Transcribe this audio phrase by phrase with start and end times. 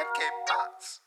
[0.00, 1.02] and Cape Arts.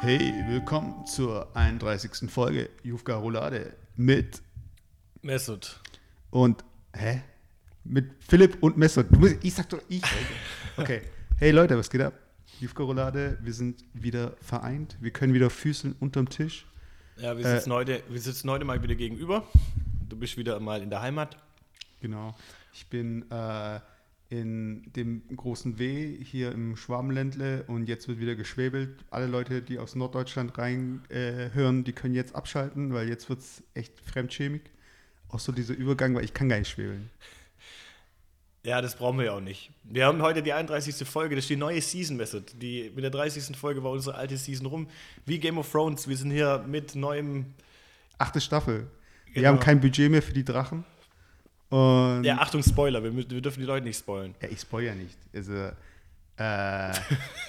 [0.00, 2.30] Hey, willkommen zur 31.
[2.30, 4.42] Folge Jufka Roulade mit
[5.22, 5.80] Mesut.
[6.30, 6.64] und
[6.94, 7.22] hä?
[7.84, 9.06] Mit Philipp und Messert.
[9.10, 10.02] Du musst, ich sag doch ich.
[10.76, 11.02] Okay.
[11.38, 12.14] Hey Leute, was geht ab?
[12.60, 14.96] Jufka Roulade, wir sind wieder vereint.
[15.00, 16.66] Wir können wieder füßeln unterm Tisch.
[17.16, 19.46] Ja, wir Äh, sitzen, heute, wir sitzen heute mal wieder gegenüber.
[20.08, 21.36] Du bist wieder mal in der Heimat.
[22.00, 22.36] Genau.
[22.74, 23.80] Ich bin äh,
[24.28, 29.04] in dem großen W hier im Schwabenländle und jetzt wird wieder geschwebelt.
[29.10, 33.40] Alle Leute, die aus Norddeutschland rein äh, hören, die können jetzt abschalten, weil jetzt wird
[33.40, 34.62] es echt fremdschämig.
[35.28, 37.10] Auch so dieser Übergang, weil ich kann gar nicht schwebeln.
[38.66, 39.70] Ja, das brauchen wir ja auch nicht.
[39.84, 41.06] Wir haben heute die 31.
[41.08, 42.46] Folge, das ist die neue Season, Mesut.
[42.60, 43.56] Die, mit der 30.
[43.56, 44.88] Folge war unsere alte Season rum.
[45.24, 47.46] Wie Game of Thrones, wir sind hier mit neuem.
[48.18, 48.88] Achte Staffel.
[49.26, 49.48] Wir Genau.
[49.50, 50.84] haben kein Budget mehr für die Drachen.
[51.68, 54.34] Und Ja, Achtung, Spoiler, wir, wir dürfen die Leute nicht spoilen.
[54.42, 55.16] Ja, ich spoil ja nicht.
[55.32, 55.70] Also,
[56.36, 56.92] äh,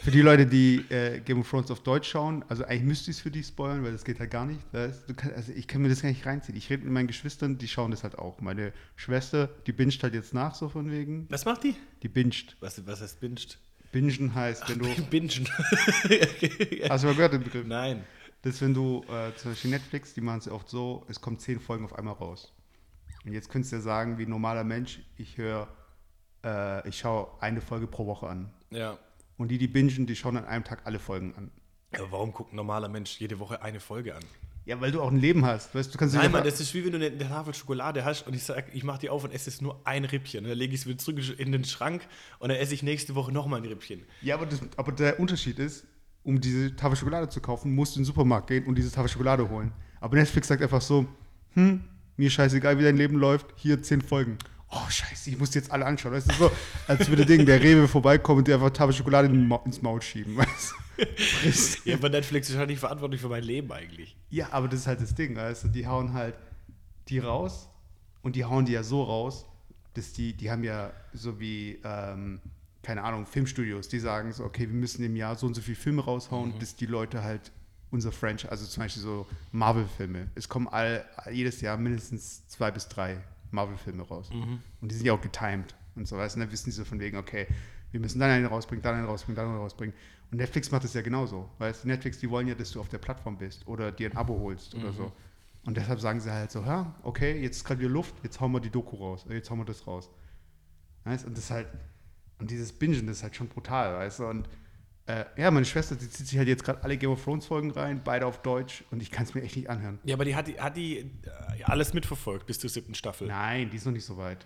[0.03, 3.17] für die Leute, die äh, Game of Thrones auf Deutsch schauen, also eigentlich müsste ich
[3.17, 4.61] es für die spoilern, weil das geht halt gar nicht.
[4.71, 5.09] Weißt?
[5.09, 6.57] Du kann, also ich kann mir das gar nicht reinziehen.
[6.57, 8.39] Ich rede mit meinen Geschwistern, die schauen das halt auch.
[8.39, 11.25] Meine Schwester, die binscht halt jetzt nach, so von wegen.
[11.29, 11.75] Was macht die?
[12.01, 12.55] Die binscht.
[12.61, 13.59] Was, was heißt binged?
[13.91, 14.85] Bingen heißt, wenn du.
[15.09, 15.47] Bingen.
[16.89, 17.65] Hast du mal gehört den Begriff?
[17.65, 18.03] Nein.
[18.41, 21.19] Das ist, wenn du äh, zum Beispiel Netflix, die machen es ja oft so, es
[21.19, 22.53] kommen zehn Folgen auf einmal raus.
[23.25, 25.67] Und jetzt könntest du ja sagen, wie ein normaler Mensch, ich höre,
[26.45, 28.53] äh, ich schaue eine Folge pro Woche an.
[28.71, 28.97] Ja.
[29.37, 31.51] Und die, die bingen, die schauen an einem Tag alle Folgen an.
[31.95, 34.23] Aber warum guckt ein normaler Mensch jede Woche eine Folge an?
[34.65, 35.73] Ja, weil du auch ein Leben hast.
[35.73, 38.33] Weißt, du kannst Nein, Mann, das ist wie wenn du eine, Tafel Schokolade hast und
[38.33, 40.43] ich sag, ich mache die auf und esse jetzt nur ein Rippchen.
[40.43, 42.05] Und dann lege ich es wieder zurück in den Schrank
[42.39, 44.03] und dann esse ich nächste Woche nochmal ein Rippchen.
[44.21, 45.85] ja aber, das, aber der Unterschied ist,
[46.23, 49.07] um diese Tafel Schokolade zu kaufen, musst du in den Supermarkt gehen und diese Tafel
[49.07, 49.71] Schokolade holen.
[50.01, 51.07] Aber Netflix sagt einfach so,
[51.53, 51.85] hm,
[52.17, 54.37] mir scheißegal, wie dein Leben läuft, hier zehn Folgen.
[54.69, 56.13] Oh, scheiße, ich muss die jetzt alle anschauen.
[56.13, 56.51] Das ist so,
[56.87, 60.35] als würde Ding, der Rewe vorbeikommen und dir einfach Tafel Schokolade ins Maul schieben.
[60.37, 60.71] Weißt?
[60.71, 60.87] du?
[61.85, 64.15] Ja, aber Netflix ist halt nicht verantwortlich für mein Leben eigentlich.
[64.31, 66.33] Ja, aber das ist halt das Ding, weißt du, die hauen halt
[67.07, 67.69] die raus
[68.23, 69.45] und die hauen die ja so raus,
[69.93, 72.41] dass die, die haben ja so wie, ähm,
[72.81, 75.77] keine Ahnung, Filmstudios, die sagen so, okay, wir müssen im Jahr so und so viele
[75.77, 77.51] Filme raushauen, dass die Leute halt
[77.91, 82.87] unser Franchise, also zum Beispiel so Marvel-Filme, es kommen all, jedes Jahr mindestens zwei bis
[82.87, 83.17] drei
[83.51, 84.29] Marvel-Filme raus.
[84.81, 86.85] Und die sind ja auch getimed und so, weißt du, und dann wissen die so
[86.85, 87.47] von wegen, okay,
[87.91, 89.95] wir müssen dann einen rausbringen, dann einen rausbringen, dann einen rausbringen.
[90.31, 91.49] Und Netflix macht das ja genauso.
[91.57, 94.17] Weißt du, Netflix, die wollen ja, dass du auf der Plattform bist oder dir ein
[94.17, 95.11] Abo holst oder so.
[95.65, 98.51] Und deshalb sagen sie halt so, ja, okay, jetzt ist gerade wieder Luft, jetzt hauen
[98.51, 100.09] wir die Doku raus, äh, jetzt hauen wir das raus.
[101.03, 101.25] Weißt?
[101.25, 101.67] Und das ist halt,
[102.39, 104.27] und dieses Bingen, das ist halt schon brutal, weißt du.
[104.27, 104.49] Und
[105.07, 107.71] äh, ja, meine Schwester, die zieht sich halt jetzt gerade alle Game of Thrones Folgen
[107.71, 109.99] rein, beide auf Deutsch und ich kann es mir echt nicht anhören.
[110.03, 113.27] Ja, aber die hat die, hat die äh, alles mitverfolgt bis zur siebten Staffel.
[113.27, 114.45] Nein, die ist noch nicht so weit.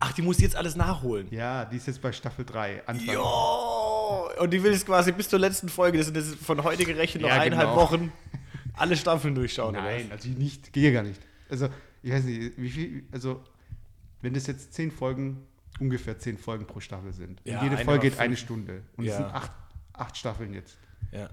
[0.00, 1.28] Ach, die muss jetzt alles nachholen.
[1.30, 3.14] Ja, die ist jetzt bei Staffel 3, Anfang.
[3.14, 4.28] Jo!
[4.40, 7.22] Und die will jetzt quasi bis zur letzten Folge, das sind jetzt von heute gerechnet
[7.22, 7.80] noch Ja, eineinhalb genau.
[7.82, 8.12] Wochen,
[8.74, 9.74] alle Staffeln durchschauen.
[9.74, 11.20] Nein, also nicht, geht ja gar nicht.
[11.48, 11.68] Also,
[12.02, 13.42] ich weiß nicht, wie viel, also,
[14.22, 15.46] wenn das jetzt zehn Folgen,
[15.78, 17.40] ungefähr zehn Folgen pro Staffel sind.
[17.44, 18.36] Ja, und jede Folge geht eine.
[18.36, 18.82] Stunde.
[18.96, 19.16] Und es Ja.
[19.18, 19.52] sind acht,
[19.92, 20.76] acht Staffeln jetzt.
[21.10, 21.30] Ja.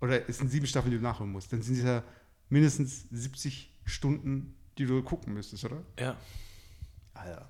[0.00, 1.52] Oder es sind sieben Staffeln, die du nachholen musst.
[1.52, 2.02] Dann sind es ja
[2.48, 5.82] mindestens 70 Stunden, die du gucken müsstest, oder?
[5.98, 6.16] Ja.
[7.14, 7.48] Alter.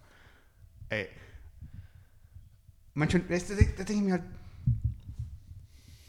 [0.89, 1.09] Ey.
[2.95, 4.25] Manchmal, da denke ich mir halt,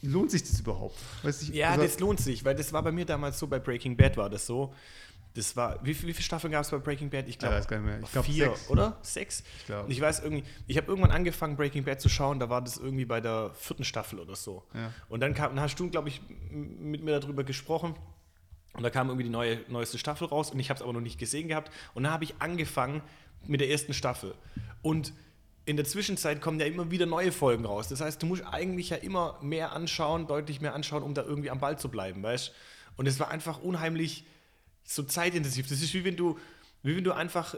[0.02, 0.98] lohnt sich das überhaupt?
[1.24, 3.60] Weißt ich- Ja, also- das lohnt sich, weil das war bei mir damals so, bei
[3.60, 4.74] Breaking Bad war das so.
[5.36, 7.28] Das war, wie, wie viele Staffeln gab es bei Breaking Bad?
[7.28, 8.00] Ich Ja, glaube.
[8.04, 8.70] Ich glaub, vier, sechs.
[8.70, 8.98] oder?
[9.04, 9.44] Sechs?
[9.60, 9.86] Ich glaub.
[9.86, 12.78] Und ich weiß irgendwie, ich habe irgendwann angefangen, Breaking Bad zu schauen, da war das
[12.78, 14.64] irgendwie bei der vierten Staffel oder so.
[14.74, 14.92] Ja.
[15.08, 17.96] Und dann, kam, dann hast du, glaube ich, mit mir darüber gesprochen.
[18.74, 21.02] Und da kam irgendwie die neue, neueste Staffel raus und ich habe es aber noch
[21.02, 21.72] nicht gesehen gehabt.
[21.94, 23.02] Und dann habe ich angefangen
[23.48, 24.34] mit der ersten Staffel.
[24.82, 25.14] Und
[25.66, 27.88] in der Zwischenzeit kommen ja immer wieder neue Folgen raus.
[27.88, 31.50] Das heißt, du musst eigentlich ja immer mehr anschauen, deutlich mehr anschauen, um da irgendwie
[31.52, 32.52] am Ball zu bleiben, weißt
[32.98, 34.26] Und es war einfach unheimlich
[34.90, 35.68] so zeitintensiv.
[35.68, 36.38] Das ist wie wenn du,
[36.84, 37.56] wie wenn du einfach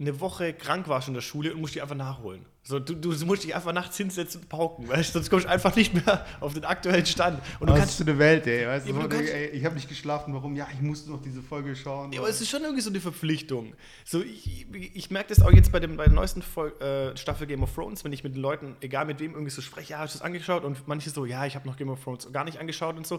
[0.00, 2.46] eine Woche krank warst in der Schule und musst die einfach nachholen.
[2.62, 5.12] So, du, du musst dich einfach nachts hinsetzen und pauken, weißt?
[5.12, 7.42] sonst kommst du einfach nicht mehr auf den aktuellen Stand.
[7.58, 8.64] Und du Was kannst für eine Welt, ey.
[8.64, 10.54] Weißt Ja, du, du kannst- ey, ich habe nicht geschlafen, warum?
[10.54, 12.12] Ja, ich musste noch diese Folge schauen.
[12.12, 13.74] Ja, aber es ist schon irgendwie so eine Verpflichtung.
[14.04, 17.48] So, ich, ich merke das auch jetzt bei, dem, bei der neuesten Fol äh, Staffel
[17.48, 19.98] Game of Thrones, wenn ich mit den Leuten, egal mit wem, irgendwie so spreche, ja,
[19.98, 20.62] hast du das angeschaut?
[20.62, 23.18] Und manche so, ja, ich habe noch Game of Thrones gar nicht angeschaut und so.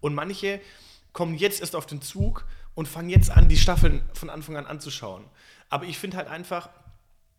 [0.00, 0.60] Und manche
[1.14, 2.44] kommen jetzt erst auf den Zug
[2.78, 5.24] und fangen jetzt an, die Staffeln von Anfang an anzuschauen.
[5.68, 6.70] Aber ich finde halt einfach,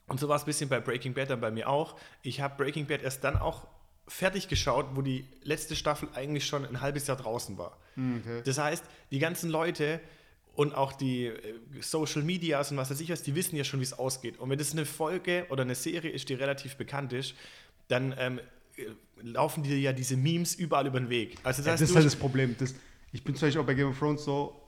[0.07, 2.62] und so war es ein bisschen bei Breaking Bad dann bei mir auch, ich habe
[2.62, 3.65] Breaking Bad erst dann auch
[4.06, 7.77] fertig geschaut, wo die letzte Staffel eigentlich schon ein halbes Jahr draußen war.
[7.95, 8.41] okay.
[8.44, 10.01] Das heißt, die ganzen Leute
[10.56, 11.38] und auch die äh,
[11.80, 14.39] Social Medias und was weiß ich was, die wissen ja schon, wie es ausgeht.
[14.39, 17.33] Und wenn das eine Folge oder eine Serie ist, die relativ bekannt ist,
[17.88, 18.41] dann ähm,
[18.75, 18.88] äh,
[19.21, 21.38] laufen dir ja diese Memes überall über den Weg.
[21.44, 22.57] Also das, Ja, heißt, das ist halt das Problem.
[22.59, 22.75] Das,
[23.13, 24.58] ich bin zum Beispiel auch bei Game of Thrones so,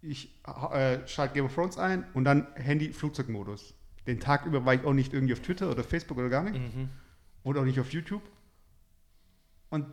[0.00, 0.40] ich
[0.72, 3.74] äh, schalte Game of Thrones ein und dann Handy Flugzeugmodus.
[4.06, 6.58] Den Tag über war ich auch nicht irgendwie auf Twitter oder Facebook oder gar nicht.
[6.58, 6.88] Mhm.
[7.42, 8.22] Oder auch nicht auf YouTube.
[9.70, 9.86] Und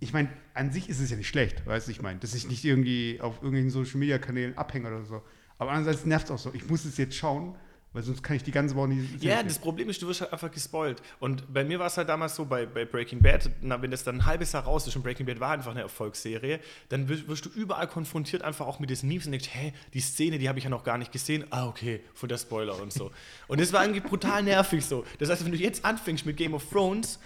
[0.00, 2.48] ich meine, an sich ist es ja nicht schlecht, weißt du, ich meine, dass ich
[2.48, 5.22] nicht irgendwie auf irgendwelchen Social Media Kanälen abhänge oder so.
[5.58, 6.52] Aber andererseits nervt es auch so.
[6.54, 7.56] Ich muss es jetzt schauen,
[7.92, 9.22] weil sonst kann ich die ganze Woche nicht.
[9.22, 11.02] Ja, das Problem ist, du wirst halt einfach gespoilt.
[11.20, 14.04] Und bei mir war es halt damals so, bei, bei Breaking Bad, na, wenn das
[14.04, 17.28] dann ein halbes Jahr raus ist und Breaking Bad war einfach eine Erfolgsserie, dann wirst,
[17.28, 20.48] wirst du überall konfrontiert einfach auch mit diesen Memes und denkst, hä, die Szene, die
[20.48, 21.44] habe ich ja noch gar nicht gesehen.
[21.50, 23.10] Ah, okay, voll der Spoiler und so.
[23.48, 25.04] Und das war irgendwie brutal nervig so.
[25.18, 27.18] Das heißt, wenn du jetzt anfängst mit Game of Thrones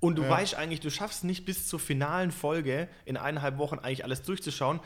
[0.00, 4.02] und du weißt eigentlich, du schaffst nicht bis zur finalen Folge in eineinhalb Wochen eigentlich
[4.02, 4.80] alles durchzuschauen,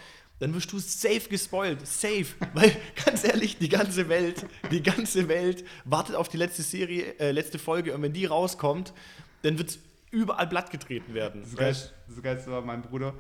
[0.45, 1.87] dann wirst du safe gespoilt.
[1.87, 2.27] Safe.
[2.53, 7.31] Weil, ganz ehrlich, die ganze Welt, die ganze Welt wartet auf die letzte Serie, äh,
[7.31, 8.93] letzte Folge und wenn die rauskommt,
[9.41, 9.79] dann wird
[10.11, 11.41] überall blatt getreten werden.
[11.41, 13.15] Das Geilste, das Geilste war mein Bruder.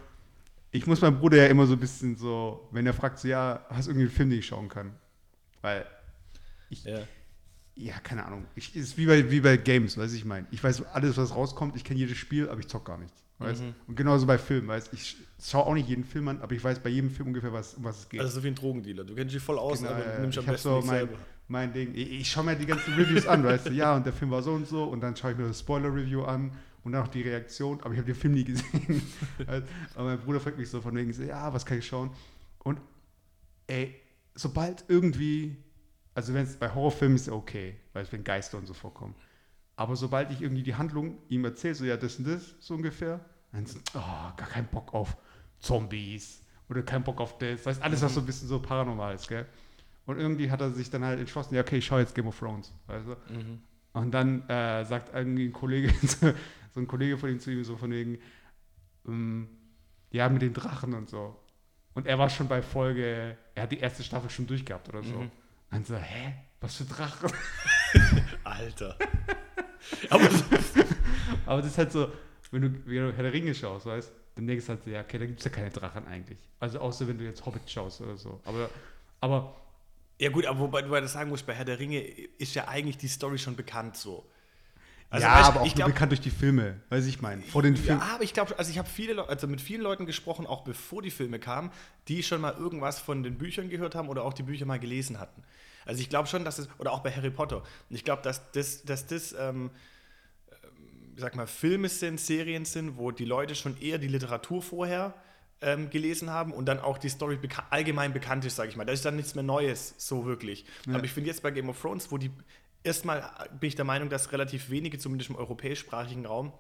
[0.71, 3.65] Ich muss meinem Bruder ja immer so ein bisschen so, wenn er fragt, so, ja,
[3.71, 4.95] hast du irgendwie einen Film, den ich schauen kann?
[5.63, 5.87] Weil,
[6.69, 6.99] Ja.
[7.75, 8.45] ja, keine Ahnung.
[8.55, 10.47] Ich, ist wie bei, wie bei Games, weiß ich mein.
[10.51, 13.24] Ich weiß alles, was rauskommt, ich kenne jedes Spiel, aber ich zock gar nichts.
[13.45, 13.63] Weißt?
[13.63, 13.75] Mhm.
[13.87, 16.81] Und genauso bei Filmen, weißt ich schaue auch nicht jeden Film an, aber ich weiß
[16.81, 18.21] bei jedem Film ungefähr, was, um was es geht.
[18.21, 19.05] Also so wie ein Drogendealer.
[19.05, 21.19] Du kennst dich voll aus, Genau, aber ja, nimmst ich am besten so mein, selber.
[21.49, 21.95] mein Ding.
[21.95, 24.43] Ich, ich schaue mir die ganzen Reviews an, weißt du, ja, und der Film war
[24.43, 26.53] so und so und dann schaue ich mir das Spoiler-Review an
[26.85, 29.03] und dann auch die Reaktion, aber ich habe den Film nie gesehen.
[29.47, 29.65] Aber
[30.05, 32.11] mein Bruder fragt mich so von wegen, so, ja, was kann ich schauen?
[32.63, 32.79] Und
[33.67, 33.95] ey,
[34.35, 35.57] sobald irgendwie,
[36.15, 39.15] also wenn es bei Horrorfilmen ist okay, weil es wenn Geister und so vorkommen.
[39.77, 43.25] Aber sobald ich irgendwie die Handlung ihm erzähle, so ja, das und das, so ungefähr,
[43.55, 45.17] dann so, oh, gar keinen Bock auf
[45.61, 49.29] Zombies oder keinen Bock auf das, weißt alles, was so ein bisschen so paranormal ist,
[49.29, 49.47] gell?
[50.07, 52.39] Und irgendwie hat er sich dann halt entschlossen, ja, okay, ich schaue jetzt Game of
[52.39, 53.33] Thrones, weißt du?
[53.33, 53.63] Mhm.
[53.95, 57.77] Und dann äh, sagt irgendwie ein Kollege, so ein Kollege von ihm zu ihm so
[57.77, 58.19] von wegen,
[59.07, 59.49] ähm,
[60.11, 61.41] ja, mit den Drachen und so.
[61.95, 65.17] Und er war schon bei Folge, er hat die erste Staffel schon durchgehabt oder so.
[65.17, 65.31] Mhm.
[65.71, 66.35] Und so, hä?
[66.61, 67.31] Was für Drachen?
[68.45, 68.97] Alter.
[70.11, 70.29] aber
[71.47, 72.11] Aber das ist halt so,
[72.55, 75.19] wenn du, wenn du Herr der Ringe schaust, weißt dann denkst du halt ja, okay,
[75.19, 76.39] da gibt es ja keine Drachen eigentlich.
[76.59, 78.41] Also außer wenn du jetzt Hobbit schaust oder so.
[78.45, 78.69] Aber,
[79.21, 79.55] aber
[80.19, 82.97] Ja gut, aber wobei du das sagen musst, bei Herr der Ringe ist ja eigentlich
[82.97, 84.25] die Story schon bekannt so.
[85.11, 87.43] Also, ja, weißt aber auch nur glaub- bekannt durch die Filme, weiß ich meine.
[87.43, 88.01] Vor den Filmen.
[88.01, 90.65] Ja, aber ich glaube, also ich habe viele, Leu- also mit vielen Leuten gesprochen, auch
[90.65, 91.71] bevor die Filme kamen,
[92.09, 95.21] die schon mal irgendwas von den Büchern gehört haben oder auch die Bücher mal gelesen
[95.21, 95.45] hatten.
[95.87, 98.51] Also ich glaube schon, dass es, oder auch bei Harry Potter, und ich glaube, dass
[98.51, 99.71] das, dass das ähm,
[101.17, 105.15] sag mal, Filme sind, Serien sind, wo die Leute schon eher die Literatur vorher
[105.61, 108.85] ähm, gelesen haben und dann auch die Story beka allgemein bekannt ist, sage ich mal.
[108.85, 110.65] Da ist dann nichts mehr Neues, so wirklich.
[110.87, 110.95] Ja.
[110.95, 112.31] Aber ich finde jetzt bei Game of Thrones, wo die
[112.83, 113.23] erstmal
[113.61, 116.53] bin ich der Meinung, dass relativ wenige, zumindest im europäischsprachigen Raum,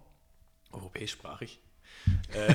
[0.72, 1.60] europäischsprachig,
[2.32, 2.54] äh,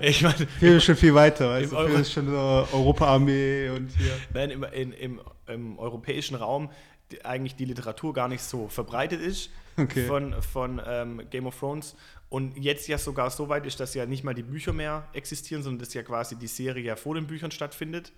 [0.08, 1.76] ich meine, Film ist schon viel weiter, weißt du?
[1.76, 4.16] Euro- Film ist schon so Europa-Armee und hier.
[4.32, 6.70] Nein, im, in, im, im europäischen Raum
[7.10, 10.06] die, eigentlich die Literatur gar nicht so verbreitet ist Okay.
[10.06, 11.96] von, von ähm, Game of Thrones.
[12.28, 15.62] Und jetzt ja sogar so weit ist, dass ja nicht mal die Bücher mehr existieren,
[15.62, 18.12] sondern dass ja quasi die Serie ja vor den Büchern stattfindet.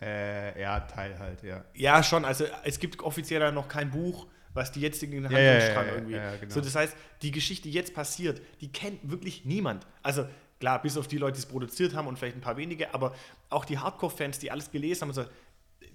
[0.00, 1.64] Äh, ja, Teil halt, ja.
[1.74, 2.24] Ja, schon.
[2.24, 6.14] Also es gibt offiziell ja noch kein Buch, was die jetzigen Ja, Handlungsstrang ja, irgendwie.
[6.14, 6.54] ja, genau.
[6.54, 9.86] So, das heißt, die Geschichte, die jetzt passiert, die kennt wirklich niemand.
[10.02, 10.26] Also
[10.60, 13.14] klar, bis auf die Leute, die es produziert haben und vielleicht ein paar wenige, aber
[13.50, 15.24] auch die Hardcore-Fans, die alles gelesen haben, so,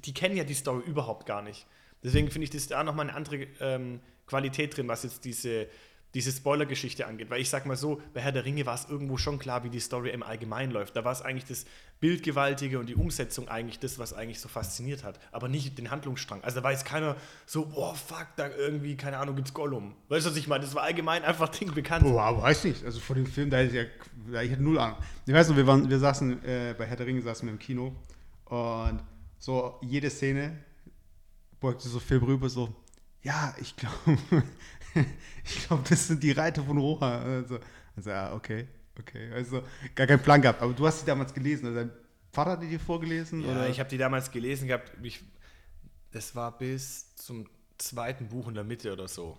[0.06, 1.68] die kennen ja die Story überhaupt gar nicht.
[2.04, 4.00] Deswegen finde ich das da nochmal eine andere ähm,
[4.32, 5.68] Qualität drin, was jetzt diese,
[6.14, 7.30] diese Spoiler-Geschichte angeht.
[7.30, 9.70] Weil ich sag mal so, bei Herr der Ringe war es irgendwo schon klar, wie
[9.70, 10.96] die Story im Allgemeinen läuft.
[10.96, 11.66] Da war es eigentlich das
[12.00, 15.20] Bildgewaltige und die Umsetzung eigentlich das, was eigentlich so fasziniert hat.
[15.34, 16.42] Aber nicht den Handlungsstrang.
[16.46, 19.96] Also da war jetzt keiner so, boah, fuck, da irgendwie, keine Ahnung, gibt's Gollum.
[20.08, 20.64] Weißt du, was ich meine?
[20.64, 22.06] Das war allgemein einfach Ding bekannt.
[22.06, 22.86] Boah, weiß nicht.
[22.86, 24.98] Also vor dem Film, da hätte ich ja, ich hatte null Ahnung.
[25.26, 27.60] Ich weiß noch, wir, waren, wir saßen äh, bei Herr der Ringe, saßen wir im
[27.60, 27.94] Kino
[28.46, 29.04] und
[29.40, 30.58] so jede Szene
[31.62, 32.74] beugte so Film rüber, so,
[33.24, 33.96] ja, ich glaube,
[35.44, 37.20] ich glaube, das sind die Reiter von Roha.
[37.20, 37.60] Also,
[37.96, 38.68] also ja, okay,
[39.00, 39.32] okay.
[39.34, 39.64] Also
[39.96, 40.62] gar keinen Plan gehabt.
[40.62, 41.68] Aber du hast sie damals gelesen.
[41.68, 41.92] Also dein
[42.32, 43.44] Vater hat die dir vorgelesen?
[43.44, 43.70] Ja, oder?
[43.70, 44.92] ich habe die damals gelesen gehabt.
[45.02, 45.24] Ich,
[46.12, 47.48] das war bis zum
[47.78, 49.38] zweiten Buch in der Mitte oder so.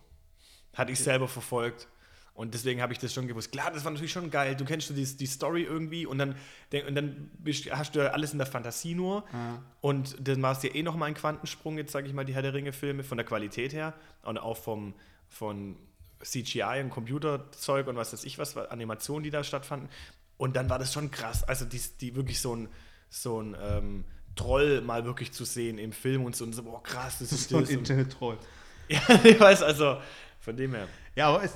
[0.75, 1.89] Hatte ich selber verfolgt.
[2.35, 3.53] Und deswegen habe ich das schon gewusst.
[3.53, 4.57] Klar, das war natürlich schon geil.
[4.57, 6.35] Du kennst du die, die Story irgendwie und dann,
[6.73, 7.31] denk- und dann
[7.71, 9.25] hast du ja alles in der Fantasie nur.
[9.33, 9.59] Ah.
[9.83, 12.43] Und dann war es ja eh nochmal ein Quantensprung, jetzt sage ich mal, die Herr
[12.43, 14.95] der Ringe-Filme, von der Qualität her und auch vom,
[15.29, 15.77] von
[16.23, 19.91] CGI und Computerzeug und was weiß ich was, Animationen, die da stattfanden.
[20.39, 21.45] Und dann war das schon krass.
[21.45, 22.69] Also die, die wirklich so ein,
[23.11, 24.05] so ein ähm,
[24.37, 27.51] Troll mal wirklich zu sehen im Film und so, und so boah, krass, das ist
[27.51, 28.39] so ein Internet-Troll.
[28.89, 29.99] Ja, ich weiß, also
[30.41, 30.89] von dem her.
[31.15, 31.53] Ja, aber es,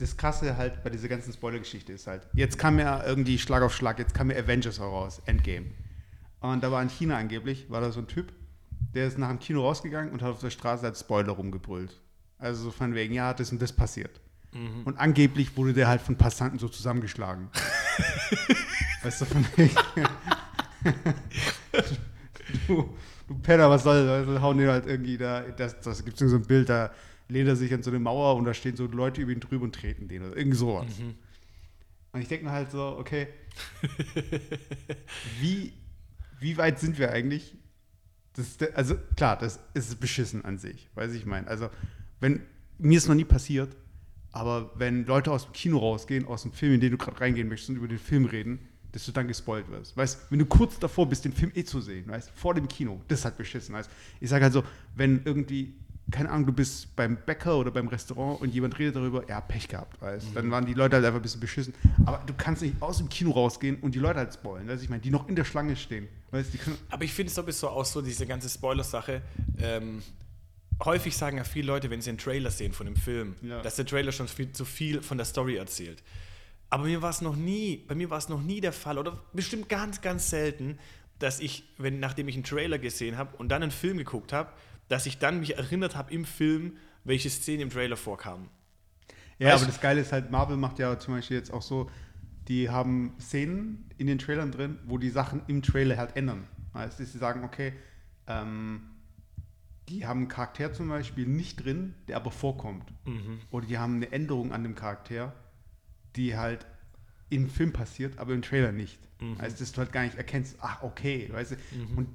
[0.00, 3.74] das Krasse halt bei dieser ganzen Spoiler-Geschichte ist halt, jetzt kam ja irgendwie Schlag auf
[3.74, 5.66] Schlag, jetzt kam ja Avengers heraus, Endgame.
[6.40, 8.32] Und da war in China angeblich, war da so ein Typ,
[8.94, 12.00] der ist nach dem Kino rausgegangen und hat auf der Straße als Spoiler rumgebrüllt.
[12.38, 14.20] Also so von wegen, ja, das und das passiert.
[14.84, 17.48] Und angeblich wurde der halt von Passanten so zusammengeschlagen.
[19.02, 19.76] weißt du, von wegen.
[22.66, 22.96] du,
[23.28, 24.26] du Penner, was soll das?
[24.26, 26.90] Also hauen den halt irgendwie da, das, das gibt so ein Bild, da
[27.30, 29.64] lehnt er sich an so eine Mauer und da stehen so Leute über ihn drüber
[29.64, 30.92] und treten den oder irgend sowas.
[32.12, 33.28] Und ich denke mir halt so, okay,
[35.40, 35.72] wie,
[36.40, 37.56] wie weit sind wir eigentlich?
[38.34, 41.46] Das, also klar, das ist beschissen an sich, weiß ich meine.
[41.46, 41.70] Also,
[42.20, 42.42] wenn,
[42.78, 43.76] mir ist noch nie passiert,
[44.32, 47.48] aber wenn Leute aus dem Kino rausgehen, aus dem Film, in den du gerade reingehen
[47.48, 48.60] möchtest und über den Film reden,
[48.92, 49.96] dass du dann gespoilt wirst.
[49.96, 53.00] Weißt wenn du kurz davor bist, den Film eh zu sehen, weißt vor dem Kino,
[53.08, 53.74] das ist halt beschissen.
[53.74, 54.64] Weißt ich sage halt so,
[54.96, 55.74] wenn irgendwie,
[56.10, 59.68] keine Ahnung, du bist beim Bäcker oder beim Restaurant und jemand redet darüber, ja, Pech
[59.68, 61.74] gehabt, weißt dann waren die Leute halt einfach ein bisschen beschissen.
[62.06, 64.88] Aber du kannst nicht aus dem Kino rausgehen und die Leute halt spoilen, weißt ich
[64.88, 66.58] meine, die noch in der Schlange stehen, weißt die
[66.90, 69.22] Aber ich finde es sowieso auch so, diese ganze Spoiler-Sache.
[69.58, 70.02] Ähm,
[70.84, 73.60] häufig sagen ja viele Leute, wenn sie einen Trailer sehen von dem Film, Ja.
[73.62, 76.02] dass der Trailer schon viel zu viel von der Story erzählt.
[76.70, 79.18] Aber mir war es noch nie, bei mir war es noch nie der Fall oder
[79.32, 80.78] bestimmt ganz, ganz selten,
[81.18, 84.50] dass ich, wenn, nachdem ich einen Trailer gesehen habe und dann einen Film geguckt habe,
[84.90, 88.48] dass ich dann mich erinnert habe im Film, welche Szenen im Trailer vorkamen.
[89.38, 91.88] Ja, Weißt aber das Geile ist halt, Marvel macht ja zum Beispiel jetzt auch so,
[92.48, 96.48] die haben Szenen in den Trailern drin, wo die Sachen im Trailer halt ändern.
[96.74, 97.72] Dass sie sagen, okay,
[98.26, 98.82] ähm,
[99.88, 102.92] die haben einen Charakter zum Beispiel nicht drin, der aber vorkommt.
[103.52, 105.34] Oder die haben eine Änderung an dem Charakter,
[106.16, 106.66] die halt
[107.28, 108.98] im Film passiert, aber im Trailer nicht.
[109.40, 111.56] Heißt, dass du halt gar nicht erkennst, ach, okay, weißt du,
[111.96, 112.08] und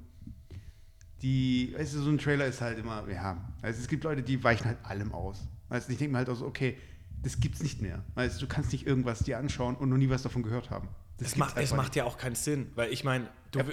[1.26, 4.44] die, weißt du, so ein Trailer ist halt immer, ja, also es gibt Leute, die
[4.44, 5.40] weichen halt allem aus.
[5.68, 6.76] Weißt du, ich denke mir halt auch so, okay,
[7.24, 8.04] das gibt's nicht mehr.
[8.14, 10.88] Weißt du, du kannst nicht irgendwas dir anschauen und noch nie was davon gehört haben.
[11.18, 13.64] Das Es macht, es macht ja auch keinen Sinn, weil ich meine, Ja.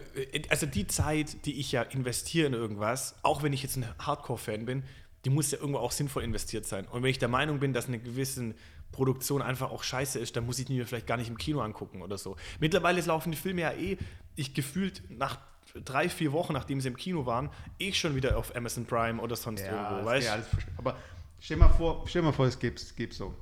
[0.49, 4.65] also die Zeit, die ich ja investiere in irgendwas, auch wenn ich jetzt ein Hardcore-Fan
[4.65, 4.81] bin,
[5.23, 6.87] die muss ja irgendwo auch sinnvoll investiert sein.
[6.87, 8.55] Und wenn ich der Meinung bin, dass eine gewisse
[8.91, 11.61] Produktion einfach auch scheiße ist, dann muss ich die mir vielleicht gar nicht im Kino
[11.61, 12.35] angucken oder so.
[12.59, 13.97] Mittlerweile laufen die Filme ja eh,
[14.35, 15.37] ich gefühlt nach
[15.83, 17.49] drei, vier Wochen, nachdem sie im Kino waren,
[17.79, 20.97] eh schon wieder auf Amazon Prime oder sonst Ja, irgendwo, weißt alles verste- aber
[21.39, 23.33] stell mal vor, stell mal vor, es gibt es so,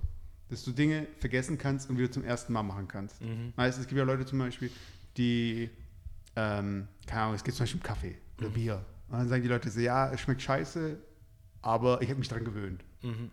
[0.50, 3.22] dass du Dinge vergessen kannst und wieder zum ersten Mal machen kannst.
[3.22, 3.54] Mhm.
[3.56, 4.72] Weißt, du, es gibt ja Leute zum Beispiel,
[5.18, 5.70] die,
[6.36, 8.54] ähm, keine Ahnung, es gibt zum Beispiel Kaffee oder Mhm.
[8.54, 8.86] Bier.
[9.10, 10.98] Und dann sagen die Leute so, ja, es schmeckt scheiße,
[11.62, 12.84] aber ich habe mich daran gewöhnt.
[13.02, 13.30] Mhm.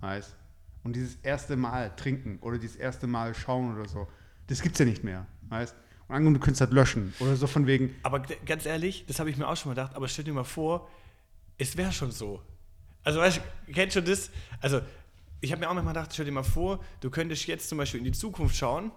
[0.00, 0.36] Weißt?
[0.84, 4.08] Und dieses erste Mal trinken oder dieses erste Mal schauen oder so,
[4.48, 5.26] das gibt's ja nicht mehr.
[5.48, 5.74] Weißt?
[6.12, 9.30] Und angenommen, du könntest halt löschen oder so von wegen, Aber ganz ehrlich, das habe
[9.30, 10.90] ich mir auch schon mal gedacht, aber stell dir mal vor,
[11.56, 12.42] es wäre schon so.
[13.02, 14.30] Also, weißt du, kennst du das?
[14.60, 14.82] Also,
[15.40, 17.96] ich habe mir auch manchmal gedacht, stell dir mal vor, du könntest jetzt zum Beispiel
[17.96, 18.92] in die Zukunft schauen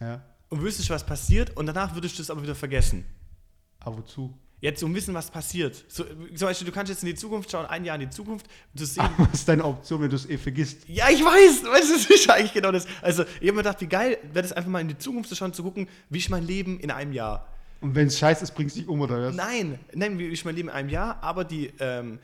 [0.00, 3.04] ja, und wüsstest, was passiert und danach würdest du es aber wieder vergessen.
[3.80, 4.32] aber wozu?
[4.60, 5.84] Jetzt um wissen, was passiert.
[5.88, 8.46] So, zum Beispiel, du kannst jetzt in die Zukunft schauen, ein Jahr in die Zukunft,
[8.72, 8.96] Was
[9.34, 10.88] ist deine Option, wenn du es eh vergisst?
[10.88, 12.86] ja, ich weiß, weißt du, das ist eigentlich genau das.
[13.02, 15.34] Also, ich habe mir gedacht, wie geil wäre das einfach mal in die Zukunft zu
[15.36, 17.46] schauen, zu gucken, wie ist mein Leben in einem Jahr.
[17.82, 19.34] Und wenn es scheiße ist, bringst du dich um oder was?
[19.34, 22.18] Nein, nein, wie ist mein Leben in einem Jahr, aber die, ähm,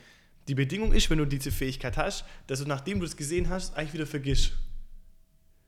[0.49, 3.77] die Bedingung ist, wenn du diese Fähigkeit hast, dass du, nachdem du es gesehen hast,
[3.77, 4.53] eigentlich wieder vergisst.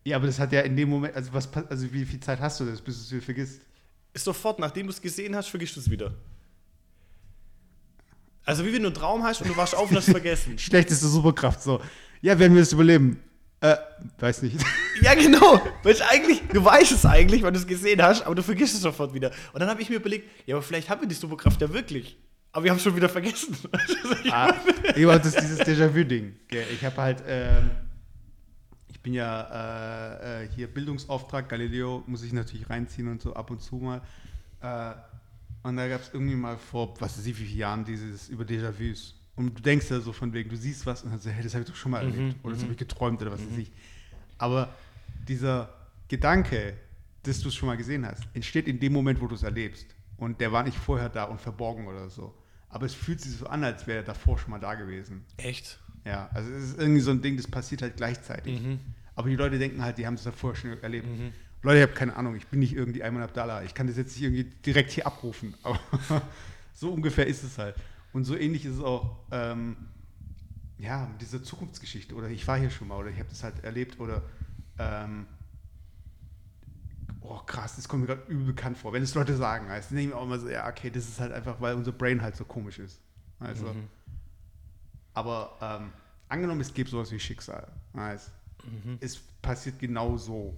[0.04, 2.58] Ja, aber das hat ja in dem Moment, also was, also wie viel Zeit hast
[2.60, 3.60] du das, bis du es wieder vergisst?
[4.14, 6.14] Sofort, nachdem du es gesehen hast, vergisst du es wieder.
[8.44, 10.58] Also wie wenn du einen Traum hast und du wachst auf und hast es vergessen.
[10.58, 11.80] Schlechteste Superkraft, so.
[12.20, 13.20] Ja, werden wir das überleben?
[13.60, 13.76] Äh,
[14.18, 14.56] weiß nicht.
[15.02, 15.60] Ja, genau.
[15.84, 18.74] Weil ich eigentlich, du weißt es eigentlich, weil du es gesehen hast, aber du vergisst
[18.74, 19.30] es sofort wieder.
[19.52, 22.16] Und dann habe ich mir überlegt, ja, aber vielleicht haben wir die Superkraft ja wirklich.
[22.50, 23.56] Aber wir haben es schon wieder vergessen.
[24.30, 24.52] ah,
[24.94, 26.34] ich war das dieses Déjà-vu-Ding.
[26.72, 27.70] Ich habe halt, ähm,
[28.88, 33.50] ich bin ja äh, äh, hier Bildungsauftrag, Galileo muss ich natürlich reinziehen und so ab
[33.50, 34.02] und zu mal.
[34.60, 34.92] Äh,
[35.62, 38.44] und da gab es irgendwie mal vor, was weiß ich, wie viele Jahren dieses über
[38.44, 39.14] Déjà-vus.
[39.34, 41.54] Und du denkst ja so von wegen, du siehst was und dann so, hey, das
[41.54, 42.36] habe ich doch schon mal erlebt.
[42.42, 43.72] Oder das habe ich geträumt oder was weiß ich.
[44.38, 44.74] Aber
[45.26, 45.72] dieser
[46.08, 46.74] Gedanke,
[47.22, 49.86] dass du es schon mal gesehen hast, entsteht in dem Moment, wo du es erlebst.
[50.16, 52.34] Und der war nicht vorher da und verborgen oder so.
[52.68, 55.24] Aber es fühlt sich so an, als wäre er davor schon mal da gewesen.
[55.36, 55.78] Echt?
[56.04, 58.60] Ja, also es ist irgendwie so ein Ding, das passiert halt gleichzeitig.
[58.60, 58.80] Mhm.
[59.14, 61.06] Aber die Leute denken halt, die haben es davor schon erlebt.
[61.62, 63.62] Leute, ich habe keine Ahnung, ich bin nicht irgendwie Ayman Abdallah.
[63.62, 65.54] Ich kann das jetzt nicht irgendwie direkt hier abrufen.
[65.62, 65.78] Aber
[66.74, 67.76] so ungefähr ist es halt.
[68.12, 69.76] Und so ähnlich ist es auch, ähm,
[70.78, 72.14] ja, mit dieser Zukunftsgeschichte.
[72.14, 74.00] Oder ich war hier schon mal oder ich habe das halt erlebt.
[74.00, 74.22] Oder
[74.78, 75.26] ähm,
[77.20, 78.92] oh krass, das kommt mir gerade übel bekannt vor.
[78.92, 81.08] Wenn es Leute sagen, heißt, dann denke ich mir auch immer so, ja, okay, das
[81.08, 83.00] ist halt einfach, weil unser Brain halt so komisch ist.
[83.38, 83.88] Also, Mhm.
[85.14, 85.92] aber ähm,
[86.28, 87.68] angenommen, es gibt sowas wie Schicksal.
[87.96, 88.30] Heißt,
[88.64, 88.98] Mhm.
[89.00, 90.56] es passiert genau so.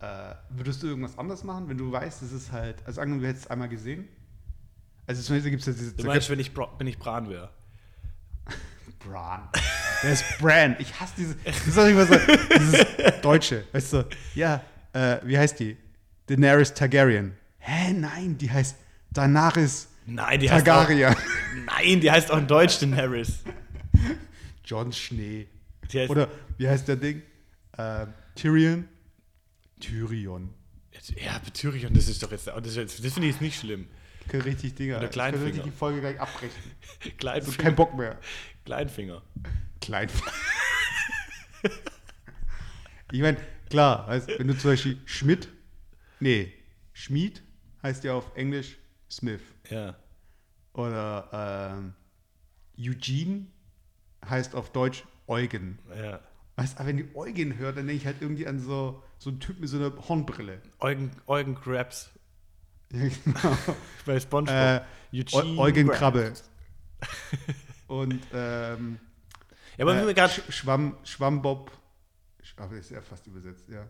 [0.00, 3.28] Äh, würdest du irgendwas anders machen, wenn du weißt, es ist halt, also angenommen, du
[3.28, 4.08] hättest es einmal gesehen?
[5.06, 7.50] Also zum Beispiel gibt es ja diese Du meinst, wenn ich, wenn ich Bran wäre?
[9.00, 9.48] Bran.
[10.02, 10.76] Der ist Bran.
[10.78, 11.34] Ich hasse diese.
[11.44, 12.14] Das ist immer so,
[12.58, 12.86] dieses
[13.22, 13.64] Deutsche.
[13.72, 15.76] Weißt du, ja, äh, wie heißt die?
[16.26, 17.34] Daenerys Targaryen.
[17.58, 18.76] Hä, nein, die heißt
[19.10, 21.14] Daenerys Nein, die heißt Targaryen.
[21.14, 21.20] auch,
[21.66, 23.40] Nein, die heißt auch in Deutsch Harris.
[24.64, 25.48] John Schnee.
[25.92, 27.22] Heißt, Oder wie heißt der Ding?
[27.76, 28.88] Äh, Tyrion?
[29.80, 30.54] Tyrion.
[31.16, 33.88] ja, Tyrion, das ist doch jetzt, das, das finde ich jetzt nicht schlimm.
[34.22, 34.98] Ich kann richtig Dinger.
[34.98, 35.64] Oder Ich kann richtig Kleinfinger.
[35.64, 36.50] die Folge gleich abbrechen.
[37.02, 37.56] Also Kleinfinger.
[37.58, 38.18] kein Bock mehr.
[38.64, 39.22] Kleinfinger.
[39.80, 40.32] Kleinfinger.
[43.12, 45.48] ich meine, klar, weißt, wenn du zum Beispiel Schmidt,
[46.20, 46.52] nee,
[46.92, 47.42] Schmied
[47.82, 48.76] heißt ja auf Englisch
[49.10, 49.40] Smith.
[49.70, 49.96] Ja.
[50.74, 51.94] Oder ähm,
[52.78, 53.46] Eugene
[54.28, 55.78] heißt auf Deutsch Eugen.
[55.96, 56.20] ja.
[56.56, 59.28] Weißt du, aber wenn die Eugen hört, dann denke ich halt irgendwie an so, so
[59.28, 60.62] einen Typ mit so einer Hornbrille.
[60.80, 62.08] Eugen, Eugen Krabs.
[62.90, 63.56] Ja, genau.
[64.06, 64.54] Bei Spongebob.
[64.56, 65.88] äh, Eugen.
[65.88, 66.32] Krabbe.
[67.86, 68.98] Und ähm,
[69.76, 70.32] Ja, aber äh, gerade.
[70.32, 71.70] Sch Schwamm, Schwammbob.
[72.42, 73.86] Sch- Aber das ist ja fast übersetzt, ja.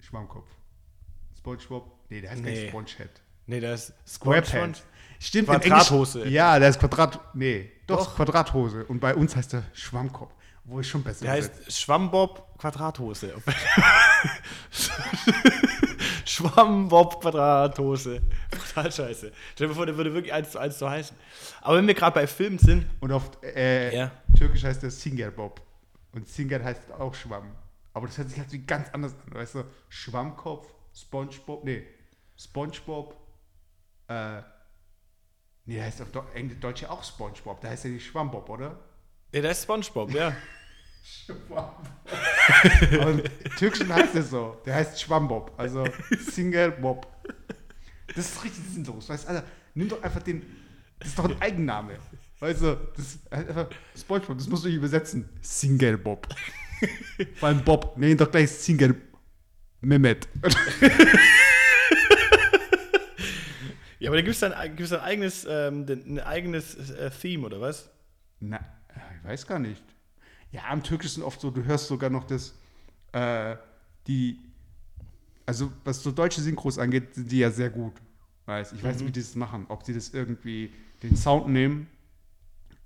[0.00, 0.48] Schwammkopf.
[1.36, 1.98] Spongebob.
[2.08, 2.60] Nee, der heißt gar Nee.
[2.60, 3.10] nicht Spongehead.
[3.46, 4.84] Nee, das ist Squarepants.
[5.18, 6.28] Stimmt, Quadrathose.
[6.28, 7.34] Ja, der ist Quadrat.
[7.34, 8.16] Nee, doch, Doch.
[8.16, 8.84] Quadrathose.
[8.86, 10.32] Und bei uns heißt er Schwammkopf.
[10.68, 11.66] Wo ich schon besser Der übersetzt.
[11.66, 13.34] heißt Schwammbob Quadrathose.
[16.24, 18.20] Schwammbob Quadrathose.
[18.50, 19.32] Total scheiße.
[19.54, 21.16] Stell dir vor, der würde wirklich eins zu eins so heißen.
[21.62, 24.10] Aber wenn wir gerade bei Filmen sind, Und auf äh, Ja.
[24.36, 25.60] Türkisch heißt der Singer Bob.
[26.12, 27.52] Und Singer heißt auch Schwamm.
[27.92, 29.34] Aber das hört sich halt wie ganz anders an.
[29.34, 31.86] Weißt du, Schwammkopf, Spongebob, nee,
[32.36, 33.16] Spongebob,
[34.08, 34.38] äh,
[35.64, 36.08] nee, der heißt auf
[36.60, 37.60] Deutsch ja auch Spongebob.
[37.60, 38.78] Da heißt ja nicht Schwammbob, oder?
[39.32, 40.36] Ja, der ist Spongebob, ja.
[41.28, 43.22] Aber im
[43.58, 44.56] Türkischen heißt es so.
[44.64, 45.52] Der heißt Schwammbob.
[45.56, 45.84] Also
[46.18, 47.06] Singer Bob.
[48.14, 49.08] Das ist richtig sinnlos.
[49.08, 50.42] Weißt du, Alter, nimm doch einfach den.
[50.98, 51.98] Das ist doch ein Eigenname.
[52.38, 54.38] Weißt du, das ist einfach Spongebob.
[54.38, 55.28] Das musst du nicht übersetzen.
[55.40, 56.28] Singer Bob.
[57.36, 57.96] Vor allem Bob.
[57.96, 58.94] Nenn ihn doch gleich Singer
[59.80, 60.28] Mehmet.
[63.98, 67.60] Ja, aber da gibt es dann, gibt's ein eigenes, ähm, ein eigenes äh, Theme, oder
[67.60, 67.90] was?
[68.38, 68.75] Na, ich
[69.26, 69.82] weiß gar nicht.
[70.52, 72.54] Ja, im Türkischen oft so, du hörst sogar noch das,
[73.12, 73.56] äh,
[74.06, 74.38] die,
[75.44, 77.94] also was so deutsche Synchros angeht, sind die ja sehr gut.
[78.46, 79.66] Weiß, ich weiß nicht, wie die das machen.
[79.68, 81.88] Ob sie das irgendwie den Sound nehmen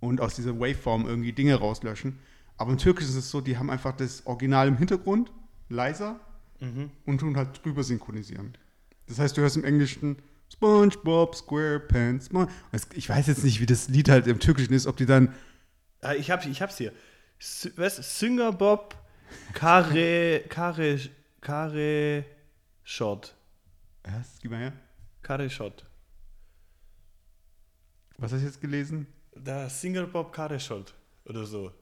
[0.01, 2.19] und aus dieser Waveform irgendwie Dinge rauslöschen.
[2.57, 5.31] Aber im Türkischen ist es so, die haben einfach das Original im Hintergrund,
[5.69, 6.19] leiser
[7.07, 8.53] und tun halt drüber synchronisieren.
[9.07, 10.17] Das heißt, du hörst im Englischen
[10.53, 12.31] SpongeBob SquarePants.
[12.71, 15.35] Also ich weiß jetzt nicht, wie das Lied halt im Türkischen ist, ob die dann
[16.17, 16.93] ich, hab, ich hab's hier.
[17.77, 18.19] Was?
[18.19, 18.97] Singer Bob
[19.55, 20.99] Kare, Kare,
[21.41, 22.25] Kare
[22.83, 23.35] Shot.
[24.05, 24.39] Was?
[24.41, 24.73] Gib mal her.
[25.23, 25.87] Kare Shot.
[28.19, 29.07] Was hast du jetzt gelesen?
[29.35, 30.95] Da, Singer Bob Kare Shot.
[31.25, 31.73] Oder so.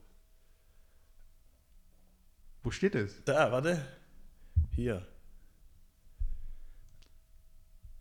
[2.63, 3.25] Wo steht es?
[3.25, 3.83] Da, warte.
[4.75, 5.07] Hier.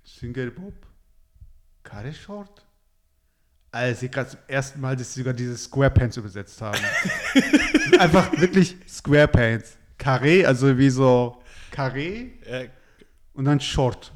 [0.03, 0.73] Single Bob?
[1.83, 2.66] Kare Short?
[3.77, 6.79] Also, ich gerade zum ersten Mal, dass sie sogar diese Squarepants übersetzt haben.
[7.99, 9.77] Einfach wirklich Squarepants.
[9.99, 12.69] Carré, also wie so Carré Äh,
[13.33, 14.13] und dann Short.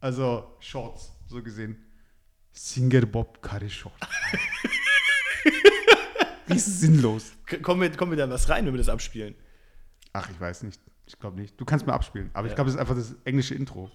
[0.00, 1.76] Also Shorts, so gesehen.
[2.52, 3.94] Singer Bob Kare Short.
[6.50, 7.32] Riesen sinnlos.
[7.62, 9.34] kommen wir, kommen wir da was rein, wenn wir das abspielen?
[10.12, 10.80] Ach, ich weiß nicht.
[11.06, 11.58] Ich glaube nicht.
[11.60, 12.30] Du kannst mal abspielen.
[12.34, 12.56] Aber ich Ja.
[12.56, 13.90] glaube, das ist einfach das englische Intro.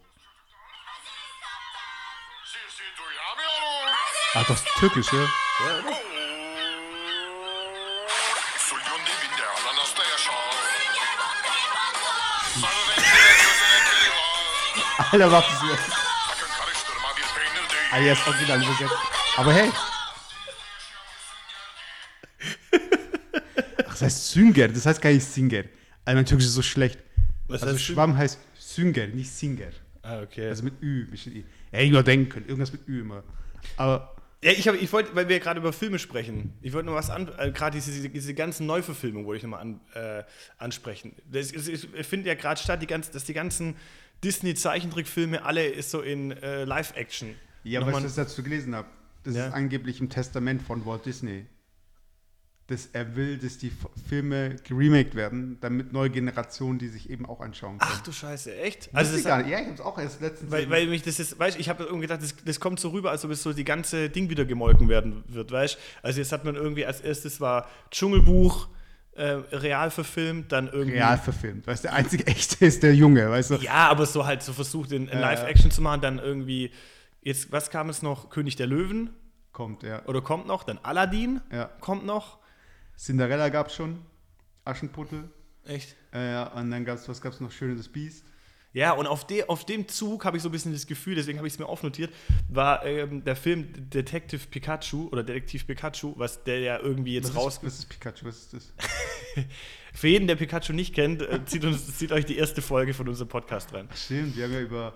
[4.36, 5.30] Ah, das ist türkisch, ja?
[5.58, 5.93] Kiri var.
[15.12, 15.80] Alter, was ist das?
[17.91, 18.93] Ah, jetzt original übersetzt.
[19.38, 19.69] Aber hey.
[23.78, 25.65] Ach, das heißt Sünger, das heißt gar nicht Singer.
[26.06, 27.00] Also mein Türkisch ist so schlecht.
[27.48, 29.69] Was also heißt Schwamm heißt Sünger, nicht Singer.
[30.02, 30.48] Ah, okay.
[30.50, 31.46] Also mit Ü, nicht mit I.
[31.72, 33.24] Ja, ich nur denken können, irgendwas mit Ü immer.
[33.78, 36.95] Aber Ja, ich, hab, ich wollte, weil wir gerade über Filme sprechen, ich wollte noch
[36.95, 40.23] was an, äh, gerade diese, diese ganzen Neuverfilmungen wollte ich nochmal an, äh,
[40.58, 41.13] ansprechen.
[41.32, 43.75] Das, ist- es findet ja gerade statt, die ganzen, dass die ganzen
[44.23, 46.65] Disney-Zeichentrickfilme alle ist so in äh,
[47.63, 48.88] ja, Nochmal- was ich dazu gelesen habe,
[49.23, 49.47] das Ja.
[49.47, 51.45] ist angeblich im Testament von Walt Disney.
[52.73, 53.71] Dass er will, dass die
[54.09, 57.91] Filme geremaked werden, damit neue Generationen die sich eben auch anschauen können.
[57.93, 58.89] Ach du Scheiße, echt?
[58.93, 59.49] also das gar nicht.
[59.51, 60.51] Ja, ich habe es auch erst letztens.
[60.51, 63.12] weil, weil mich das ist, weißt ich habe irgendwie gedacht, das, das kommt so rüber,
[63.12, 65.79] als ob es so die ganze Ding wieder gemolken werden wird, weißt du?
[66.01, 68.67] Also jetzt hat man irgendwie als erstes war Dschungelbuch
[69.15, 70.97] äh, real verfilmt, dann irgendwie.
[70.97, 71.67] real verfilmt.
[71.67, 73.55] Weißt du, der einzige echte ist der Junge, weißt du?
[73.55, 76.71] Ja, aber so halt so versucht, in, in Live-Action zu machen, dann irgendwie,
[77.21, 78.29] jetzt, was kam es noch?
[78.31, 79.12] König der Löwen
[79.51, 80.01] Kommt, ja.
[80.05, 80.63] oder kommt noch?
[80.63, 81.65] Dann Aladdin Ja.
[81.79, 82.39] kommt noch.
[82.97, 83.99] Cinderella gab es schon.
[84.65, 85.29] Aschenputtel.
[85.65, 85.95] Echt?
[86.13, 87.51] Äh, ja, und dann gab es, was gab es noch?
[87.51, 88.25] Schönes das Biest.
[88.73, 91.38] Ja, und auf, de, auf dem Zug habe ich so ein bisschen das Gefühl, deswegen
[91.38, 92.12] habe ich es mir aufnotiert,
[92.49, 97.36] war ähm, der Film Detective Pikachu oder Detektiv Pikachu, was der ja irgendwie jetzt Was
[97.36, 97.58] raus.
[97.58, 98.25] ist, was ist Pikachu?
[98.25, 98.73] Was ist das?
[99.93, 103.08] Für jeden, der Pikachu nicht kennt, äh, zieht, uns, zieht euch die erste Folge von
[103.08, 103.88] unserem Podcast rein.
[103.93, 104.93] Stimmt, wir haben ja über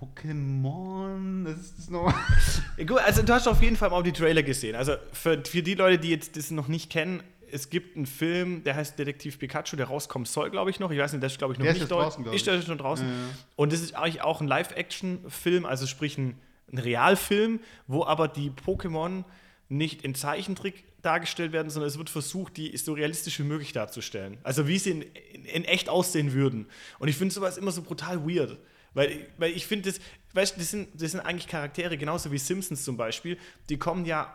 [0.00, 1.44] Pokémon.
[1.44, 2.14] Das ist das nochmal.
[2.76, 4.74] Ja, Gut, also du hast auf jeden Fall mal die Trailer gesehen.
[4.76, 8.64] Also für, für die Leute, die jetzt das noch nicht kennen, es gibt einen Film,
[8.64, 10.90] der heißt Detektiv Pikachu, der rauskommen soll, glaube ich noch.
[10.90, 12.40] Ich weiß nicht, der ist, glaube ich, noch Der ist nicht deu- draußen, glaub Ist
[12.40, 12.44] ich.
[12.52, 13.06] der schon draußen?
[13.06, 13.18] Ja, ja.
[13.54, 16.36] Und das ist eigentlich auch ein Live-Action-Film, also sprich ein,
[16.72, 19.24] ein Realfilm, wo aber die Pokémon
[19.68, 24.38] nicht in Zeichentrick dargestellt werden, sondern es wird versucht, die so realistisch wie möglich darzustellen.
[24.42, 26.66] Also wie sie in, in, in echt aussehen würden.
[26.98, 28.58] Und ich finde sowas immer so brutal weird.
[28.96, 30.00] Weil, weil ich finde, das,
[30.32, 33.36] weißt, das, sind, das sind eigentlich Charaktere, genauso wie Simpsons zum Beispiel,
[33.68, 34.34] die kommen ja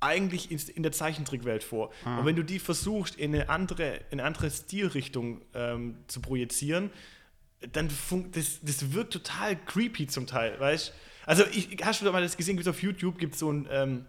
[0.00, 1.92] eigentlich in, der Zeichentrickwelt vor.
[2.04, 6.90] Und wenn du die versuchst, in eine andere, in eine andere Stilrichtung ähm, zu projizieren,
[7.70, 10.92] dann fun das, das wirkt total creepy zum Teil, weißt?
[11.26, 14.06] Also, ich, hast du mal das gesehen, gibt's auf YouTube gibt es so ein ähm,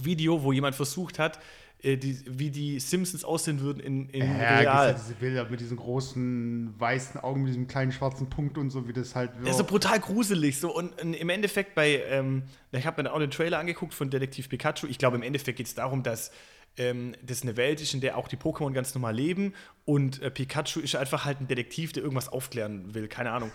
[0.00, 1.38] Video, wo jemand versucht hat,
[1.82, 4.94] äh, die, wie die Simpsons aussehen würden in, in Ja, real.
[4.94, 8.92] diese Bilder mit diesen großen weißen Augen, mit diesem kleinen schwarzen Punkt und so, wie
[8.92, 10.58] das halt Das ist so brutal gruselig.
[10.60, 10.74] So.
[10.74, 14.10] Und, und im Endeffekt bei, ähm, ich habe mir dann auch den Trailer angeguckt von
[14.10, 14.86] Detektiv Pikachu.
[14.86, 16.30] Ich glaube, im Endeffekt geht es darum, dass
[16.76, 19.54] ähm, das eine Welt ist, in der auch die Pokémon ganz normal leben.
[19.84, 23.08] Und äh, Pikachu ist einfach halt ein Detektiv, der irgendwas aufklären will.
[23.08, 23.50] Keine Ahnung.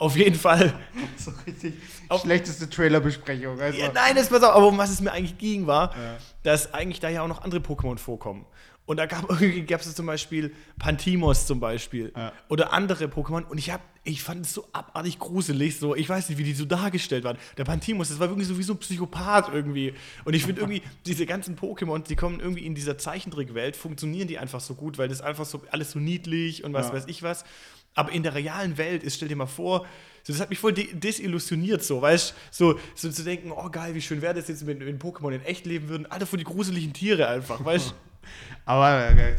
[0.00, 0.72] Auf jeden Fall.
[1.16, 1.74] so richtig
[2.08, 3.60] Auf- schlechteste Trailerbesprechung.
[3.60, 5.94] Also, Ja, nein, das pass auf, aber um was es mir eigentlich ging, war,
[6.42, 8.44] dass eigentlich da ja auch noch andere Pokémon vorkommen.
[8.86, 12.32] Und da gab es zum Beispiel Pantimos zum Beispiel Ja.
[12.48, 13.44] oder andere Pokémon.
[13.44, 15.78] Und ich hab, ich fand es so abartig gruselig.
[15.78, 17.36] So, ich weiß nicht, wie die so dargestellt waren.
[17.56, 19.94] Der Pantimos, das war wirklich so wie so ein Psychopath irgendwie.
[20.24, 24.38] Und ich finde irgendwie, diese ganzen Pokémon, die kommen irgendwie in dieser Zeichentrickwelt, funktionieren die
[24.38, 26.94] einfach so gut, weil das einfach so alles so niedlich und was Ja.
[26.94, 27.44] weiß ich was.
[27.94, 29.86] Aber in der realen Welt ist, stell dir mal vor,
[30.22, 33.94] so, das hat mich voll de desillusioniert, so, weißt so, so zu denken, oh geil,
[33.94, 36.06] wie schön wäre das jetzt, wenn, wenn Pokémon in echt leben würden.
[36.06, 37.94] Alter, vor die gruseligen Tiere einfach, weißt
[38.64, 39.34] Aber äh,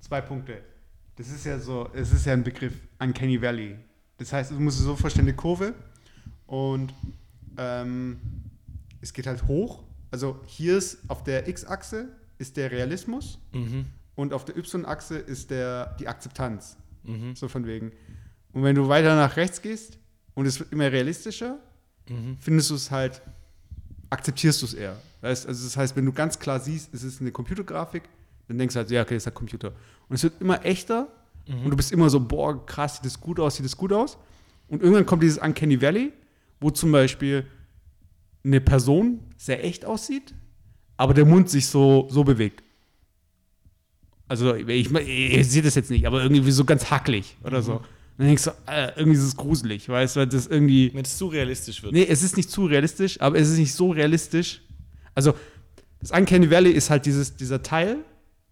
[0.00, 0.62] zwei Punkte.
[1.16, 3.76] Das ist ja so, es ist ja ein Begriff Uncanny Valley.
[4.18, 5.74] Das heißt, du musst es so vorstellen, eine Kurve
[6.46, 6.92] und
[7.56, 8.18] ähm,
[9.00, 9.84] es geht halt hoch.
[10.10, 13.38] Also hier ist auf der X-Achse ist der Realismus
[14.16, 16.76] und auf der Y-Achse ist der, die Akzeptanz.
[17.34, 17.92] So von wegen.
[18.52, 19.98] Und wenn du weiter nach rechts gehst
[20.34, 21.58] und es wird immer realistischer,
[22.40, 23.22] findest du es halt,
[24.10, 24.96] akzeptierst du es eher.
[25.20, 25.46] Weißt?
[25.46, 28.02] Also das heißt, wenn du ganz klar siehst, es ist eine Computergrafik,
[28.48, 29.72] dann denkst du halt, ja, okay, das ist ein Computer.
[30.08, 31.08] Und es wird immer echter
[31.46, 34.16] und du bist immer so, boah, krass, sieht das gut aus, sieht das gut aus.
[34.68, 36.12] Und irgendwann kommt dieses Uncanny Valley,
[36.60, 37.46] wo zum Beispiel
[38.42, 40.34] eine Person sehr echt aussieht,
[40.96, 42.63] aber der Mund sich so, so bewegt.
[44.26, 47.82] Also, ich, ich, ich sehe das jetzt nicht, aber irgendwie so ganz hacklig oder so.
[48.16, 50.92] Dann denkst du, äh, irgendwie ist es gruselig, weißt du, weil das irgendwie.
[50.94, 51.92] Wenn es zu realistisch wird.
[51.92, 54.62] Nee, es ist nicht zu realistisch, aber es ist nicht so realistisch.
[55.14, 55.34] Also,
[56.00, 57.98] das Uncanny Valley ist halt dieses, dieser Teil,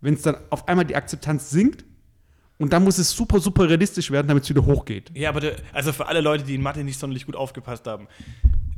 [0.00, 1.84] wenn es dann auf einmal die Akzeptanz sinkt
[2.58, 5.10] und dann muss es super, super realistisch werden, damit es wieder hochgeht.
[5.14, 8.08] Ja, aber der, also für alle Leute, die in Mathe nicht sonderlich gut aufgepasst haben.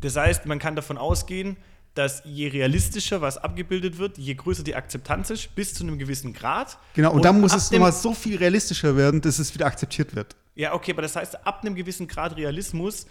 [0.00, 1.56] Das heißt, man kann davon ausgehen,
[1.94, 6.32] dass je realistischer was abgebildet wird, je größer die Akzeptanz ist, bis zu einem gewissen
[6.32, 6.78] Grad.
[6.94, 10.34] Genau, und, dann muss es nochmal so viel realistischer werden, dass es wieder akzeptiert wird.
[10.56, 13.06] Ja, okay, aber das heißt, ab einem gewissen Grad Realismus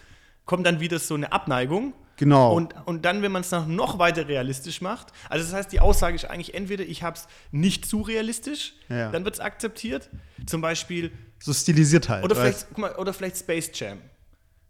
[0.46, 1.94] kommt dann wieder so eine Abneigung.
[2.18, 2.54] Genau.
[2.56, 5.80] Und, und dann, wenn man es noch, noch weiter realistisch macht, also das heißt, die
[5.80, 9.10] Aussage ist eigentlich entweder, ich habe es nicht zu realistisch, Ja.
[9.12, 10.10] dann wird es akzeptiert.
[10.46, 12.24] Zum Beispiel, So stilisiert halt.
[12.24, 13.98] oder vielleicht, guck mal, oder vielleicht Space Jam.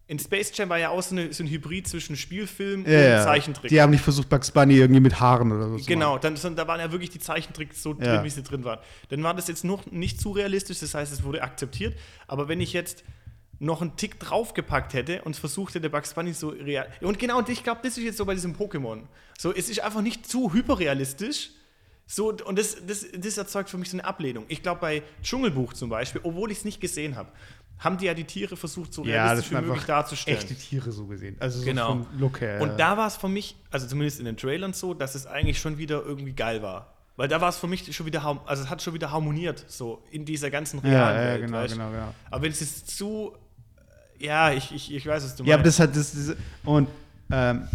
[0.05, 3.23] In Space Jam war ja auch so, eine, so ein Hybrid zwischen Spielfilm ja, und
[3.23, 3.69] Zeichentrick.
[3.69, 6.35] Die haben nicht versucht, Bugs Bunny irgendwie mit Haaren oder so zu Genau, machen.
[6.41, 8.23] dann, da waren ja wirklich die Zeichentricks so drin, Ja.
[8.23, 8.79] wie sie drin waren.
[9.09, 11.95] Dann war das jetzt noch nicht zu realistisch, das heißt, es wurde akzeptiert.
[12.27, 13.03] Aber wenn ich jetzt
[13.59, 16.85] noch einen Tick draufgepackt hätte und versucht hätte, Bugs Bunny so real.
[16.99, 19.03] Und genau, und ich glaube, das ist jetzt so bei diesem Pokémon.
[19.37, 21.51] So, es ist einfach nicht zu hyperrealistisch.
[22.05, 24.43] So, und das, das, das erzeugt für mich so eine Ablehnung.
[24.49, 27.31] Ich glaube, bei Dschungelbuch zum Beispiel, obwohl ich es nicht gesehen habe,
[27.79, 30.37] haben die ja die Tiere versucht, so Ja, realistisch wie möglich darzustellen.
[30.37, 31.35] echte Tiere so gesehen.
[31.39, 31.87] Also so Genau.
[31.87, 32.61] vom Look her.
[32.61, 35.59] Und da war es für mich, also zumindest in den Trailern so, dass es eigentlich
[35.59, 36.93] schon wieder irgendwie geil war.
[37.15, 40.01] Weil da war es für mich schon wieder, also es hat schon wieder harmoniert, so
[40.11, 41.41] in dieser ganzen Ja, realen ja, Welt.
[41.45, 41.73] genau, weißt?
[41.73, 42.13] genau, genau.
[42.31, 43.35] Aber wenn es jetzt zu,
[44.17, 45.79] ja, ich, ich, ich weiß, was du Ja, aber meinst.
[45.79, 46.87] das hat das, das und
[47.31, 47.67] ähm,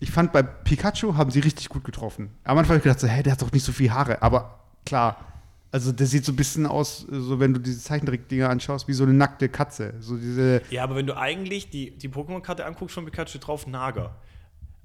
[0.00, 2.30] ich fand bei Pikachu haben sie richtig gut getroffen.
[2.44, 4.58] Am Anfang habe ich gedacht so, hä, der hat doch nicht so viel Haare, aber
[4.86, 5.16] klar,
[5.74, 9.02] also der sieht so ein bisschen aus, so wenn du diese Zeichentrick-Dinger anschaust, wie so
[9.02, 13.04] eine nackte Katze, so diese ja, aber wenn du eigentlich die, die Pokémon-Karte anguckst von
[13.04, 14.14] Pikachu steht drauf Nager.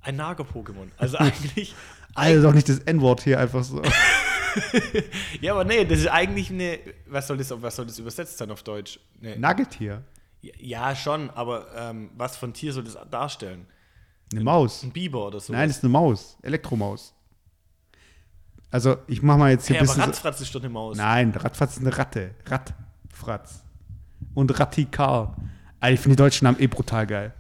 [0.02, 0.88] Ein Nager-Pokémon.
[0.98, 1.76] Also eigentlich,
[2.16, 3.84] Alter, doch nicht das N-Wort hier einfach so.
[5.42, 8.50] ja, aber nee, das ist eigentlich eine, was soll das, was soll das übersetzt sein
[8.50, 9.00] auf Deutsch?
[9.22, 9.36] Nee.
[9.36, 10.02] Nuggetier,
[10.42, 13.68] Ja, schon, aber ähm, was von Tier soll das darstellen?
[14.32, 14.82] eine Maus.
[14.82, 15.54] Ein Biber oder so?
[15.54, 17.14] Nein, das ist eine Maus, Elektromaus.
[18.72, 20.98] Also, ich mach mal jetzt hier hey, ein bisschen Ratzfratz ist doch eine Maus.
[20.98, 22.36] Nein, Radfratz ist eine Ratte.
[22.46, 23.64] Radfratz.
[24.34, 25.36] Und Rattikar.
[25.80, 27.34] Alter, ich finde die deutschen Namen eh brutal geil.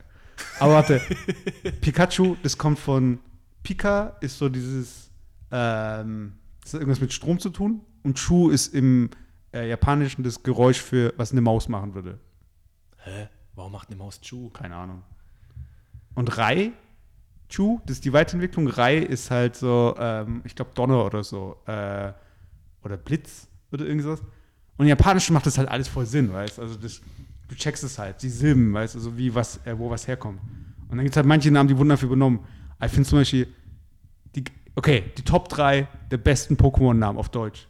[0.60, 1.02] Aber warte.
[1.82, 3.20] Pikachu, das kommt von
[3.63, 5.12] Pika, ist so dieses,
[5.52, 7.82] ähm, das hat irgendwas mit Strom zu tun.
[8.04, 9.10] Und Chu ist im
[9.54, 12.20] äh, Japanischen das Geräusch für, was eine Maus machen würde.
[12.98, 13.28] Hä?
[13.56, 14.50] Warum macht eine Maus Chu?
[14.50, 15.04] Keine Ahnung.
[16.15, 16.72] Und Rai,
[17.49, 18.67] Chu, das ist die Weiterentwicklung.
[18.67, 21.57] Rai ist halt so, ähm, ich glaube, Donner oder so.
[21.65, 22.13] Äh,
[22.83, 24.21] oder Blitz oder irgendwas.
[24.77, 26.62] Und im Japanischen macht das halt alles voll Sinn, weißt du?
[26.62, 27.01] Also das,
[27.47, 30.39] du checkst es halt, die Silben, weißt du, also wie was, äh, wo was herkommt.
[30.88, 32.39] Und dann gibt es halt manche Namen, die wurden dafür übernommen.
[32.83, 33.47] Ich finde zum Beispiel,
[34.35, 34.43] die,
[34.75, 37.67] okay, die Top 3 der besten Pokémon-Namen auf Deutsch.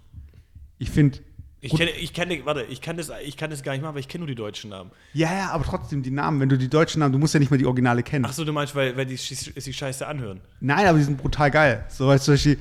[0.78, 1.20] Ich finde,
[1.62, 4.00] Ich kenne, ich kenne, warte, ich kann das, ich kann das gar nicht machen, weil
[4.00, 4.92] ich kenne nur die deutschen Namen.
[5.14, 7.52] ja, ja, aber trotzdem die Namen, wenn du die deutschen Namen, du musst ja nicht
[7.52, 8.26] mal die Originale kennen.
[8.26, 10.40] Ach so, du meinst, weil, weil die sich Scheiße anhören.
[10.62, 11.86] Nein, aber die sind brutal geil.
[11.90, 12.60] So, weißt du, zum Beispiel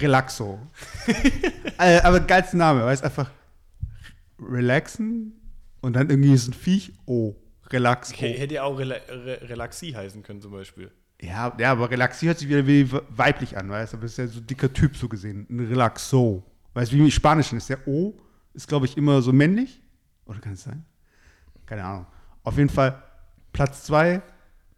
[0.00, 0.58] Relaxo.
[1.78, 3.30] äh, aber geilster Name, weißt du, einfach
[4.40, 5.32] relaxen
[5.80, 7.34] und dann irgendwie ist ein Viech, oh,
[7.70, 8.14] Relaxo.
[8.14, 10.90] Okay, hätte ja auch Rela Re Relaxie heißen können zum Beispiel.
[11.20, 14.26] Ja, ja, aber Relaxi hört sich wieder wie weiblich an, weißt du, aber ist ja
[14.26, 15.46] so ein dicker Typ so gesehen.
[15.50, 16.42] Ein Relaxo.
[16.74, 18.14] Weißt du, wie im Spanischen ist der O,
[18.54, 19.82] ist glaube ich immer so männlich.
[20.26, 20.84] Oder kann es sein?
[21.66, 22.06] Keine Ahnung.
[22.44, 23.02] Auf jeden Fall
[23.52, 24.22] Platz 2,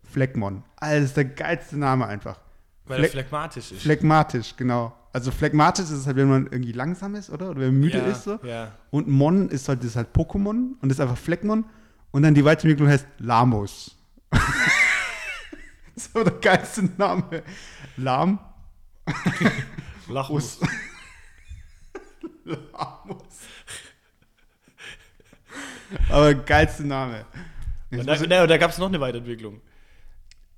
[0.05, 0.63] Fleckmon.
[0.91, 2.41] Ist der geilste Name einfach.
[2.87, 3.83] Weil Fleck- er phlegmatisch ist.
[3.83, 4.97] Phlegmatisch, genau.
[5.13, 7.51] Also phlegmatisch ist es halt, wenn man irgendwie langsam ist, oder?
[7.51, 8.39] Oder wenn man müde ja, ist so.
[8.43, 8.73] Ja.
[8.91, 11.65] Und Mon ist halt, das ist halt Pokémon und das ist einfach Fleckmon.
[12.11, 13.97] Und dann die Weiterentwicklung heißt Lamos.
[15.97, 17.43] so der geilste Name.
[17.97, 18.39] Lahm.
[20.09, 20.59] Lachmus.
[22.45, 23.23] Lamos.
[26.09, 27.25] Aber geilste Name.
[27.91, 29.61] Jetzt Und da, ich- ne, und da gab es noch eine Weiterentwicklung.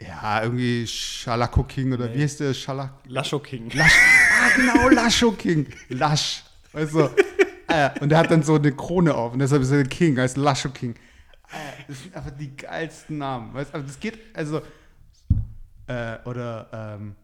[0.00, 2.92] ja, irgendwie Schalako King oder wie heißt der Schalak?
[3.06, 3.70] Lascho King.
[3.74, 3.92] Lasch.
[3.92, 5.66] Ah, genau, Lascho King.
[5.88, 6.44] Lasch.
[6.72, 7.10] Weißt du?
[7.68, 10.18] äh, und der hat dann so eine Krone auf und deshalb ist er der King,
[10.18, 10.94] heißt Lascho King.
[11.50, 13.52] Äh, das sind einfach die geilsten Namen.
[13.54, 14.62] Weißt du, aber das geht, also.
[15.86, 16.68] Äh, oder,
[16.98, 17.16] ähm.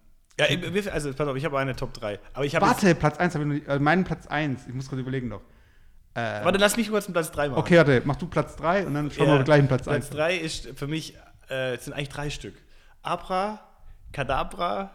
[0.49, 2.19] Ja, also pass auf, ich habe eine Top 3.
[2.35, 3.81] Aber ich Warte, Platz 1 habe ich noch nicht.
[3.81, 4.67] Meinen Platz 1.
[4.69, 5.43] Ich muss gerade überlegen noch.
[6.15, 7.61] Äh, Warte, lass mich kurz einen Platz 3 machen.
[7.61, 10.09] okay, warte, mach du Platz 3 und dann schauen wir gleich einen Platz 1.
[10.09, 11.15] Platz 3 ist für mich,
[11.49, 12.55] äh, es sind eigentlich drei Stück.
[13.03, 13.61] Abra,
[14.13, 14.91] Kadabra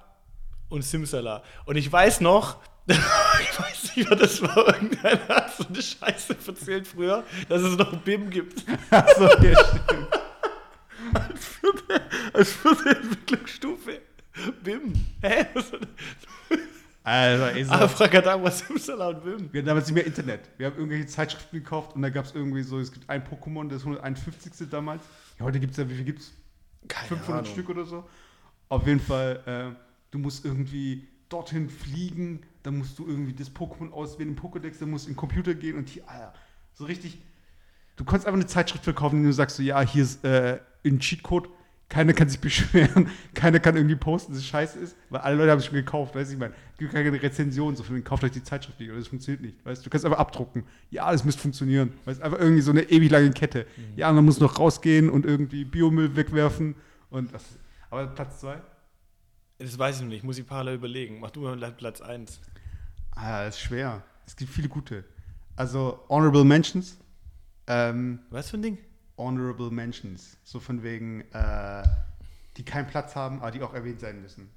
[0.70, 1.42] und Simsala.
[1.66, 6.36] Und ich weiß noch, ich weiß nicht, was das war, irgendeiner hat so eine Scheiße
[6.48, 8.64] erzählt früher, dass es noch BIM gibt.
[8.90, 10.10] Achso, ja, stimmt.
[12.34, 14.02] Als vierte Entwicklungsstufe.
[14.64, 14.94] BIM.
[15.22, 15.46] Hä?
[17.08, 17.72] Also, so.
[17.72, 19.54] Abracadabra, Simsala und BIM.
[19.54, 20.50] Wir hatten damals nicht mehr Internet.
[20.58, 23.70] Wir haben irgendwelche Zeitschriften gekauft und da gab es irgendwie so, es gibt ein Pokémon,
[23.70, 24.68] das 151.
[24.72, 25.04] damals.
[25.38, 26.34] Ja, heute gibt es ja, wie viel gibt es?
[27.08, 28.10] 500 Stück oder so.
[28.70, 33.92] Auf jeden Fall, äh, du musst irgendwie dorthin fliegen, dann musst du irgendwie das Pokémon
[33.92, 36.34] auswählen im Pokédex, dann musst du in den Computer gehen und hier, Alter,
[36.74, 37.22] so richtig.
[37.98, 41.00] Du konntest einfach eine Zeitschrift verkaufen, die du sagst so, ja, hier ist äh, ein
[41.00, 41.50] Cheatcode,
[41.88, 45.52] keiner kann sich beschweren, keiner kann irgendwie posten, dass es scheiße ist, weil alle Leute
[45.52, 48.24] haben es schon gekauft, weißt du, ich meine, es gibt keine Rezension, so von kauft
[48.24, 51.12] euch die Zeitschrift nicht, oder das funktioniert nicht, weißt du, du kannst einfach abdrucken, ja,
[51.12, 54.26] das müsste funktionieren, weißt du, einfach irgendwie so eine ewig lange Kette, ja, und dann
[54.26, 56.76] muss noch rausgehen und irgendwie Biomüll wegwerfen
[57.10, 57.44] und das,
[57.90, 58.62] aber Platz zwei?
[59.58, 61.20] Das weiß ich noch nicht, muss ich parallel überlegen.
[61.22, 62.42] Mach du mal Platz 1.
[63.12, 65.06] Ah, das ist schwer, es gibt viele gute,
[65.56, 66.98] also Honorable Mentions,
[67.68, 68.78] ähm, Was für ein Ding?
[69.18, 71.84] Honorable Mentions, so von wegen, äh,
[72.58, 74.50] die keinen Platz haben, aber die auch erwähnt sein müssen.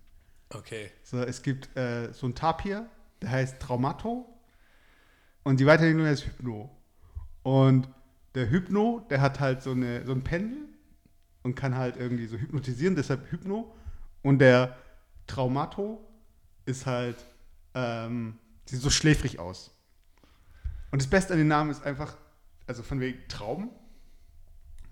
[0.51, 0.91] Okay.
[1.03, 2.89] So, es gibt äh, so ein Tapir,
[3.21, 4.27] der heißt Traumato
[5.45, 6.71] und die Weiterentwicklung heißt Hypno.
[7.43, 7.89] Und
[8.35, 10.69] der Hypno, der hat halt so, eine, so ein Pendel
[11.43, 13.75] und kann halt irgendwie so hypnotisieren, deshalb Hypno.
[14.23, 14.77] Und der
[15.27, 16.07] Traumato
[16.67, 17.17] ist halt,
[17.75, 19.71] ähm, sieht so schläfrig aus.
[20.91, 22.17] Und das Beste an den Namen ist einfach,
[22.67, 23.71] also von wegen Traum,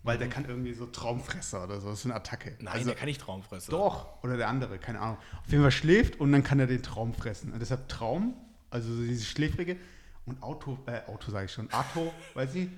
[0.06, 1.90] Weil der kann irgendwie so Traumfresser oder so.
[1.90, 2.54] Das ist eine Attacke.
[2.60, 3.72] Nein, also, der kann nicht Traumfresser.
[3.72, 4.22] Doch.
[4.22, 5.18] Oder der andere, keine Ahnung.
[5.44, 7.52] Auf jeden Fall schläft und dann kann er den Traum fressen.
[7.52, 8.34] Und deshalb Traum,
[8.70, 9.76] also so dieses Schläfrige.
[10.24, 11.68] Und Auto, äh, Auto sage ich schon.
[11.72, 12.68] Auto, weiß ich.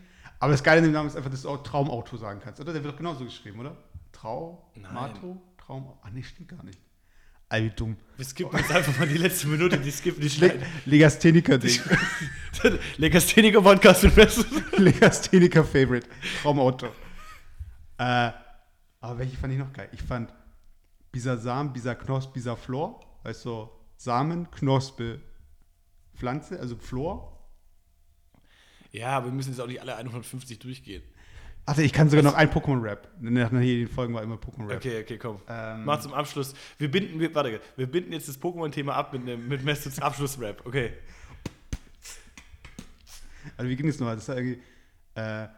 [0.41, 2.61] Aber das Geile an dem Namen ist einfach, dass du auch Traumauto sagen kannst.
[2.61, 2.73] Oder?
[2.73, 3.77] Der wird doch genauso geschrieben, oder?
[4.13, 4.95] Trau, Nein.
[4.95, 5.93] Mato, Traum.
[6.03, 6.79] Ah, nee, stimmt gar nicht.
[7.51, 7.97] All wie dumm.
[8.17, 10.61] Wir skippen jetzt einfach mal die letzte Minute, die skippen die Le.
[10.85, 11.81] Legastheniker-Ding.
[12.99, 14.79] Legastheniker Podcast mit.
[14.79, 16.07] Legastheniker-Favorite.
[16.43, 16.89] Traumauto.
[17.99, 18.31] Äh,
[19.01, 19.89] aber welche fand ich noch geil?
[19.93, 20.33] Ich fand
[21.13, 23.01] Bisa Samen, Bisa Knospe, Bisa Flor.
[23.25, 25.21] Weißt du, Samen, Knospe,
[26.15, 27.35] Pflanze, also Flor.
[28.93, 31.03] Ja, aber wir müssen jetzt auch nicht alle 150 durchgehen.
[31.67, 33.09] Ach, ich kann sogar noch ein Pokémon-Rap.
[33.21, 34.79] Nach jedem Folgen war immer Pokémon-Rap.
[34.79, 35.39] Okay, okay, komm.
[35.49, 36.55] Ähm, Mach zum Abschluss.
[36.79, 40.65] Wir binden, wir, warte, wir binden jetzt das Pokémon-Thema ab mit, einem- mit Messis Abschlussrap.
[40.65, 40.95] Okay.
[43.57, 44.17] Also wie ging es nochmal?
[44.17, 44.63] Das war irgendwie
[45.15, 45.49] äh,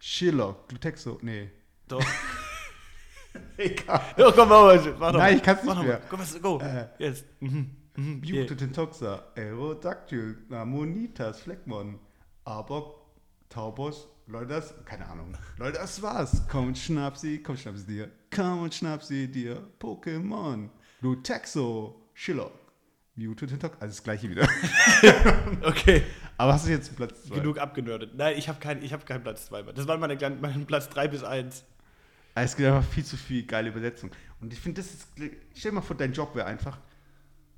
[0.00, 1.50] Shillock, Glutexo, nee.
[1.92, 2.04] Doch.
[3.58, 4.00] Egal.
[4.16, 4.94] Ja, komm, mach mal.
[4.98, 6.00] Mach Nein, ich kann's nicht Mach mehr.
[6.08, 6.58] Komm, was, go.
[6.60, 6.86] Äh.
[6.98, 7.24] Jetzt.
[7.40, 7.70] Mhm.
[7.96, 8.22] Mhm.
[8.24, 8.42] Yeah.
[8.46, 11.98] Butetotoxa, Aerodactyl, Ammonitas, Fleckmon,
[12.44, 12.94] Arbok,
[13.50, 15.36] Taubos, Leute, keine Ahnung.
[15.58, 16.42] Leute, das war's.
[16.48, 18.10] Komm und schnapp sie, komm, schnapp sie dir.
[18.34, 19.62] Komm und schnapp sie dir.
[19.78, 20.70] Pokémon,
[21.02, 22.52] Lutexo, Shillock,
[23.16, 24.48] Mewtwo-Tintok, also das gleiche wieder.
[25.62, 26.02] Okay.
[26.38, 27.36] Aber hast du jetzt Platz zwei?
[27.36, 28.14] Genug abgenördet.
[28.14, 29.72] Nein, ich habe keinen hab keinen Platz 2 mehr.
[29.74, 31.64] Das waren meine kleinen, mein Platz 3 bis 1.
[32.34, 34.10] Es gibt einfach viel zu viel geile Übersetzung.
[34.40, 35.08] Und ich finde, das ist,
[35.54, 36.78] stell dir mal vor, dein Job wäre einfach,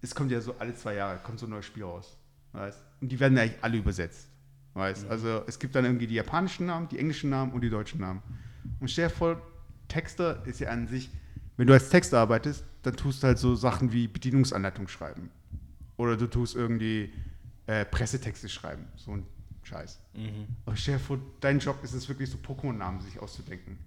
[0.02, 2.16] es kommt ja so alle zwei Jahre, kommt so ein neues Spiel raus.
[2.52, 2.82] Weißt?
[3.00, 4.28] Und die werden ja eigentlich alle übersetzt.
[4.74, 5.08] Weißt?
[5.08, 8.22] Also es gibt dann irgendwie die japanischen Namen, die englischen Namen und die deutschen Namen.
[8.80, 9.40] Und stell dir vor,
[9.88, 11.10] Texter ist ja an sich,
[11.56, 15.30] wenn du als Texter arbeitest, dann tust du halt so Sachen wie Bedienungsanleitung schreiben.
[15.96, 17.12] Oder du tust irgendwie
[17.66, 18.86] äh, Pressetexte schreiben.
[18.96, 19.26] So ein
[19.62, 20.00] Scheiß.
[20.66, 23.78] Aber stell dir vor, dein Job ist es wirklich so Pokémon-Namen sich auszudenken.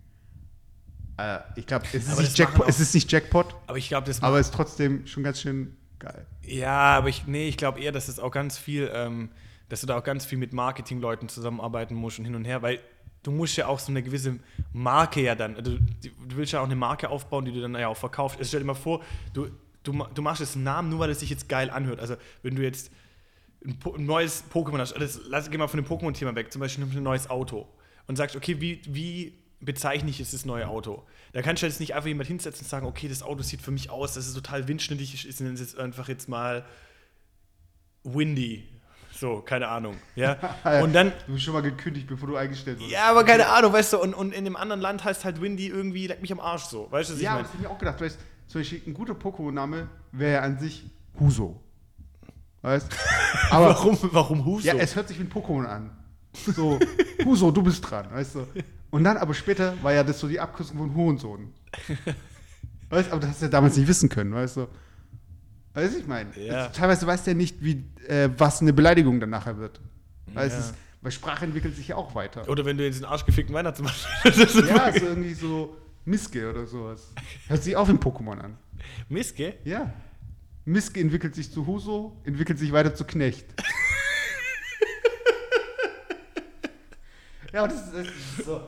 [1.17, 4.53] Äh, ich glaube, es, es ist nicht Jackpot, Aber ich glaube, das aber es ist
[4.53, 6.25] trotzdem schon ganz schön geil.
[6.43, 9.29] Ja, aber ich, nee, ich glaube eher, dass es auch ganz viel, ähm,
[9.69, 12.79] dass du da auch ganz viel mit Marketingleuten zusammenarbeiten musst und hin und her, weil
[13.23, 14.39] du musst ja auch so eine gewisse
[14.71, 17.87] Marke ja dann, also du willst ja auch eine Marke aufbauen, die du dann ja
[17.87, 18.37] auch verkaufst.
[18.37, 19.03] Also stell dir mal vor,
[19.33, 19.49] du,
[19.83, 21.99] du, du machst jetzt einen Namen, nur weil es sich jetzt geil anhört.
[21.99, 22.91] Also wenn du jetzt
[23.65, 26.85] ein, ein neues Pokémon hast, das, lass, geh mal von dem Pokémon-Thema weg, zum Beispiel
[26.85, 27.67] ein neues Auto
[28.05, 31.03] und sagst, okay, wie, wie bezeichne ich jetzt das neue Auto?
[31.33, 33.71] Da kannst du jetzt nicht einfach jemand hinsetzen und sagen, okay, das Auto sieht für
[33.71, 36.65] mich aus, das ist total windschnittig, ich nenne es jetzt einfach jetzt mal
[38.03, 38.67] Windy.
[39.11, 39.95] So, keine Ahnung.
[40.15, 40.37] Ja.
[40.83, 42.93] Und dann, Du bist schon mal gekündigt, bevor du eingestellt wurdest.
[42.93, 45.67] ja, aber keine Ahnung, weißt du, und, und in dem anderen Land heißt halt Windy
[45.69, 46.87] irgendwie, leck mich am Arsch so.
[46.91, 47.43] Weißt du, was ich Ja, aber meine?
[47.47, 47.99] das habe ich mir auch gedacht.
[47.99, 50.85] Weißt, zum Beispiel ein guter Pokémon-Name wäre ja an sich
[51.19, 51.59] Huso.
[52.61, 52.87] Weißt
[53.49, 54.67] Aber Warum, warum Huso?
[54.67, 55.89] ja, es hört sich wie ein Pokémon an.
[56.55, 56.77] So,
[57.25, 58.47] Huso, du bist dran, weißt du.
[58.89, 61.53] Und dann aber später war ja das so die Abkürzung von Hurensohn.
[62.89, 64.67] Weißt aber das hast du ja damals nicht wissen können, weißt du.
[65.73, 66.29] Weißt du, ich meine?
[66.39, 66.67] Ja.
[66.69, 69.81] Teilweise weißt du ja nicht, wie, äh, was eine Beleidigung dann nachher wird.
[70.33, 70.67] Weißt Ja.
[70.71, 72.47] du, weil Sprache entwickelt sich ja auch weiter.
[72.47, 73.91] Oder wenn du jetzt den arschgefickten Weihnachtsmann
[74.23, 77.11] das ist Ja, so irgendwie so Miske oder sowas.
[77.47, 78.57] Hört sich auch ein Pokémon an.
[79.09, 79.55] Miske?
[79.65, 79.93] Ja.
[80.63, 83.45] Miske entwickelt sich zu Huso, entwickelt sich weiter zu Knecht.
[87.53, 88.61] ja, aber das ist, das ist so.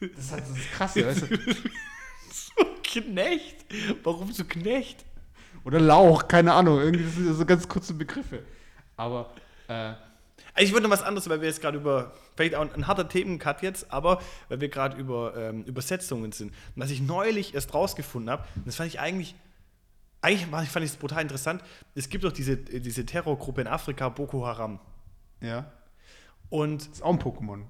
[0.00, 1.38] Das ist halt so das Krasse, weißt du?
[2.32, 3.64] So Knecht?
[4.02, 5.04] Warum so Knecht?
[5.64, 6.80] Oder Lauch, keine Ahnung.
[6.80, 8.42] Irgendwie das sind ja so ganz kurze Begriffe.
[8.96, 9.30] Aber,
[9.68, 9.92] äh,
[10.58, 13.08] Ich würde noch was anderes, weil wir jetzt gerade über, vielleicht auch ein, ein harter
[13.08, 16.48] Themencut jetzt, aber weil wir gerade über ähm, Übersetzungen sind.
[16.50, 19.34] Und was ich neulich erst rausgefunden habe, das fand ich eigentlich,
[20.20, 21.62] eigentlich fand ich es brutal interessant,
[21.94, 24.80] es gibt doch diese, diese Terrorgruppe in Afrika, Boko Haram.
[25.40, 25.70] ja.
[26.50, 27.62] Und Ist auch ein Pokémon.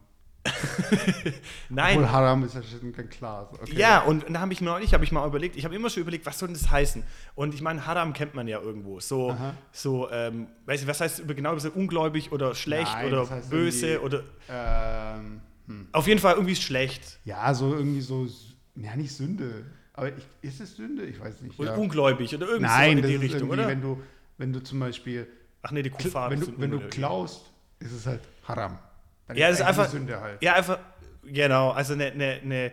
[1.69, 3.49] nein, Obwohl Haram ist ja schon ganz klar.
[3.53, 3.79] So, okay.
[3.79, 6.03] Ja, und da habe ich mir neulich habe ich mal überlegt, ich habe immer schon
[6.03, 7.03] überlegt, was soll denn das heißen?
[7.35, 8.99] Und ich meine, Haram kennt man ja irgendwo.
[9.01, 9.55] So, Aha.
[9.71, 13.51] so ähm, weiß ich, was heißt genau so ungläubig oder schlecht Nein, oder das heißt
[13.51, 15.89] böse oder Ähm, hm.
[15.93, 17.21] auf jeden Fall irgendwie schlecht.
[17.25, 18.27] Ja, so irgendwie so,
[18.75, 19.65] ja, nicht Sünde.
[19.95, 21.05] Aber ich, ist es Sünde?
[21.05, 21.59] Ich weiß nicht.
[21.59, 21.77] Oder Ja.
[21.77, 23.69] ungläubig oder irgendwie Nein, so in die Richtung, oder?
[23.69, 24.03] wenn du,
[24.39, 25.27] wenn du zum Beispiel
[25.63, 26.31] Ach nee, die Kuffar.
[26.31, 28.79] wenn du, wenn du klaust, ist es halt Haram.
[29.27, 29.91] Dann Ja, das ist eigentlich einfach.
[29.93, 30.43] Sünde halt.
[30.43, 30.79] Ja, einfach,
[31.25, 32.73] genau, also eine, eine, eine,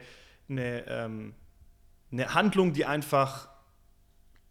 [0.50, 1.34] eine, ähm,
[2.12, 3.50] eine Handlung, die einfach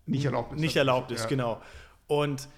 [0.07, 0.61] Nicht erlaubt ist.
[0.61, 1.29] nicht erlaubt ist, Ja.
[1.29, 1.63] genau.
[2.07, 2.49] Und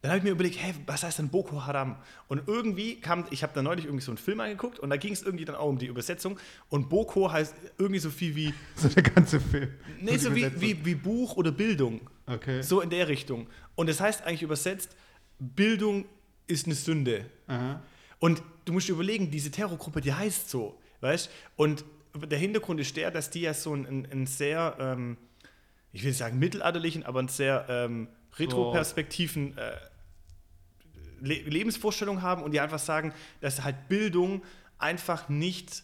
[0.00, 1.96] dann habe ich mir überlegt, hä, was heißt denn Boko Haram?
[2.28, 5.12] Und irgendwie kam, ich habe da neulich irgendwie so einen Film angeguckt und da ging
[5.12, 6.38] es irgendwie dann auch um die Übersetzung.
[6.68, 9.74] Und Boko heißt irgendwie so viel wie, So der ganze Film.
[10.00, 12.00] nee, so wie, wie, wie Buch oder Bildung.
[12.26, 12.62] Okay.
[12.62, 13.48] So in der Richtung.
[13.74, 14.94] Und das heißt eigentlich übersetzt,
[15.40, 16.04] Bildung
[16.46, 17.24] ist eine Sünde.
[17.48, 17.80] Aha.
[18.18, 21.30] Und du musst dir überlegen, diese Terrorgruppe, die heißt so, weißt?
[21.56, 25.16] Und der Hintergrund ist der, dass die ja so einen, einen sehr, ähm,
[25.92, 29.76] ich will nicht sagen mittelalterlichen, aber einen sehr ähm, retroperspektiven äh,
[31.20, 34.42] Le Lebensvorstellung haben und die einfach sagen, dass halt Bildung
[34.78, 35.82] einfach nicht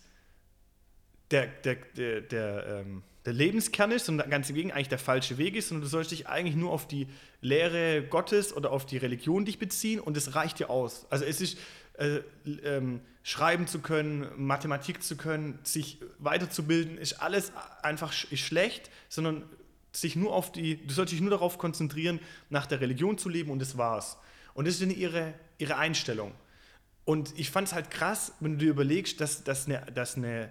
[1.33, 5.39] der, der, der, der, ähm, der Lebenskern ist, sondern ganz im Gegenteil eigentlich der falsche
[5.39, 7.09] Weg ist, sondern du sollst dich eigentlich nur auf die
[7.41, 11.07] Lehre Gottes oder auf die Religion dich beziehen und es reicht dir aus.
[11.11, 11.59] Also es ist
[11.95, 12.21] äh,
[12.65, 19.45] ähm, schreiben zu können, Mathematik zu können, sich weiterzubilden, ist alles einfach sch schlecht, sondern
[19.93, 22.21] sich nur auf die, du sollst dich nur darauf konzentrieren,
[22.51, 24.19] nach der Religion zu leben und das war's.
[24.53, 26.33] Und das ist ihre, ihre Einstellung.
[27.05, 30.51] Und ich fand es halt krass, wenn du dir überlegst, dass, dass, eine, dass eine,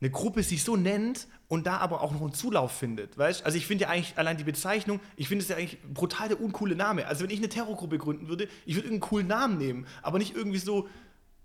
[0.00, 3.18] eine Gruppe sich so nennt und da aber auch noch einen Zulauf findet.
[3.18, 3.44] Weißt?
[3.44, 6.40] Also ich finde ja eigentlich allein die Bezeichnung, ich finde es ja eigentlich brutal der
[6.40, 7.06] uncoole Name.
[7.06, 10.34] Also wenn ich eine Terrorgruppe gründen würde, ich würde irgendeinen coolen Namen nehmen, aber nicht
[10.34, 10.88] irgendwie so,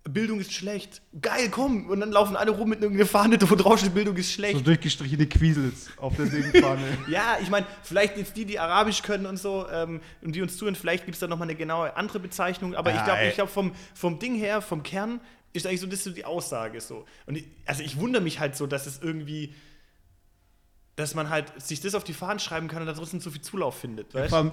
[0.07, 1.01] Bildung ist schlecht.
[1.19, 1.87] Geil, komm!
[1.87, 4.55] Und dann laufen alle rum mit irgendeiner Fahne, wo drauf steht, Bildung ist schlecht.
[4.55, 6.81] So durchgestrichene Quiesels auf der Segenfahne.
[7.07, 10.57] Ja, ich meine, vielleicht jetzt die, die Arabisch können und so, ähm, und die uns
[10.57, 13.29] zuhören, vielleicht gibt es da nochmal eine genaue andere Bezeichnung, aber ich glaube, Nein.
[13.29, 15.19] ich glaub, vom, vom Ding her, vom Kern,
[15.55, 17.05] ist eigentlich so, das ist so die Aussage so.
[17.25, 19.53] Und ich, also ich wundere mich halt so, dass es irgendwie,
[20.95, 23.41] dass man halt sich das auf die Fahnen schreiben kann und da trotzdem so viel
[23.41, 24.51] Zulauf findet, weißt Vor allem,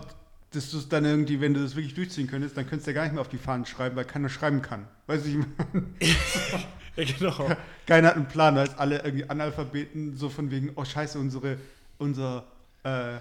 [0.51, 2.95] dass du es dann irgendwie, wenn du das wirklich durchziehen könntest, dann könntest du ja
[2.97, 4.87] gar nicht mehr auf die Fahnen schreiben, weil keiner schreiben kann.
[5.07, 5.45] Weißt du,
[5.99, 6.17] ich
[6.97, 7.57] Ja, genau.
[7.87, 11.57] keiner hat einen Plan, als alle irgendwie Analphabeten so von wegen, oh scheiße, unsere,
[11.99, 12.45] unser,
[12.85, 13.19] äh,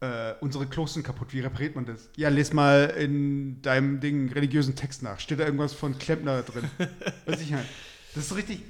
[0.00, 2.08] äh, unsere Klos sind kaputt, wie repariert man das?
[2.16, 5.18] Ja, les mal in deinem Ding religiösen Text nach.
[5.18, 6.64] Steht da irgendwas von Klempner drin?
[7.26, 7.66] Weiß ich halt.
[8.14, 8.62] Das ist richtig.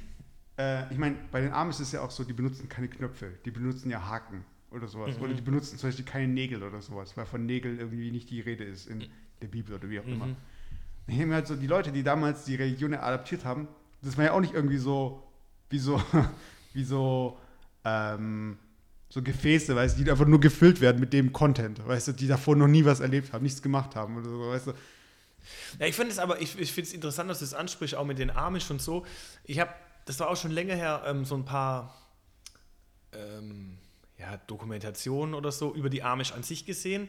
[0.58, 3.32] Äh, ich meine, bei den Armen ist es ja auch so, die benutzen keine Knöpfe,
[3.44, 5.18] die benutzen ja Haken oder sowas.
[5.20, 8.40] Oder die benutzen zum Beispiel keine Nägel oder sowas, weil von Nägeln irgendwie nicht die
[8.40, 9.04] Rede ist in
[9.40, 10.28] der Bibel oder wie auch immer.
[11.06, 13.68] Ich mir halt so, die Leute, die damals die Religion adaptiert haben,
[14.02, 15.26] das war ja auch nicht irgendwie so,
[15.70, 16.02] wie so,
[16.74, 17.38] wie so,
[17.84, 18.58] ähm,
[19.08, 22.26] so Gefäße, weißt du, die einfach nur gefüllt werden mit dem Content, weißt du, die
[22.26, 24.72] davor noch nie was erlebt haben, nichts gemacht haben oder so, weißt du.
[25.78, 28.04] Ja, ich finde es aber, ich, ich finde es interessant, dass du es ansprichst, auch
[28.04, 29.06] mit den Amish und so.
[29.44, 29.72] Ich habe,
[30.04, 31.94] das war auch schon länger her, ähm, so ein paar
[33.12, 33.78] ähm,
[34.18, 37.08] ja, Dokumentationen oder so über die Amish an sich gesehen.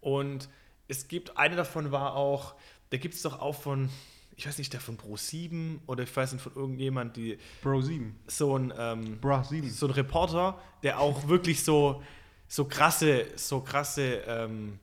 [0.00, 0.48] Und
[0.88, 2.54] es gibt, eine davon war auch,
[2.90, 3.88] da gibt es doch auch von,
[4.36, 7.80] ich weiß nicht, der von Pro 7 oder ich weiß nicht, von irgendjemand, die Bro
[7.80, 8.14] 7.
[8.26, 9.68] so ein, ähm, Bra 7.
[9.70, 12.02] so ein Reporter, der auch wirklich so,
[12.46, 14.78] so krasse, so krasse ähm,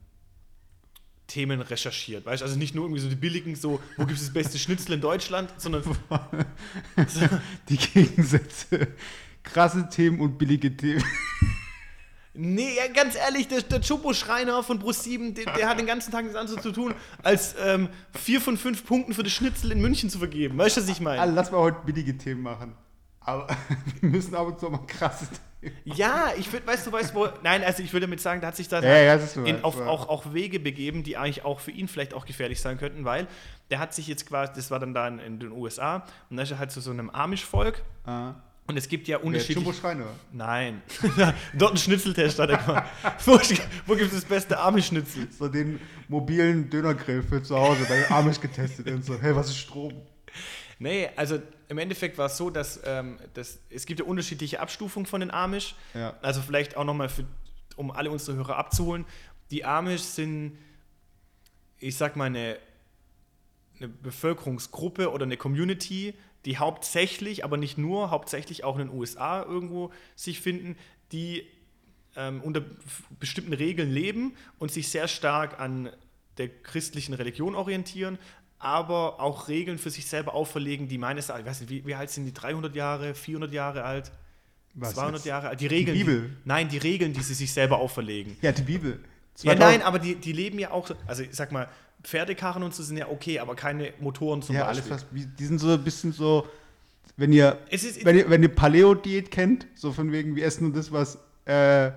[1.28, 2.26] Themen recherchiert.
[2.26, 4.58] Weißt du, also nicht nur irgendwie so die billigen, so, wo gibt es das beste
[4.58, 5.84] Schnitzel in Deutschland, sondern
[7.70, 8.88] Die Gegensätze.
[9.44, 11.04] Krasse Themen und billige Themen.
[12.36, 16.24] Nee, ja, ganz ehrlich, der, der Chopo-Schreiner von Pro7, der, der hat den ganzen Tag
[16.24, 20.10] nichts anderes zu tun, als ähm, vier von fünf Punkten für das Schnitzel in München
[20.10, 20.58] zu vergeben.
[20.58, 21.22] Weißt du, was ich meine?
[21.22, 22.76] Also, lass mal heute billige Themen machen.
[23.20, 23.48] Aber
[24.02, 25.76] wir müssen ab und zu mal krasse Themen.
[25.86, 28.56] Ja, ich würde, weißt du, weißt wo, nein, also ich würde damit sagen, da hat
[28.56, 31.88] sich da Ja, ja, in, auf, auch, auch Wege begeben, die eigentlich auch für ihn
[31.88, 33.28] vielleicht auch gefährlich sein könnten, weil
[33.70, 36.44] der hat sich jetzt quasi, das war dann da in, in den USA, und da
[36.44, 38.34] ist er halt zu so einem Amish-Volk Ah,
[38.66, 39.60] und es gibt ja unterschiedliche...
[39.60, 40.08] Jumbo Schreiner.
[40.32, 40.82] Nein,
[41.54, 42.90] dort ein Schnitzeltest hat er gemacht.
[43.26, 43.34] wo
[43.86, 45.28] wo gibt es das beste Amish-Schnitzel?
[45.38, 49.58] So den mobilen Dönergrill für zu Hause bei Amish getestet und so, hey, was ist
[49.58, 49.94] Strom?
[50.80, 55.06] Nee, also im Endeffekt war es so, dass, ähm, dass es gibt ja unterschiedliche Abstufungen
[55.06, 55.76] von den Amish.
[55.94, 56.18] Ja.
[56.22, 57.10] Also vielleicht auch nochmal,
[57.76, 59.06] um alle unsere Hörer abzuholen.
[59.52, 60.58] Die Amish sind,
[61.80, 62.58] ich sag mal, eine,
[63.78, 66.14] eine Bevölkerungsgruppe oder eine Community,
[66.46, 70.76] die hauptsächlich, aber nicht nur, hauptsächlich auch in den USA irgendwo sich finden,
[71.12, 71.46] die
[72.16, 72.62] ähm, unter
[73.20, 75.90] bestimmten Regeln leben und sich sehr stark an
[76.38, 78.18] der christlichen Religion orientieren,
[78.60, 81.96] aber auch Regeln für sich selber auferlegen, die meines Erachtens, ich weiß nicht, wie, wie
[81.96, 84.12] alt sind die, 300 Jahre, 400 Jahre alt,
[84.74, 85.26] Was 200 jetzt?
[85.26, 86.38] Jahre alt, die Regeln, Bibel?
[86.46, 88.38] nein, die Regeln, die sie sich selber auferlegen.
[88.42, 89.00] Ja, die Bibel.
[89.42, 91.68] Ja, 2000 nein, aber die, die leben ja auch, so- also ich sag mal,
[92.04, 94.96] Pferdekarren und so sind ja okay, aber keine Motoren zum Ja, alles Beispiel.
[94.96, 96.46] was, wie- die sind so ein bisschen so,
[97.18, 100.66] wenn ihr, Es ist- wenn ihr, wenn ihr Paleo-Diät kennt, so von wegen, wir essen
[100.66, 101.92] nur das, was äh,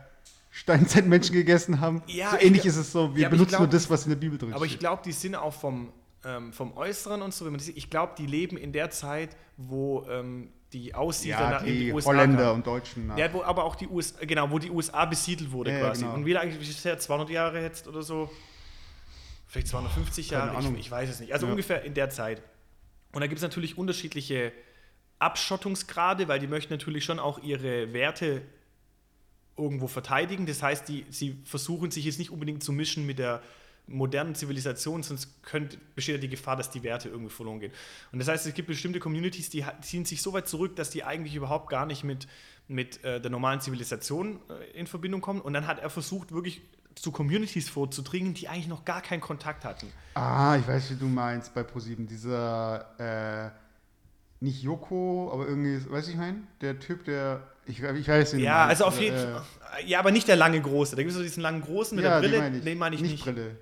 [0.50, 2.02] Steinzeitmenschen gegessen haben.
[2.06, 3.68] Ja, so ich ähnlich glaub- ist es so, wir Ja, aber ich benutzen glaub, nur
[3.68, 4.80] das, was in der Bibel drin Aber ich steht.
[4.80, 5.92] glaube, die sind auch vom,
[6.24, 8.90] ähm, vom Äußeren und so, wenn man das sieht, ich glaube, die leben in der
[8.90, 12.54] Zeit, wo ähm, die Aussiedler ja, nach- in die, USA Holländer kamen.
[12.56, 13.12] und Deutschen.
[13.16, 16.02] Ja, wo aber auch die USA, genau, wo die USA besiedelt wurde Ja, ja, quasi.
[16.02, 16.14] genau.
[16.14, 18.30] Und wie lange, wie ist das, 200 Jahre jetzt oder so?
[19.56, 21.32] Vielleicht 250 keine Jahre, ich, ich weiß es nicht.
[21.32, 21.52] Also Ja.
[21.52, 22.42] ungefähr in der Zeit.
[23.12, 24.52] Und da gibt es natürlich unterschiedliche
[25.18, 28.42] Abschottungsgrade, weil die möchten natürlich schon auch ihre Werte
[29.56, 30.44] irgendwo verteidigen.
[30.44, 33.40] Das heißt, die, sie versuchen sich jetzt nicht unbedingt zu mischen mit der,
[33.88, 37.72] modernen Zivilisation, sonst könnte, besteht ja die Gefahr, dass die Werte irgendwie verloren gehen.
[38.12, 41.04] Und das heißt, es gibt bestimmte Communities, die ziehen sich so weit zurück, dass die
[41.04, 42.26] eigentlich überhaupt gar nicht mit,
[42.68, 45.40] mit äh, der normalen Zivilisation äh, in Verbindung kommen.
[45.40, 46.62] Und dann hat er versucht, wirklich
[46.96, 49.86] zu Communities vorzudringen, die eigentlich noch gar keinen Kontakt hatten.
[50.14, 52.06] Ah, ich weiß, wie du meinst bei ProSieben.
[52.08, 53.50] Dieser, äh,
[54.44, 56.38] nicht Joko, aber irgendwie, weißt du, ich meine?
[56.60, 58.42] Der Typ, der, ich, ich weiß nicht.
[58.44, 59.42] Ja, also auf jeden Fall.
[59.86, 60.96] Ja, aber nicht der lange Große.
[60.96, 62.40] Da gibt es so diesen langen Großen mit ja, der Brille.
[62.40, 62.64] Den meine ich.
[62.64, 63.24] Den meine ich nicht.
[63.24, 63.56] Brille.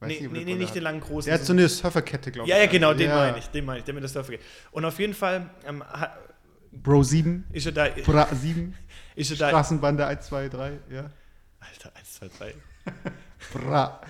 [0.00, 1.28] Weiß Nee, nicht, nee, nee, nicht den langen Großen.
[1.28, 2.54] Der hat so eine Surferkette, glaube ich.
[2.54, 3.16] ja, ja, genau, den Ja.
[3.16, 3.48] meine ich.
[3.48, 4.42] Den meine ich, der mit der Surfer geht.
[4.70, 5.82] Und auf jeden Fall ähm,
[6.72, 7.88] Bro 7, ist er da.
[8.06, 8.74] Bra 7,
[9.16, 11.10] Ist er da Straßenbande 1, 2, 3, ja.
[11.60, 12.54] Alter, 1, 2, 3.
[13.52, 14.00] Bra.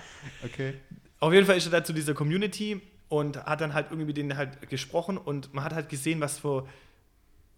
[0.43, 0.75] Okay.
[1.19, 4.17] Auf jeden Fall ist er da zu dieser Community und hat dann halt irgendwie mit
[4.17, 6.67] denen halt gesprochen und man hat halt gesehen, was für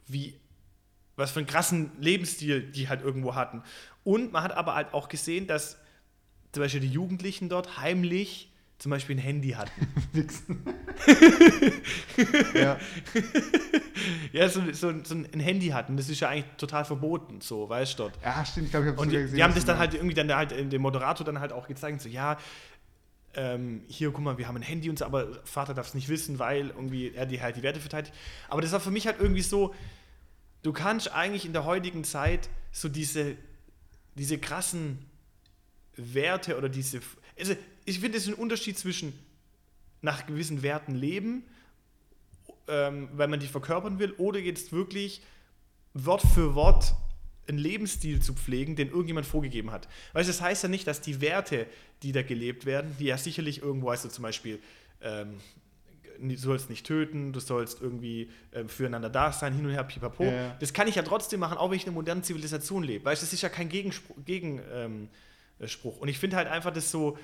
[0.07, 0.35] wie
[1.15, 3.63] was für einen krassen Lebensstil die halt irgendwo hatten.
[4.03, 5.77] Und man hat aber halt auch gesehen, dass
[6.51, 9.87] zum Beispiel die Jugendlichen dort heimlich zum Beispiel ein Handy hatten.
[12.53, 12.77] Ja.
[14.33, 15.97] ja, so, so, so ein Handy hatten.
[15.97, 18.13] Das ist ja eigentlich total verboten, so, weißt du dort.
[18.23, 19.35] ja, stimmt, ich glaube, ich habe die, gesehen.
[19.35, 22.01] die haben das dann halt irgendwie dann halt in dem Moderator dann halt auch gezeigt,
[22.01, 22.37] so ja,
[23.33, 26.09] ähm, hier, guck mal, wir haben ein Handy und so, aber Vater darf es nicht
[26.09, 28.13] wissen, weil irgendwie er die halt die Werte verteidigt.
[28.49, 29.73] Aber das war für mich halt irgendwie so,
[30.63, 33.35] du kannst eigentlich in der heutigen Zeit so diese,
[34.15, 35.05] diese krassen
[35.95, 37.01] Werte oder diese,
[37.39, 39.13] also ich finde, es ist ein Unterschied zwischen
[40.01, 41.43] nach gewissen Werten leben,
[42.67, 45.21] ähm, weil man die verkörpern will, oder jetzt wirklich
[45.93, 46.93] Wort für Wort
[47.47, 49.87] einen Lebensstil zu pflegen, den irgendjemand vorgegeben hat.
[50.13, 51.67] Weißt du, das heißt ja nicht, dass die Werte,
[52.03, 54.59] die da gelebt werden, die ja sicherlich irgendwo, also zum Beispiel,
[55.01, 55.39] ähm,
[56.19, 60.23] du sollst nicht töten, du sollst irgendwie ähm, füreinander da sein, hin und her, pipapo.
[60.23, 60.55] Ja.
[60.59, 63.05] Das kann ich ja trotzdem machen, auch wenn ich in einer modernen Zivilisation lebe.
[63.05, 64.15] Weißt du, das ist ja kein Gegenspruch.
[64.23, 65.09] Gegen, ähm,
[65.59, 65.67] äh.
[65.99, 67.17] Und ich finde halt einfach das so,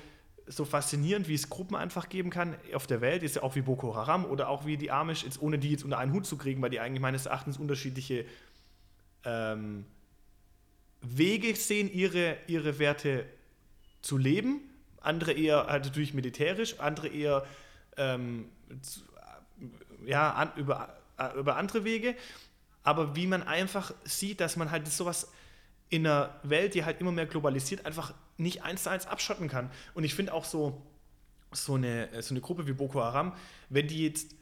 [0.48, 3.62] so faszinierend, wie es Gruppen einfach geben kann auf der Welt, ist ja auch wie
[3.62, 6.36] Boko Haram oder auch wie die Amish, jetzt ohne die jetzt unter einen Hut zu
[6.36, 8.24] kriegen, weil die eigentlich meines Erachtens unterschiedliche
[9.24, 9.84] ähm,
[11.00, 13.26] Wege sehen, ihre, ihre Werte
[14.00, 14.60] zu leben.
[15.00, 17.46] Andere eher halt natürlich militärisch, andere eher
[17.96, 18.48] ähm,
[18.82, 19.00] zu,
[20.04, 22.14] ja, an, über, äh, über andere Wege.
[22.82, 25.30] Aber wie man einfach sieht, dass man halt sowas
[25.90, 29.70] in einer Welt, die halt immer mehr globalisiert, einfach nicht eins zu eins abschotten kann.
[29.94, 30.82] Und ich finde auch so,
[31.52, 33.32] so, eine, so eine Gruppe wie Boko Haram,
[33.68, 34.34] wenn die jetzt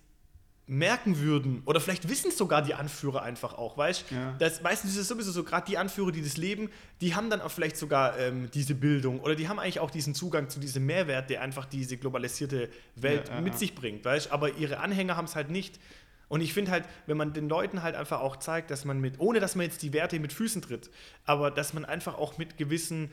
[0.69, 4.35] merken würden, oder vielleicht wissen es sogar die Anführer einfach auch, weißt Ja.
[4.39, 6.71] das Meistens ist es sowieso so, gerade die Anführer, die das leben,
[7.01, 10.15] die haben dann auch vielleicht sogar ähm, diese Bildung oder die haben eigentlich auch diesen
[10.15, 13.59] Zugang zu diesem Mehrwert, der einfach diese globalisierte Welt ja, mit ja.
[13.61, 15.79] sich bringt, weißt aber ihre Anhänger haben es halt nicht.
[16.29, 19.21] Und ich finde halt, wenn man den Leuten halt einfach auch zeigt, dass man mit,
[19.21, 20.91] ohne dass man jetzt die Werte mit Füßen tritt,
[21.25, 23.13] aber dass man einfach auch mit gewissen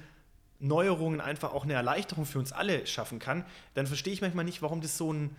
[0.60, 3.46] Neuerungen einfach auch eine Erleichterung für uns alle schaffen kann,
[3.76, 5.36] dann verstehe ich manchmal nicht, warum das so ein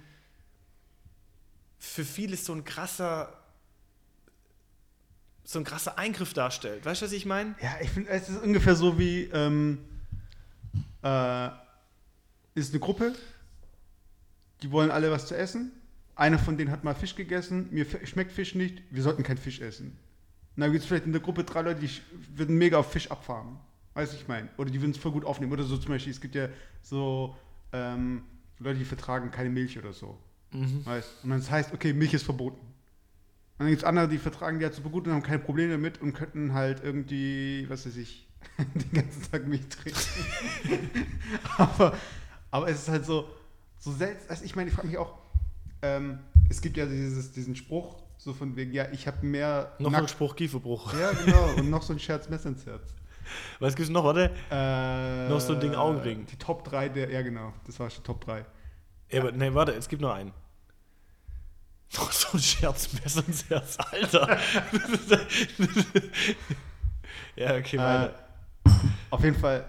[1.78, 3.32] für viele so ein krasser
[5.44, 6.84] so ein krasser Eingriff darstellt.
[6.86, 7.54] Weißt du, was ich meine?
[7.60, 9.78] Ja, ich finde, es ist ungefähr so wie, ähm,
[11.02, 11.50] äh,
[12.54, 13.14] ist eine Gruppe,
[14.62, 15.72] die wollen alle was zu essen.
[16.16, 19.60] Einer von denen hat mal Fisch gegessen, mir schmeckt Fisch nicht, wir sollten keinen Fisch
[19.60, 19.96] essen.
[20.56, 21.90] Und dann gibt es vielleicht in der Gruppe drei Leute, die
[22.36, 23.58] würden mega auf Fisch abfahren.
[23.94, 24.48] Weißt du, ich meine?
[24.56, 25.52] Oder die würden es voll gut aufnehmen.
[25.52, 26.48] Oder so zum Beispiel, es gibt ja
[26.82, 27.36] so
[27.72, 28.22] ähm,
[28.58, 30.18] Leute, die vertragen keine Milch oder so.
[30.84, 32.60] Weißt Und dann heißt, okay, Milch ist verboten.
[32.60, 35.72] Und dann gibt es andere, die vertragen die halt super gut und haben keine Probleme
[35.72, 38.28] damit und könnten halt irgendwie, was weiß ich,
[38.74, 39.98] den ganzen Tag Milch trinken.
[41.56, 41.96] aber,
[42.50, 43.28] aber es ist halt so,
[43.78, 44.30] so seltsam.
[44.30, 45.23] Also ich meine, ich frage mich auch,
[45.84, 46.18] ähm,
[46.48, 49.72] es gibt ja dieses, diesen Spruch, so von wegen, ja, ich habe mehr.
[49.78, 50.92] Noch ein Spruch Kieferbruch.
[50.98, 51.54] Ja, genau.
[51.58, 52.94] Und noch so ein Scherz Messer ins Herz.
[53.58, 54.30] Was gibt's noch, warte?
[54.50, 56.26] Äh, Noch so ein Ding Augenring.
[56.26, 58.44] Die Top 3 der, ja genau, das war schon Top 3.
[59.10, 60.32] Ja, aber, nee, warte, es gibt noch einen.
[61.96, 64.36] Noch so ein Scherzmesser ins Herz, Alter.
[67.36, 68.14] ja, okay, Äh, weiter.
[69.10, 69.64] auf jeden Fall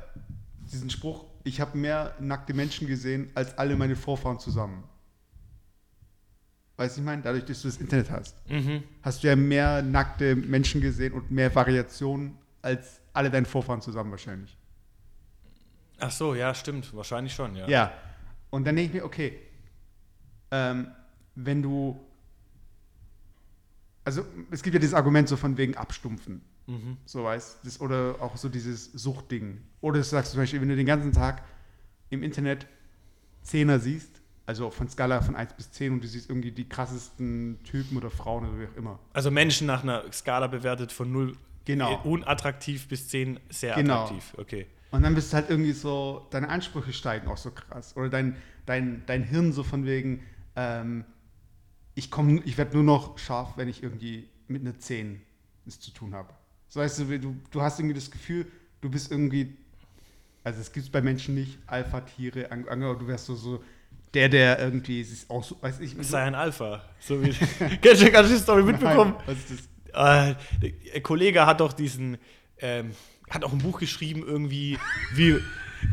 [0.71, 4.83] diesen Spruch, ich habe mehr nackte Menschen gesehen als alle meine Vorfahren zusammen.
[6.77, 8.83] Weißt du, ich meine, dadurch, dass du das Internet hast, Mhm.
[9.01, 14.11] hast du ja mehr nackte Menschen gesehen und mehr Variationen als alle deine Vorfahren zusammen
[14.11, 14.57] wahrscheinlich.
[15.99, 16.93] Ach so, ja, stimmt.
[16.93, 17.67] Wahrscheinlich schon, ja.
[17.69, 17.93] Ja.
[18.49, 19.39] Und dann denke ich mir, okay,
[20.51, 20.87] ähm,
[21.35, 21.99] wenn du.
[24.03, 26.41] Also, es gibt ja dieses Argument so von wegen Abstumpfen.
[26.67, 26.97] Mhm.
[27.05, 29.61] So weißt das, Oder auch so dieses Suchtding.
[29.81, 31.43] Oder du sagst zum Beispiel, wenn du den ganzen Tag
[32.09, 32.67] im Internet
[33.41, 37.59] Zehner siehst, also von Skala von 1 bis 10 und du siehst irgendwie die krassesten
[37.63, 38.99] Typen oder Frauen oder wie auch immer.
[39.13, 41.35] Also Menschen nach einer Skala bewertet von 0
[41.65, 41.99] Genau.
[42.03, 44.03] unattraktiv bis 10 sehr Genau.
[44.03, 44.33] attraktiv.
[44.37, 44.67] Okay.
[44.91, 47.97] Und dann bist du halt irgendwie so, deine Ansprüche steigen auch so krass.
[47.97, 48.35] Oder dein,
[48.67, 50.21] dein, dein Hirn so von wegen,
[50.55, 51.03] ähm,
[51.95, 55.21] ich komme, ich werde nur noch scharf, wenn ich irgendwie mit einer 10
[55.65, 56.29] es zu tun habe.
[56.67, 58.45] So weißt du, du, du hast irgendwie das Gefühl,
[58.81, 59.57] du bist irgendwie,
[60.43, 62.47] also es gibt es bei Menschen nicht, Alpha-Tiere,
[62.99, 63.63] du wärst so, so
[64.15, 66.81] der, der irgendwie sich auch so, weiß ich, Sei ein Alpha.
[66.99, 67.29] So wie,
[67.81, 69.13] kennst du die Story mitbekommen?
[69.17, 70.29] Nein, was ist das?
[70.31, 70.35] Äh,
[70.93, 72.17] der Kollege hat doch diesen,
[72.59, 72.91] ähm,
[73.29, 74.77] hat auch ein Buch geschrieben, irgendwie,
[75.13, 75.37] wie,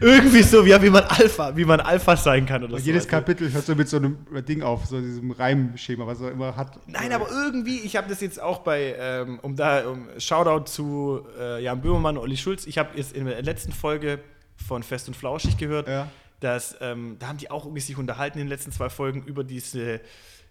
[0.00, 2.86] irgendwie so, ja, wie man Alpha, wie man Alpha sein kann oder Und so.
[2.86, 4.16] jedes Also- Kapitel hört so mit so einem
[4.48, 6.78] Ding auf, so diesem Reimschema, was er immer hat.
[6.88, 11.20] Nein, aber irgendwie, ich habe das jetzt auch bei, ähm, um da, um, Shoutout zu
[11.38, 12.66] äh, Jan Böhmermann und Olli Schulz.
[12.66, 14.18] Ich habe jetzt in der letzten Folge
[14.56, 16.08] von Fest und Flauschig gehört, Ja.
[16.42, 19.44] Dass, ähm, da haben die auch irgendwie sich unterhalten in den letzten zwei Folgen über
[19.44, 20.00] diese,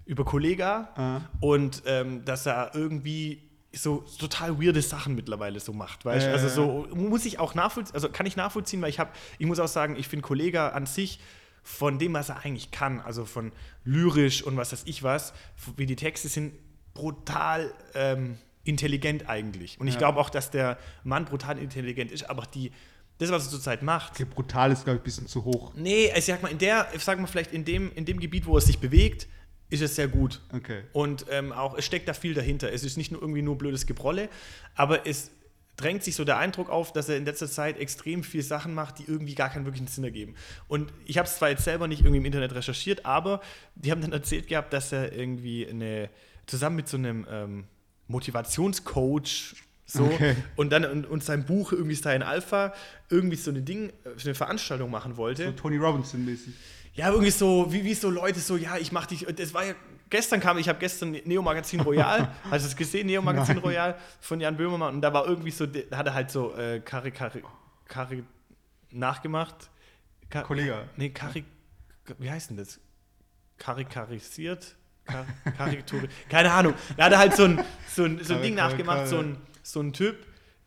[0.05, 1.21] über Kollega Ah.
[1.39, 6.49] und ähm, dass er irgendwie so total weirde Sachen mittlerweile so macht, weißt Ja, Also
[6.49, 9.67] so muss ich auch nachvollziehen, also kann ich nachvollziehen, weil ich habe, ich muss auch
[9.69, 11.19] sagen, ich finde Kollega an sich
[11.63, 13.51] von dem, was er eigentlich kann, also von
[13.85, 15.33] lyrisch und was weiß ich was,
[15.77, 16.53] wie die Texte sind,
[16.93, 19.79] brutal ähm, intelligent eigentlich.
[19.79, 19.99] Und ich Ja.
[19.99, 22.71] glaube auch, dass der Mann brutal intelligent ist, aber die,
[23.21, 25.73] das, was er zurzeit macht, Okay, brutal ist, glaube ich, ein bisschen zu hoch.
[25.75, 28.45] nee, ich sag mal, in der, ich sag mal, vielleicht in dem, in dem Gebiet,
[28.45, 29.27] wo er sich bewegt,
[29.69, 30.41] ist es sehr gut.
[30.53, 30.83] Okay.
[30.91, 32.71] Und ähm, auch, es steckt da viel dahinter.
[32.73, 34.27] Es ist nicht nur irgendwie nur blödes Gebrolle,
[34.75, 35.31] aber es
[35.77, 38.99] drängt sich so der Eindruck auf, dass er in letzter Zeit extrem viel Sachen macht,
[38.99, 40.35] die irgendwie gar keinen wirklichen Sinn ergeben.
[40.67, 43.41] Und ich habe es zwar jetzt selber nicht irgendwie im Internet recherchiert, aber
[43.75, 46.09] die haben dann erzählt gehabt, dass er irgendwie eine,
[46.45, 47.63] zusammen mit so einem ähm,
[48.07, 49.55] Motivationscoach
[49.93, 50.35] so Okay.
[50.55, 52.73] und dann und, und sein Buch irgendwie Stein Alpha
[53.09, 55.45] irgendwie so eine Ding, so eine Veranstaltung machen wollte.
[55.45, 56.53] So Tony Robinson-mäßig.
[56.93, 59.25] Ja, irgendwie so, wie, wie so Leute so, ja, ich mach dich.
[59.35, 59.73] Das war ja,
[60.09, 63.63] gestern kam, ich habe gestern Neo Magazin Royal, hast du es gesehen, Neo Magazin Nein.
[63.63, 66.79] Royal von Jan Böhmermann und da war irgendwie so, da hat er halt so äh,
[66.81, 67.43] Kari, Kari,
[67.87, 68.23] Kari
[68.91, 69.69] nachgemacht.
[70.29, 70.89] Ka Kollege.
[70.97, 71.45] Nee, Kari,
[72.17, 72.79] wie heißt denn das?
[73.57, 74.75] Karikarisiert?
[75.05, 75.25] Kar
[75.57, 76.73] Karikatur, keine Ahnung.
[76.97, 79.79] Da hat er halt so ein, so ein, so ein Ding nachgemacht, so ein, so
[79.81, 80.15] ein Typ.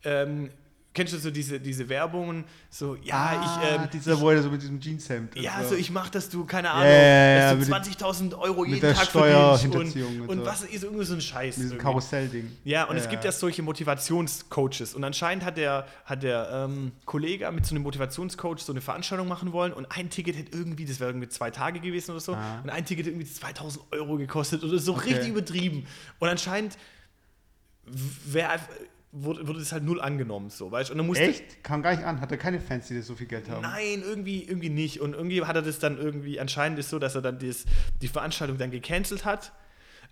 [0.05, 0.51] Ähm,
[0.93, 2.45] kennst du so diese, diese Werbungen?
[2.71, 3.33] So, ja,
[3.63, 3.69] ich.
[3.69, 5.35] Ähm, Ah, dieser, wo er so mit diesem Jeanshemd.
[5.37, 8.65] ja, so ich mach, dass du, keine Ja, Ahnung, ja, ja, dass du 20.000 Euro
[8.65, 9.65] jeden der Tag verdienst
[9.97, 11.57] und, und, und was ist irgendwie so ein Scheiß.
[11.57, 11.83] Mit diesem irgendwie.
[11.85, 12.53] Karussell-Ding.
[12.65, 14.95] Ja, und es gibt ja solche Motivationscoaches.
[14.95, 19.27] Und anscheinend hat der, hat der ähm, Kollege mit so einem Motivationscoach so eine Veranstaltung
[19.29, 22.35] machen wollen und ein Ticket hätte irgendwie, das wäre irgendwie zwei Tage gewesen oder so,
[22.35, 22.61] Ah.
[22.63, 25.11] und ein Ticket hätte irgendwie 2000 Euro gekostet oder so Okay.
[25.15, 25.87] richtig übertrieben.
[26.21, 26.77] Und anscheinend
[27.87, 28.59] wär,
[29.13, 30.91] wurde, wurde das halt null angenommen, so, weißt?
[30.91, 31.63] Und dann musste Echt?
[31.63, 32.21] Kam gar nicht an.
[32.21, 33.63] Hatte keine Fans, die das so viel Geld haben.
[33.63, 35.01] Nein, irgendwie, irgendwie nicht.
[35.01, 37.65] Und irgendwie hat er das dann irgendwie, anscheinend ist so, dass er dann das,
[38.03, 39.53] die Veranstaltung dann gecancelt hat,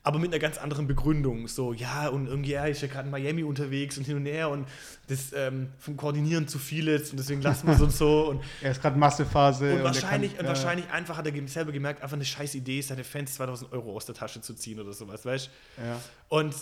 [0.05, 1.49] aber mit einer ganz anderen Begründung.
[1.49, 4.51] So, ja, und irgendwie, er ist ja gerade in Miami unterwegs und hin und her
[4.51, 4.66] und
[5.09, 8.27] das ähm, vom Koordinieren zu viel ist und deswegen lassen wir es und so.
[8.31, 9.75] Und, Er ist gerade Massephase.
[9.75, 10.49] und, wahrscheinlich, kann- und ja.
[10.49, 14.07] wahrscheinlich einfach hat er selber gemerkt, einfach eine scheiß Idee, seine Fans 2000 Euro aus
[14.07, 15.83] der Tasche zu ziehen oder sowas, weißt du?
[15.83, 16.01] Ja.
[16.29, 16.55] Und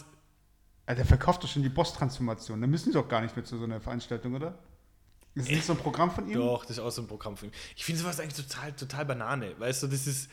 [0.95, 2.61] Der verkauft doch schon die Boss-Transformation.
[2.61, 4.59] Da müssen die doch gar nicht mehr zu so einer Veranstaltung, oder?
[5.35, 6.35] Ist das nicht so ein Programm von ihm?
[6.35, 7.53] Doch, das ist auch so ein Programm für ihn.
[7.77, 9.55] Ich finde sowas eigentlich total, total Banane.
[9.59, 10.29] Weißt du, das ist.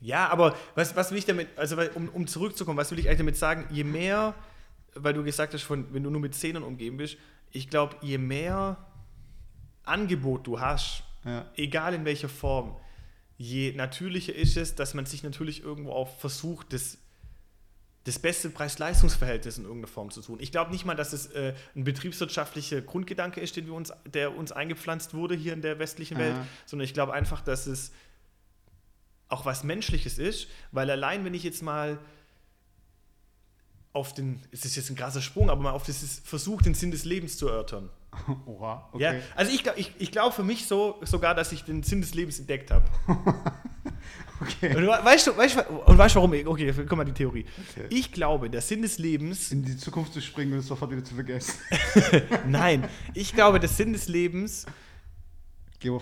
[0.00, 3.18] Ja, aber was, was will ich damit, also um, um zurückzukommen, was will ich eigentlich
[3.18, 3.66] damit sagen?
[3.70, 4.34] Je mehr,
[4.94, 7.16] weil du gesagt hast, von, wenn du nur mit Zähnen umgeben bist,
[7.52, 8.84] ich glaube, je mehr
[9.84, 11.48] Angebot du hast, Ja.
[11.56, 12.76] egal in welcher Form,
[13.36, 16.98] je natürlicher ist es, dass man sich natürlich irgendwo auch versucht, das,
[18.04, 20.38] das beste Preis-Leistungs-Verhältnis in irgendeiner Form zu tun.
[20.40, 24.36] Ich glaube nicht mal, dass es äh, ein betriebswirtschaftlicher Grundgedanke ist, den wir uns, der
[24.36, 26.46] uns eingepflanzt wurde hier in der westlichen Welt, Aha.
[26.66, 27.92] sondern ich glaube einfach, dass es
[29.28, 31.98] auch was Menschliches ist, weil allein, wenn ich jetzt mal
[33.92, 36.90] auf den, es ist jetzt ein krasser Sprung, aber mal auf das Versuch, den Sinn
[36.90, 37.90] des Lebens zu erörtern.
[38.46, 39.02] Oha, okay.
[39.02, 42.00] Ja, also ich glaube ich, ich glaub für mich so sogar, dass ich den Sinn
[42.00, 42.84] des Lebens entdeckt habe.
[44.42, 44.76] okay.
[44.76, 46.32] Und we- weißt du, weißt du, und weißt du warum?
[46.32, 47.46] Okay, guck mal die Theorie.
[47.70, 47.86] Okay.
[47.90, 51.04] Ich glaube, der Sinn des Lebens, In die Zukunft zu springen und es sofort wieder
[51.04, 51.54] zu vergessen.
[52.46, 54.66] nein, ich glaube, der Sinn des Lebens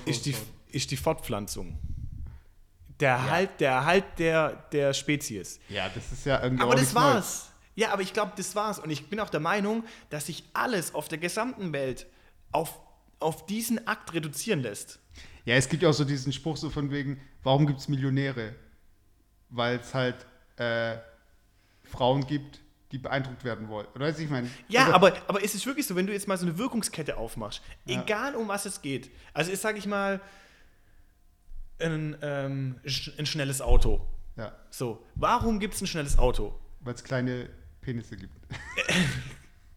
[0.07, 0.35] ist die,
[0.73, 1.79] ist die Fortpflanzung.
[3.01, 5.59] Der Erhalt, der, Erhalt der, der Spezies.
[5.71, 7.05] Ja, das ist ja irgendwie Aber das nichts Neues.
[7.15, 7.47] war's.
[7.75, 8.79] Ja, aber ich glaube, das war's.
[8.79, 12.07] Und ich bin auch der Meinung, dass sich alles auf der gesamten Welt
[12.53, 12.79] auf,
[13.19, 15.00] auf diesen Akt reduzieren lässt.
[15.45, 18.55] Ja, es gibt ja auch so diesen Spruch so von wegen, warum gibt es Millionäre?
[19.49, 20.27] Weil es halt
[20.57, 20.97] äh,
[21.85, 22.61] Frauen gibt,
[22.93, 23.87] die beeindruckt werden wollen.
[23.95, 24.51] Oder weißt du, ich meine?
[24.69, 27.17] Ja, also, aber, aber es ist wirklich so, wenn du jetzt mal so eine Wirkungskette
[27.17, 28.03] aufmachst, Ja.
[28.03, 29.11] egal um was es geht.
[29.33, 30.21] Also ist, sage ich mal,
[31.79, 32.81] ein, ähm,
[33.19, 34.07] ein schnelles Auto.
[34.37, 36.59] Ja, So, warum gibt es ein schnelles Auto?
[36.83, 37.49] weil es kleine
[37.83, 38.35] Penisse gibt.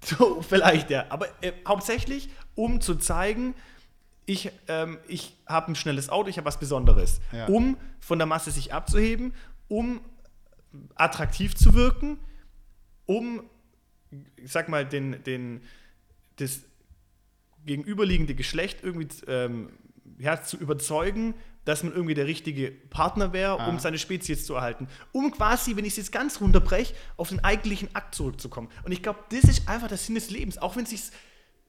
[0.05, 1.05] So, vielleicht, ja.
[1.09, 3.55] Aber äh, hauptsächlich, um zu zeigen,
[4.25, 7.19] ich, ähm, ich habe ein schnelles Auto, ich habe was Besonderes.
[7.31, 7.47] Ja.
[7.47, 9.33] Um von der Masse sich abzuheben,
[9.67, 10.01] um
[10.95, 12.17] attraktiv zu wirken,
[13.05, 13.43] um,
[14.37, 15.61] ich sag mal, den, den,
[16.37, 16.61] das
[17.65, 19.69] gegenüberliegende Geschlecht irgendwie ähm,
[20.19, 21.33] ja, zu überzeugen,
[21.65, 23.79] dass man irgendwie der richtige Partner wäre, um Ah.
[23.79, 24.87] seine Spezies zu erhalten.
[25.13, 28.69] Um quasi, wenn ich es jetzt ganz runterbreche, auf den eigentlichen Akt zurückzukommen.
[28.83, 31.01] Und ich glaube, das ist einfach der Sinn des Lebens, auch wenn es sich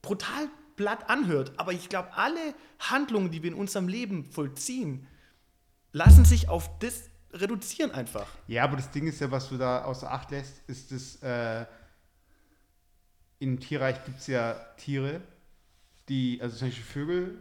[0.03, 1.53] brutal platt anhört.
[1.57, 5.07] Aber ich glaube, alle Handlungen, die wir in unserem Leben vollziehen,
[5.93, 8.29] lassen sich auf das reduzieren einfach.
[8.47, 11.67] Ja, aber das Ding ist ja, was du da außer Acht lässt, ist das, äh,
[13.41, 15.21] im Tierreich gibt es ja Tiere,
[16.09, 17.39] die, also zum Beispiel Vögel,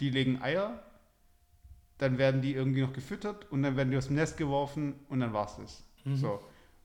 [0.00, 0.82] die legen Eier,
[1.98, 5.20] dann werden die irgendwie noch gefüttert und dann werden die aus dem Nest geworfen und
[5.20, 5.82] dann war's das.
[6.16, 6.40] So.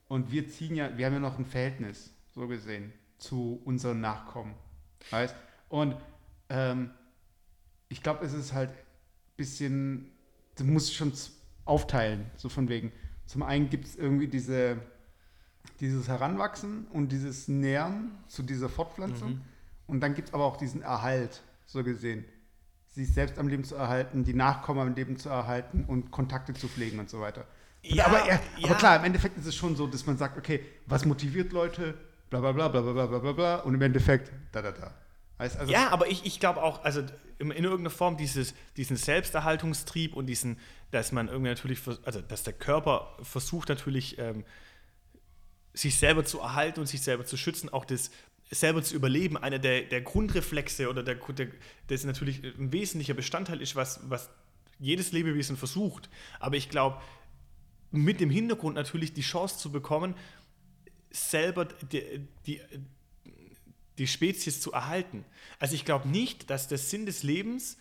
[0.08, 4.54] Und wir ziehen ja, wir haben ja noch ein Verhältnis, so gesehen, zu unseren Nachkommen.
[5.12, 5.36] Weißt?
[5.70, 5.96] Und
[6.50, 6.92] ähm,
[7.90, 8.76] ich glaube, es ist halt ein
[9.38, 10.12] bisschen,
[10.56, 11.14] du musst schon
[11.66, 12.92] aufteilen, so von wegen.
[13.26, 14.78] Zum einen gibt es irgendwie diese,
[15.80, 19.42] dieses Heranwachsen und dieses Nähern zu dieser Fortpflanzung.
[19.88, 22.26] Und dann gibt es aber auch diesen Erhalt, so gesehen.
[22.90, 26.68] Sich selbst am Leben zu erhalten, die Nachkommen am Leben zu erhalten und Kontakte zu
[26.68, 27.46] pflegen und so weiter.
[27.82, 28.66] Ja, aber, er, ja.
[28.66, 31.98] aber klar, im Endeffekt ist es schon so, dass man sagt, okay, was motiviert Leute,
[32.40, 34.94] bla bla bla bla bla bla bla bla und im Endeffekt da da da.
[35.38, 37.02] Also, Ja, aber ich, ich glaube auch, also
[37.40, 40.58] in, in irgendeiner Form dieses, diesen Selbsterhaltungstrieb und diesen,
[40.92, 44.46] dass man irgendwie natürlich, also dass der Körper versucht natürlich, ähm,
[45.74, 48.12] sich selber zu erhalten und sich selber zu schützen, auch das
[48.52, 51.48] selber zu überleben, einer der, der Grundreflexe oder der, der,
[51.88, 54.30] das natürlich ein wesentlicher Bestandteil ist, was, was
[54.80, 56.10] jedes Lebewesen versucht.
[56.40, 57.02] Aber ich glaube,
[57.90, 60.16] mit dem Hintergrund natürlich die Chance zu bekommen,
[61.14, 62.62] selber die, die,
[63.98, 65.24] die Spezies zu erhalten.
[65.60, 67.78] Also ich glaube nicht, dass der Sinn des Lebens,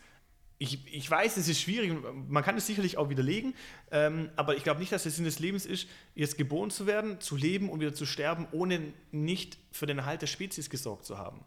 [0.58, 1.92] ich, ich weiß, es ist schwierig
[2.28, 3.54] man kann es sicherlich auch widerlegen,
[3.90, 7.20] ähm, aber ich glaube nicht, dass der Sinn des Lebens ist, jetzt geboren zu werden,
[7.20, 11.18] zu leben und wieder zu sterben, ohne nicht für den Erhalt der Spezies gesorgt zu
[11.18, 11.44] haben.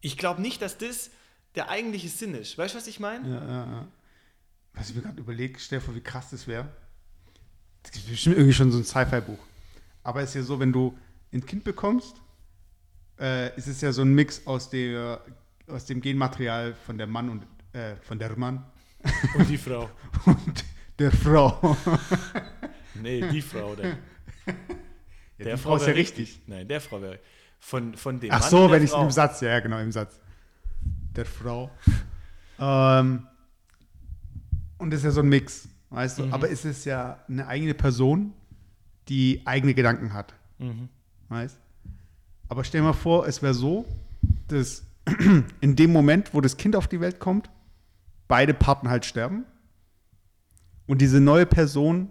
[0.00, 1.10] Ich glaube nicht, dass das
[1.56, 2.56] der eigentliche Sinn ist.
[2.56, 3.28] Weißt du, was ich meine?
[3.28, 3.88] Ja, ja, ja.
[4.72, 6.68] Was ich mir gerade überlege, stell dir vor, wie krass das wäre.
[7.82, 9.38] Das ist bestimmt irgendwie schon so ein Sci-Fi-Buch.
[10.02, 10.96] Aber es ist ja so, wenn du
[11.32, 12.16] ein Kind bekommst,
[13.18, 15.20] äh, ist es ja so ein Mix aus, der,
[15.66, 18.64] aus dem Genmaterial von der Mann und äh, von der Mann
[19.36, 19.88] Und die Frau.
[20.26, 20.64] und
[20.98, 21.76] der Frau.
[23.02, 23.74] Nee, die Frau.
[23.76, 23.96] Der,
[25.38, 26.40] Ja, die Frau ist ja wäre richtig.
[26.46, 27.18] Nein, der Frau wäre.
[27.58, 29.04] Von, von dem Ach Mann so, der wenn ich Frau.
[29.04, 30.20] im Satz, ja, genau, im Satz.
[31.14, 31.70] Der Frau.
[32.58, 33.26] ähm,
[34.76, 36.28] und das ist ja so ein Mix, weißt du?
[36.30, 38.34] Aber es ist ja eine eigene Person,
[39.10, 40.88] die eigene Gedanken hat, Mhm.
[41.28, 41.58] weißt
[42.48, 43.84] Aber stell dir mal vor, es wäre so,
[44.48, 44.82] dass
[45.60, 47.50] in dem Moment, wo das Kind auf die Welt kommt,
[48.28, 49.44] beide Partner halt sterben.
[50.86, 52.08] Und diese neue Person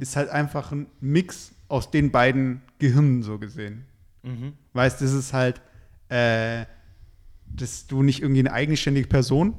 [0.00, 3.84] ist halt einfach ein Mix aus den beiden Gehirnen, so gesehen.
[4.24, 4.54] Mhm.
[4.72, 5.60] Weißt, das ist halt,
[6.08, 6.64] äh,
[7.46, 9.54] dass du nicht irgendwie eine eigenständige Person,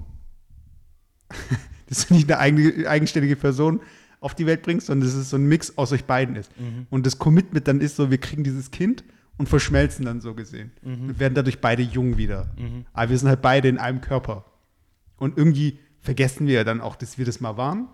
[1.88, 3.80] dass du nicht eine eigenständige Person
[4.22, 6.51] auf die Welt bringst, sondern dass es so ein Mix aus euch beiden ist.
[6.89, 9.03] Und das Commitment dann ist so, wir kriegen dieses Kind
[9.38, 10.72] und verschmelzen dann so gesehen.
[11.07, 12.51] Und werden dadurch beide jung wieder.
[12.93, 14.45] Aber wir sind halt beide in einem Körper.
[15.17, 17.88] Und irgendwie vergessen wir ja dann auch, dass wir das mal waren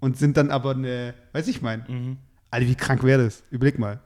[0.00, 2.18] und sind dann aber eine, weiß ich mein,
[2.50, 3.42] Alter, wie krank wäre das?
[3.50, 4.00] Überleg mal.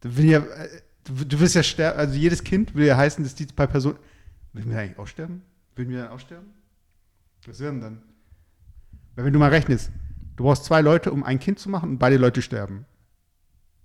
[0.00, 0.68] Du, will ja, äh,
[1.04, 3.98] du, wirst ja sterben, also jedes Kind will ja heißen, dass die zwei Personen.
[4.52, 5.42] Würden wir eigentlich auch sterben?
[5.76, 6.48] Würden wir dann auch sterben?
[7.46, 8.02] Was wäre denn dann?
[9.14, 9.90] Weil wenn du mal rechnest,
[10.40, 12.86] du brauchst zwei Leute, um ein Kind zu machen und beide Leute sterben.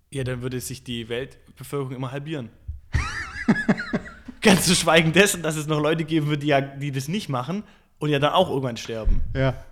[0.09, 2.49] Ja, dann würde sich die Weltbevölkerung immer halbieren.
[4.41, 7.27] Ganz zu schweigen dessen, dass es noch Leute geben wird, die, ja, die das nicht
[7.27, 7.63] machen
[7.99, 9.19] und ja dann auch irgendwann sterben.
[9.35, 9.65] Ja.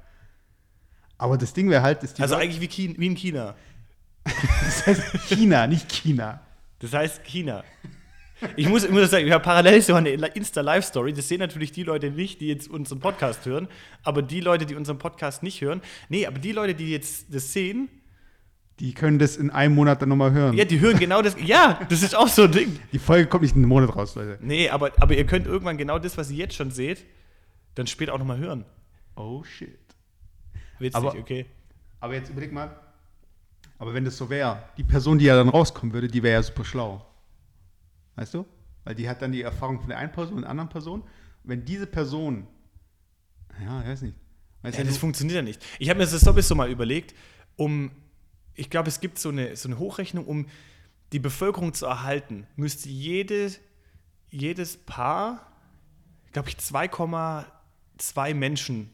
[1.18, 3.56] Aber das Ding wäre halt, dass die also Leute- eigentlich wie, China, wie in China.
[4.26, 6.42] das heißt China, nicht China.
[6.80, 7.64] Das heißt China.
[8.56, 11.14] Ich muss, ich muss sagen, wir haben parallel so eine Insta-Live-Story.
[11.14, 13.68] Das sehen natürlich die Leute nicht, die jetzt unseren Podcast hören.
[14.04, 17.54] Aber die Leute, die unseren Podcast nicht hören, nee, aber die Leute, die jetzt das
[17.54, 17.90] sehen,
[18.80, 20.56] Die können das in einem Monat dann nochmal hören.
[20.58, 21.36] ja, die hören genau das.
[21.44, 22.80] Ja, das ist auch so ein Ding.
[22.92, 24.38] Die Folge kommt nicht in einem Monat raus, Leute.
[24.42, 27.06] Nee, aber, aber ihr könnt irgendwann genau das, was ihr jetzt schon seht,
[27.76, 28.66] dann später auch nochmal hören.
[29.16, 29.78] Oh shit.
[30.80, 31.46] Witzig, Aber- okay.
[32.00, 32.76] Aber jetzt überleg mal,
[33.80, 36.44] aber wenn das so wäre, die Person, die ja dann rauskommen würde, die wäre ja
[36.44, 37.06] super schlau.
[38.16, 38.46] Weißt du?
[38.84, 41.04] Weil die hat dann die Erfahrung von der einen Person und der anderen Person.
[41.44, 42.48] Wenn diese Person,
[43.64, 44.16] ja, ich weiß nicht.
[44.62, 45.64] Weißt Ja, das funktioniert ja nicht.
[45.80, 47.14] Ich habe mir das sowieso mal überlegt,
[47.56, 47.92] um,
[48.56, 50.48] ich glaube, es gibt so eine, so eine Hochrechnung, um
[51.12, 53.52] die Bevölkerung zu erhalten, müsste jede,
[54.32, 55.54] jedes Paar
[56.34, 58.90] glaube ich, 2,2 Menschen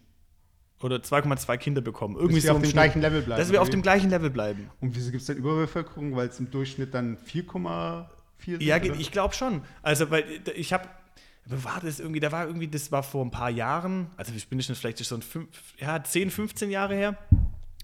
[0.81, 2.15] oder 2,2 Kinder bekommen.
[2.15, 2.73] Irgendwie wir so auf im dem Schnitt.
[2.73, 4.69] gleichen Level bleiben, Dass wir auf dem gleichen Level bleiben.
[4.79, 6.15] Und wieso gibt es dann Überbevölkerung?
[6.15, 8.05] Weil es im Durchschnitt dann 4,4
[8.45, 8.61] sind?
[8.61, 8.95] Ja, oder?
[8.95, 9.61] ich glaube schon.
[9.81, 10.87] Also, weil äh, ich habe,
[11.45, 14.61] war das irgendwie, da war irgendwie, das war vor ein paar Jahren, also ich bin
[14.61, 17.17] schon vielleicht schon fünf, ja, 10, 15 Jahre her.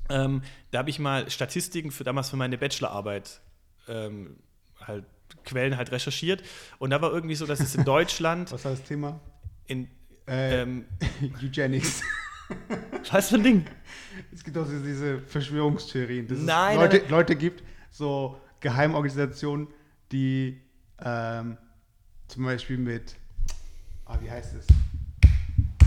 [0.10, 3.42] Ähm, da habe ich mal Statistiken für damals für meine Bachelorarbeit
[3.88, 4.38] ähm,
[4.80, 5.06] halt
[5.44, 6.44] Quellen halt recherchiert
[6.78, 9.20] und da war irgendwie so, dass es in Deutschland Was war das Thema?
[9.66, 9.88] in
[10.28, 10.86] Äh, ähm,
[11.44, 12.04] Eugenics.
[13.12, 13.66] was für ein Ding?
[14.34, 17.10] Es gibt auch diese Verschwörungstheorien, dass Nein, es Leute, nein.
[17.10, 19.68] Leute gibt, so Geheimorganisationen,
[20.16, 20.62] die
[21.04, 21.58] ähm,
[22.30, 23.16] zum Beispiel mit,
[24.06, 24.66] ah, wie heißt es,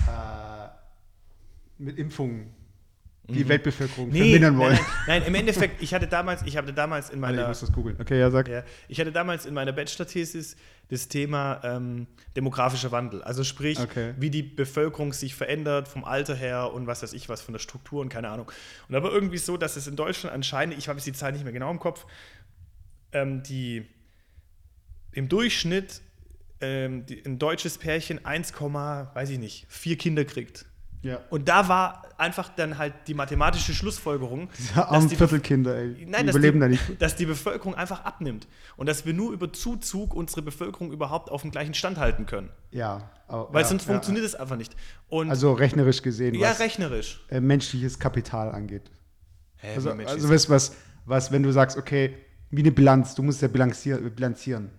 [0.06, 0.68] äh,
[1.78, 2.54] mit Impfungen
[3.30, 4.72] die Weltbevölkerung vermindern wollen.
[4.72, 4.78] Mhm.
[4.78, 7.60] Nein, nein, nein, im Endeffekt, ich hatte damals, ich hatte damals in ich meiner muss
[7.60, 7.96] das googeln.
[8.00, 8.48] Okay, ja, sag.
[8.48, 10.56] Ja, ich hatte damals in meiner Bachelor-Thesis
[10.88, 12.06] das Thema ähm,
[12.36, 13.22] demografischer Wandel.
[13.22, 14.14] Also sprich, Okay.
[14.18, 17.58] wie die Bevölkerung sich verändert vom Alter her und was weiß ich was von der
[17.60, 18.50] Struktur und keine Ahnung.
[18.88, 21.32] Und da war irgendwie so, dass es in Deutschland anscheinend, ich habe jetzt die Zahl
[21.32, 22.06] nicht mehr genau im Kopf,
[23.12, 23.86] ähm, die
[25.18, 26.00] im Durchschnitt
[26.60, 30.64] ähm, die, ein deutsches Pärchen 1, weiß ich nicht, vier Kinder kriegt.
[31.02, 31.20] Ja.
[31.30, 35.94] Und da war einfach dann halt die mathematische Schlussfolgerung, dass armen die Viertelkinder, ey.
[35.94, 37.02] Die Nein, dass überleben die, da nicht.
[37.02, 38.46] dass die Bevölkerung einfach abnimmt
[38.76, 42.50] und dass wir nur über Zuzug unsere Bevölkerung überhaupt auf dem gleichen Stand halten können.
[42.70, 43.10] Ja.
[43.28, 44.74] aber- Weil ja, sonst ja, funktioniert es einfach nicht.
[45.08, 47.24] Und Also rechnerisch gesehen, ja, was rechnerisch.
[47.28, 48.90] äh, menschliches Kapital angeht.
[49.56, 50.72] Hä, Also, also weißt du, was,
[51.06, 52.16] was, wenn du sagst, okay,
[52.50, 54.70] wie eine Bilanz, du musst ja bilanzieren, bilanzieren.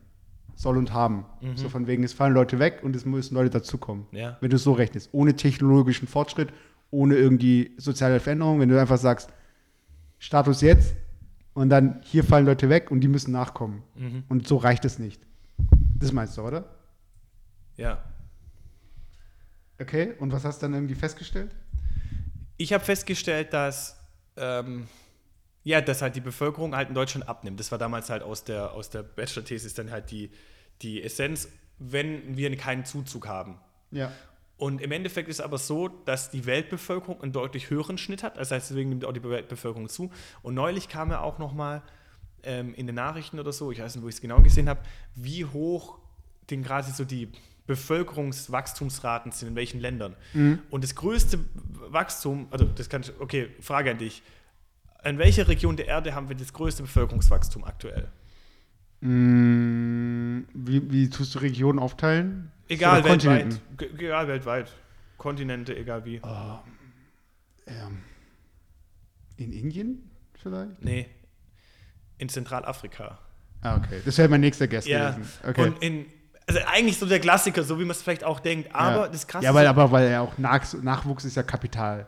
[0.60, 1.26] Soll und haben.
[1.56, 4.08] So von wegen, es fallen Leute weg und es müssen Leute dazukommen.
[4.12, 4.38] Ja.
[4.42, 5.08] Wenn du es so rechnest.
[5.14, 6.50] Ohne technologischen Fortschritt,
[6.92, 9.30] ohne irgendwie soziale Veränderung, wenn du einfach sagst,
[10.18, 10.96] Status jetzt
[11.54, 13.84] und dann hier fallen Leute weg und die müssen nachkommen.
[14.28, 15.22] Und so reicht es nicht.
[15.98, 16.66] Das meinst du, oder?
[17.78, 18.04] ja.
[19.82, 21.56] Okay, und was hast du dann irgendwie festgestellt?
[22.58, 23.98] Ich habe festgestellt, dass
[24.36, 24.90] ähm,
[25.70, 27.60] ja, dass halt die Bevölkerung halt in Deutschland abnimmt.
[27.60, 30.32] Das war damals halt aus der, aus der Bachelor-Thesis dann halt die,
[30.82, 31.48] die Essenz,
[31.78, 33.60] wenn wir keinen Zuzug haben.
[33.92, 34.12] Ja.
[34.58, 38.38] Und im Endeffekt ist aber so, dass die Weltbevölkerung einen deutlich höheren Schnitt hat.
[38.38, 40.10] Das heißt, deswegen nimmt auch die Weltbevölkerung zu.
[40.42, 41.84] Und neulich kam ja auch noch mal
[42.42, 44.82] ähm, in den Nachrichten oder so, ich weiß nicht, wo ich es genau gesehen habe,
[45.14, 46.00] wie hoch
[46.50, 47.32] denn gerade so die
[47.68, 50.16] Bevölkerungswachstumsraten sind in welchen Ländern.
[50.72, 51.40] Und das größte
[51.90, 54.24] Wachstum, also das kann ich, okay, Frage an dich.
[55.04, 58.10] In welcher Region der Erde haben wir das größte Bevölkerungswachstum aktuell?
[59.02, 62.52] Mm, wie, wie tust du Regionen aufteilen?
[62.68, 63.62] Egal, Oder weltweit.
[63.80, 64.72] Egal, weltweit.
[65.18, 66.22] Kontinente, egal wie.
[67.68, 68.04] Ähm,
[69.38, 70.82] in Indien vielleicht?
[70.84, 71.08] Nee.
[72.18, 73.20] In Zentralafrika.
[73.62, 74.02] Ah, okay.
[74.04, 75.12] Das wäre mein nächster Guest Ja.
[75.12, 75.30] gewesen.
[75.48, 75.64] Okay.
[75.64, 76.06] Und in,
[76.48, 78.74] also eigentlich so der Klassiker, so wie man es vielleicht auch denkt.
[78.76, 79.08] Aber ja.
[79.08, 82.08] das Krasse Ja, weil, aber weil ja auch Nach Nachwuchs ist ja Kapital.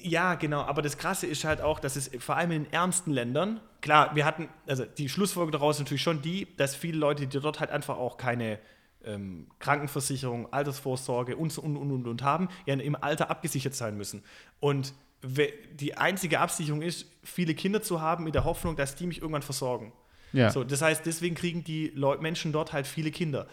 [0.00, 0.62] Ja, genau.
[0.62, 4.14] Aber das Krasse ist halt auch, dass es vor allem in den ärmsten Ländern, klar,
[4.14, 7.60] wir hatten, also die Schlussfolgerung daraus ist natürlich schon die, dass viele Leute, die dort
[7.60, 8.58] halt einfach auch keine
[9.04, 13.96] ähm, Krankenversicherung, Altersvorsorge und so und, und, und, und haben, ja im Alter abgesichert sein
[13.96, 14.22] müssen.
[14.60, 19.20] Und die einzige Absicherung ist, viele Kinder zu haben, mit der Hoffnung, dass die mich
[19.20, 19.92] irgendwann versorgen.
[20.32, 20.50] Ja.
[20.50, 23.48] So, das heißt, deswegen kriegen die Leu Menschen dort halt viele Kinder.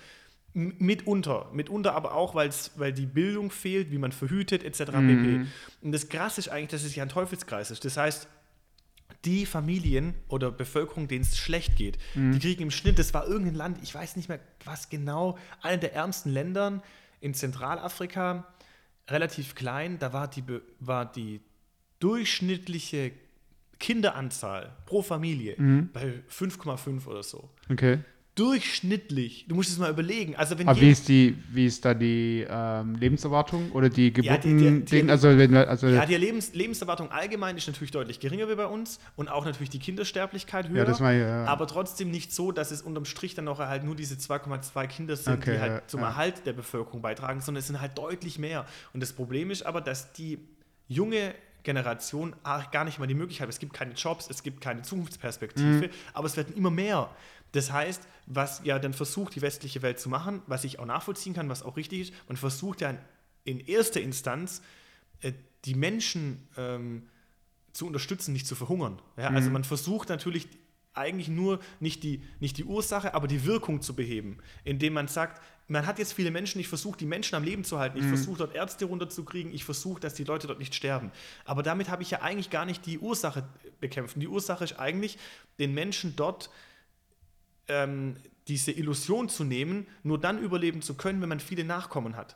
[0.55, 4.85] Mitunter, mitunter aber auch, weil's, weil die Bildung fehlt, wie man verhütet, etc.
[4.85, 5.45] pp.
[5.81, 7.83] Und das Krasse ist eigentlich, dass es ja ein Teufelskreis ist.
[7.83, 8.29] Das heißt,
[9.25, 13.55] die Familien oder Bevölkerung, denen es schlecht geht, die kriegen im Schnitt, das war irgendein
[13.55, 16.81] Land, ich weiß nicht mehr was genau, einer der ärmsten Ländern
[17.19, 18.47] in Zentralafrika,
[19.09, 20.43] relativ klein, da war die,
[20.79, 21.41] war die
[21.99, 23.11] durchschnittliche
[23.79, 25.55] Kinderanzahl pro Familie
[25.91, 27.49] bei 5,5 oder so.
[27.69, 27.99] Okay.
[28.35, 29.45] Durchschnittlich.
[29.47, 30.35] Du musst es mal überlegen.
[30.35, 34.07] Also wenn Aber je- wie ist die, wie ist da die ähm, Lebenserwartung oder die
[34.07, 34.85] Ja, die- Geburten?
[34.85, 38.55] die- die- also, wenn, also Ja, die Lebens Lebenserwartung allgemein ist natürlich deutlich geringer wie
[38.55, 40.85] bei uns und auch natürlich die Kindersterblichkeit höher.
[40.87, 41.45] Ja, war ja-.
[41.45, 45.15] Aber trotzdem nicht so, dass es unterm Strich dann noch halt nur diese 2,2 Kinder
[45.15, 46.01] sind, Okay, die halt zum.
[46.05, 48.65] Erhalt der Bevölkerung beitragen, sondern es sind halt deutlich mehr.
[48.93, 50.37] Und das Problem ist aber, dass die
[50.87, 51.33] junge
[51.63, 53.53] Generation auch gar nicht mal die Möglichkeit hat.
[53.53, 54.83] Es gibt keine Jobs, es gibt keine Mhm.
[54.83, 57.09] Zukunftsperspektive, aber es werden immer mehr.
[57.55, 61.33] Das heißt, was ja dann versucht, die westliche Welt zu machen, was ich auch nachvollziehen
[61.33, 62.97] kann, was auch richtig ist, man versucht ja
[63.45, 64.61] in erster Instanz
[65.21, 65.31] äh,
[65.63, 67.07] die Menschen ähm,
[67.71, 69.01] zu unterstützen, nicht zu verhungern.
[69.15, 70.49] Ja, Also man versucht natürlich
[70.93, 75.41] eigentlich nur nicht die, nicht die Ursache, aber die Wirkung zu beheben, indem man sagt,
[75.67, 78.37] man hat jetzt viele Menschen, ich versuche die Menschen am Leben zu halten, ich versuche
[78.39, 81.11] dort Ärzte runterzukriegen, ich versuche, dass die Leute dort nicht sterben.
[81.43, 83.47] Aber damit habe ich ja eigentlich gar nicht die Ursache
[83.79, 84.19] bekämpfen.
[84.19, 85.17] Die Ursache ist eigentlich,
[85.57, 86.49] den Menschen dort
[87.67, 88.15] ähm,
[88.47, 92.35] diese Illusion zu nehmen, nur dann überleben zu können, wenn man viele Nachkommen hat.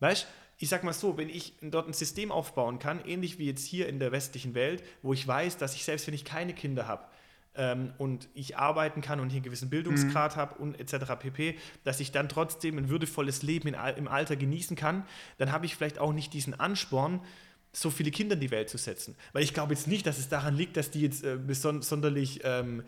[0.00, 0.26] Weißt
[0.62, 3.88] ich sag mal so, wenn ich dort ein System aufbauen kann, ähnlich wie jetzt hier
[3.88, 7.06] in der westlichen Welt, wo ich weiß, dass ich selbst wenn ich keine Kinder habe,
[7.54, 11.12] ähm, und ich arbeiten kann und hier einen gewissen Bildungsgrad habe und etc.
[11.18, 15.04] pp., dass ich dann trotzdem ein würdevolles Leben in, im Alter genießen kann,
[15.38, 17.20] dann habe ich vielleicht auch nicht diesen Ansporn,
[17.72, 19.16] so viele Kinder in die Welt zu setzen.
[19.32, 22.84] Weil ich glaube jetzt nicht, dass es daran liegt, dass die jetzt äh, sonderlich ähm,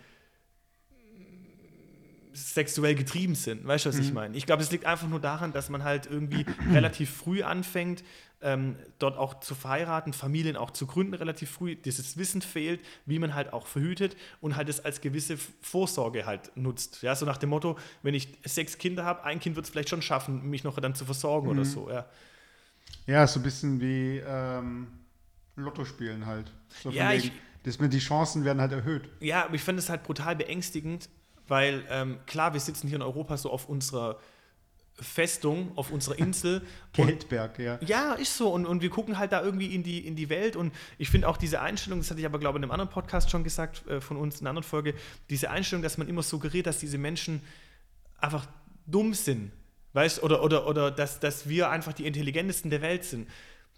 [2.35, 3.67] sexuell getrieben sind.
[3.67, 4.37] Weißt du, was ich meine?
[4.37, 8.03] Ich glaube, es liegt einfach nur daran, dass man halt irgendwie relativ früh anfängt,
[8.45, 11.77] ähm, dort auch zu verheiraten, Familien auch zu gründen, relativ früh.
[11.77, 16.51] Dieses Wissen fehlt, wie man halt auch verhütet und halt es als gewisse Vorsorge halt
[16.57, 17.03] nutzt.
[17.03, 19.91] Ja, so nach dem Motto, wenn ich sechs Kinder habe, ein Kind wird es vielleicht
[19.91, 21.89] schon schaffen, mich noch dann zu versorgen oder so.
[21.89, 22.07] Ja.
[23.07, 24.89] Ja, so ein bisschen wie ähm,
[25.57, 26.51] Lotto spielen halt.
[26.83, 27.31] So Ja, ich-
[27.65, 29.09] dass mir die Chancen werden halt erhöht.
[29.21, 31.09] Ja, aber ich finde es halt brutal beängstigend,
[31.53, 34.19] weil ähm, klar, wir sitzen hier in Europa so auf unserer
[34.95, 36.63] Festung, auf unserer Insel.
[36.95, 37.79] Geldberg, ja.
[37.83, 38.49] ja, ist so.
[38.49, 40.57] Und, und wir gucken halt da irgendwie in die, in die Welt.
[40.57, 42.91] Und ich finde auch diese Einstellung, das hatte ich aber, glaube ich, in einem anderen
[42.91, 44.95] Podcast schon gesagt, äh, von uns in einer anderen Folge,
[45.29, 47.43] diese Einstellung, dass man immer suggeriert, dass diese Menschen
[48.17, 48.47] einfach
[48.87, 49.53] dumm sind.
[49.93, 53.29] Weißt oder, oder, oder dass, dass wir einfach die intelligentesten der Welt sind.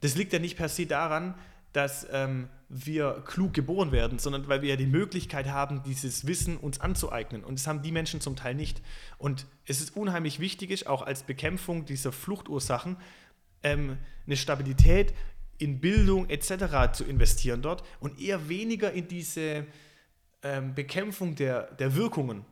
[0.01, 1.35] Das liegt ja nicht per se daran,
[1.75, 6.57] dass ähm, wir klug geboren werden, sondern weil wir ja die Möglichkeit haben, dieses Wissen
[6.57, 7.45] uns anzueignen.
[7.45, 8.81] Und das haben die Menschen zum Teil nicht.
[9.19, 12.97] Und es ist unheimlich wichtig, auch als Bekämpfung dieser Fluchtursachen,
[13.65, 15.15] ähm, eine Stabilität
[15.59, 16.93] in Bildung etc.
[16.93, 19.67] zu investieren dort und eher weniger in diese
[20.43, 22.45] ähm, Bekämpfung der, der Wirkungen.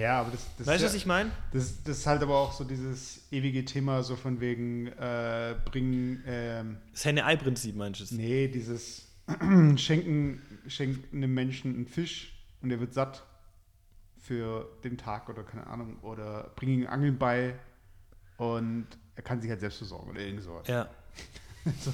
[0.00, 1.30] Ja, aber das, das Weißt du, ist was ja, ich meine?
[1.52, 6.22] das, das ist halt aber auch so dieses ewige Thema, so von wegen äh, bringen,
[6.26, 8.14] ähm, Das Henne-Ei-Prinzip, meinst du?
[8.14, 9.08] nee, dieses
[9.76, 12.32] schenken, schenken einem Menschen einen Fisch
[12.62, 13.24] und der wird satt
[14.18, 17.54] für den Tag oder keine Ahnung, oder bring ihm Angeln bei
[18.36, 18.86] und
[19.16, 20.66] er kann sich halt selbst versorgen oder irgend sowas.
[20.68, 20.88] Ja.
[21.80, 21.92] so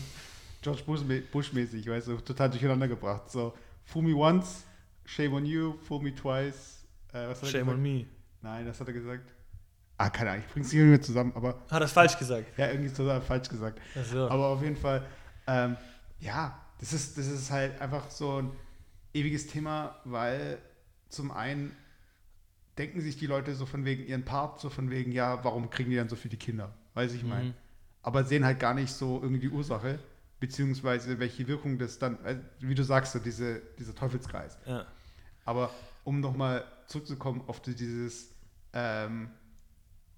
[0.62, 1.01] George Bush,
[1.32, 3.30] Bush mäßig, weißt du, total durcheinander gebracht.
[3.30, 4.64] So, fool me once,
[5.05, 6.77] shame on you, fool me twice.
[7.12, 8.06] Äh, er Shame on me.
[8.42, 9.32] Nein, das hat er gesagt.
[9.96, 12.56] Ah, keine Ahnung, ich bring's nicht mehr zusammen, aber Hat das falsch gesagt?
[12.56, 13.80] ja, irgendwie total falsch gesagt.
[13.98, 14.28] Ach so.
[14.28, 15.04] Aber auf jeden Fall,
[15.48, 15.76] ähm,
[16.20, 18.52] ja, das ist, das ist halt einfach so ein
[19.12, 20.59] ewiges Thema, weil
[21.09, 21.74] zum einen
[22.78, 25.90] denken sich die Leute so von wegen ihren Part, so von wegen, ja, warum kriegen
[25.90, 26.72] die dann so viele Kinder?
[26.94, 27.46] Weiß ich meine.
[27.46, 27.54] Mhm.
[28.02, 29.98] Aber sehen halt gar nicht so irgendwie die Ursache,
[30.38, 34.56] beziehungsweise welche Wirkung das dann, äh, wie du sagst, so diese, dieser Teufelskreis.
[34.64, 34.86] Ja.
[35.44, 35.70] Aber
[36.09, 38.30] um nochmal zurückzukommen auf die- dieses
[38.72, 39.28] ähm,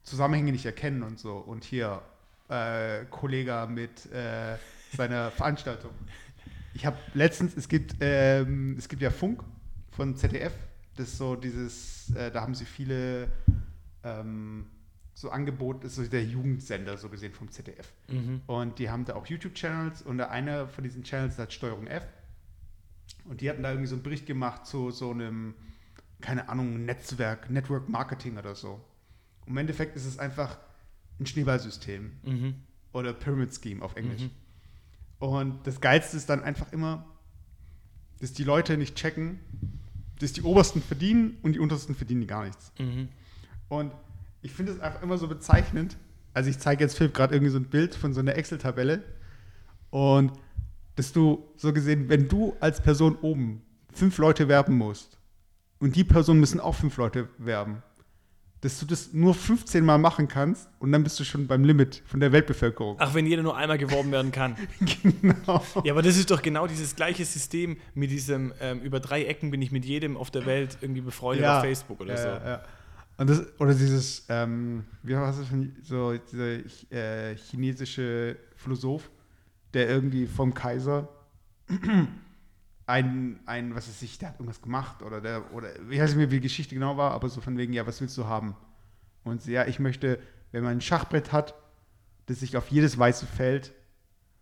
[0.05, 2.01] Zusammenhänge nicht erkennen und so und hier
[2.49, 4.57] äh, Kollege mit äh,
[4.97, 5.91] seiner Veranstaltung.
[6.75, 9.43] Ich habe letztens, es gibt, ähm, es gibt ja Funk
[9.91, 10.53] von ZDF,
[10.97, 13.29] das ist so dieses, äh, da haben sie viele
[14.05, 14.67] ähm,
[15.15, 17.93] so Angebote, das ist so der Jugendsender so gesehen vom ZDF.
[18.09, 18.41] Mhm.
[18.47, 22.05] Und die haben da auch YouTube-Channels und der eine von diesen Channels hat Steuerung F.
[23.25, 25.55] Und die hatten da irgendwie so einen Bericht gemacht zu so einem,
[26.21, 28.81] keine Ahnung, Netzwerk, Network Marketing oder so.
[29.47, 30.59] Im Endeffekt ist es einfach
[31.19, 32.55] ein Schneeballsystem Mhm.
[32.93, 34.29] oder Pyramid Scheme auf Englisch.
[35.19, 37.05] Und das Geilste ist dann einfach immer,
[38.21, 39.39] dass die Leute nicht checken,
[40.19, 42.73] dass die Obersten verdienen und die Untersten verdienen gar nichts.
[42.79, 43.09] Mhm.
[43.69, 43.93] Und
[44.43, 45.97] ich finde es einfach immer so bezeichnend.
[46.33, 49.03] Also ich zeige jetzt Philipp gerade irgendwie so ein Bild von so einer Excel-Tabelle
[49.91, 50.33] und
[50.97, 53.63] dass du so gesehen, wenn du als Person oben
[53.93, 55.19] fünf Leute werben musst
[55.81, 57.83] und die Personen müssen auch fünf Leute werben,
[58.61, 62.03] dass du das nur 15 Mal machen kannst und dann bist du schon beim Limit
[62.05, 62.97] von der Weltbevölkerung.
[62.99, 64.57] Ach, wenn jeder nur einmal geworben werden kann.
[65.23, 65.65] genau.
[65.83, 69.51] Ja, aber das ist doch genau dieses gleiche System mit diesem, ähm, über drei Ecken
[69.51, 72.29] bin ich mit jedem auf der Welt irgendwie befreundet auf Facebook oder ja, so.
[72.29, 72.63] Ja, ja.
[73.17, 76.61] Und das, oder dieses, ähm, wie war das denn, so dieser
[76.91, 79.11] äh, chinesische Philosoph,
[79.73, 81.09] der irgendwie vom Kaiser
[82.87, 86.17] ein, ein, was weiß ich, der hat irgendwas gemacht oder der, oder ich weiß nicht
[86.19, 88.57] mehr, wie die Geschichte genau war, aber so von wegen, ja, was willst du haben?
[89.25, 90.19] Und ja, ich möchte,
[90.53, 91.55] wenn man ein Schachbrett hat,
[92.27, 93.73] dass sich auf jedes weiße Feld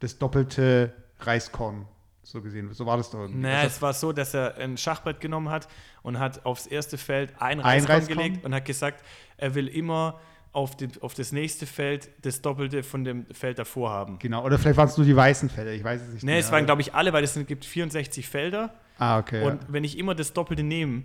[0.01, 1.86] das doppelte Reiskorn
[2.22, 3.41] so gesehen, so war das doch irgendwie.
[3.41, 5.66] Naja, Das es war so, dass er ein Schachbrett genommen hat
[6.03, 8.18] und hat aufs erste Feld ein Ein Reiskorn Reiskorn?
[8.18, 9.03] gelegt und hat gesagt,
[9.39, 10.20] er will immer
[10.53, 14.18] auf, den, auf das nächste Feld das Doppelte von dem Feld davor haben.
[14.18, 16.22] Genau, oder vielleicht waren es nur die weißen Felder, ich weiß es nicht.
[16.24, 16.40] Nee, mehr.
[16.40, 18.74] es waren, glaube ich, alle, weil es gibt 64 Felder.
[18.99, 19.44] Ah, okay.
[19.44, 21.05] Und wenn ich immer das Doppelte nehme,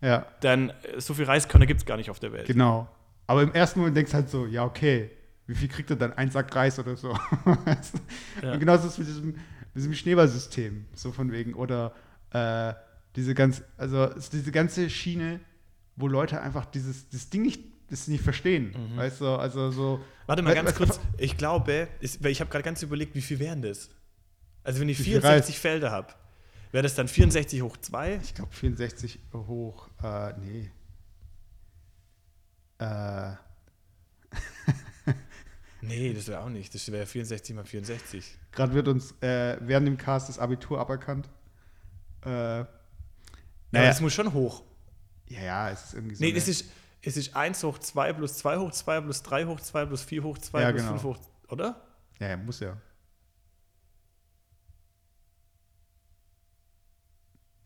[0.00, 0.08] ja.
[0.08, 2.46] ja, dann äh, so viel Reiskörner gibt es gar nicht auf der Welt.
[2.46, 2.88] genau.
[3.26, 5.10] Aber im ersten Moment denkst du halt so, ja, okay,
[5.46, 6.12] wie viel kriegt er dann?
[6.12, 7.16] Ein Sack Reis oder so.
[8.42, 8.52] Ja.
[8.52, 9.34] Und genauso ist es mit diesem,
[9.74, 11.54] diesem Schneeballsystem, so von wegen.
[11.54, 11.92] Oder
[12.30, 12.74] äh,
[13.16, 15.40] diese ganz, also diese ganze Schiene,
[15.96, 18.74] wo Leute einfach dieses das Ding nicht das nicht verstehen.
[18.96, 19.96] Weißt du, also so.
[19.98, 20.02] Mhm.
[20.26, 20.98] Warte mal ganz kurz.
[21.18, 23.90] Ich glaube, ist, weil ich habe gerade ganz überlegt, wie viel wären das?
[24.64, 26.12] Also wenn ich Wie viel 64 Felder habe,
[26.72, 28.16] wäre das dann 64 hoch 2?
[28.22, 30.70] Ich glaube 64 hoch, äh, nee.
[32.78, 33.32] Äh,
[35.82, 36.74] Nee, das wäre auch nicht.
[36.74, 38.36] Das wäre 64 mal 64.
[38.50, 41.28] Gerade wird uns äh, während dem Cast das Abitur aberkannt.
[42.24, 42.66] Äh, Naja.
[43.70, 44.64] naja, das muss schon hoch.
[45.28, 46.24] ja, ja, es ist irgendwie so.
[46.24, 46.64] Nee, es ist,
[47.06, 50.22] es ist 1 hoch 2 plus 2 hoch 2 plus 3 hoch 2 plus 4
[50.24, 50.98] hoch 2 Ja, plus genau.
[50.98, 51.18] 5 hoch.
[51.48, 51.80] Oder?
[52.18, 52.76] ja, ja, muss ja.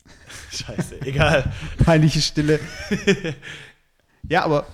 [0.51, 1.51] Scheiße, egal.
[1.83, 2.59] Peinliche Stille.
[4.29, 4.67] ja, aber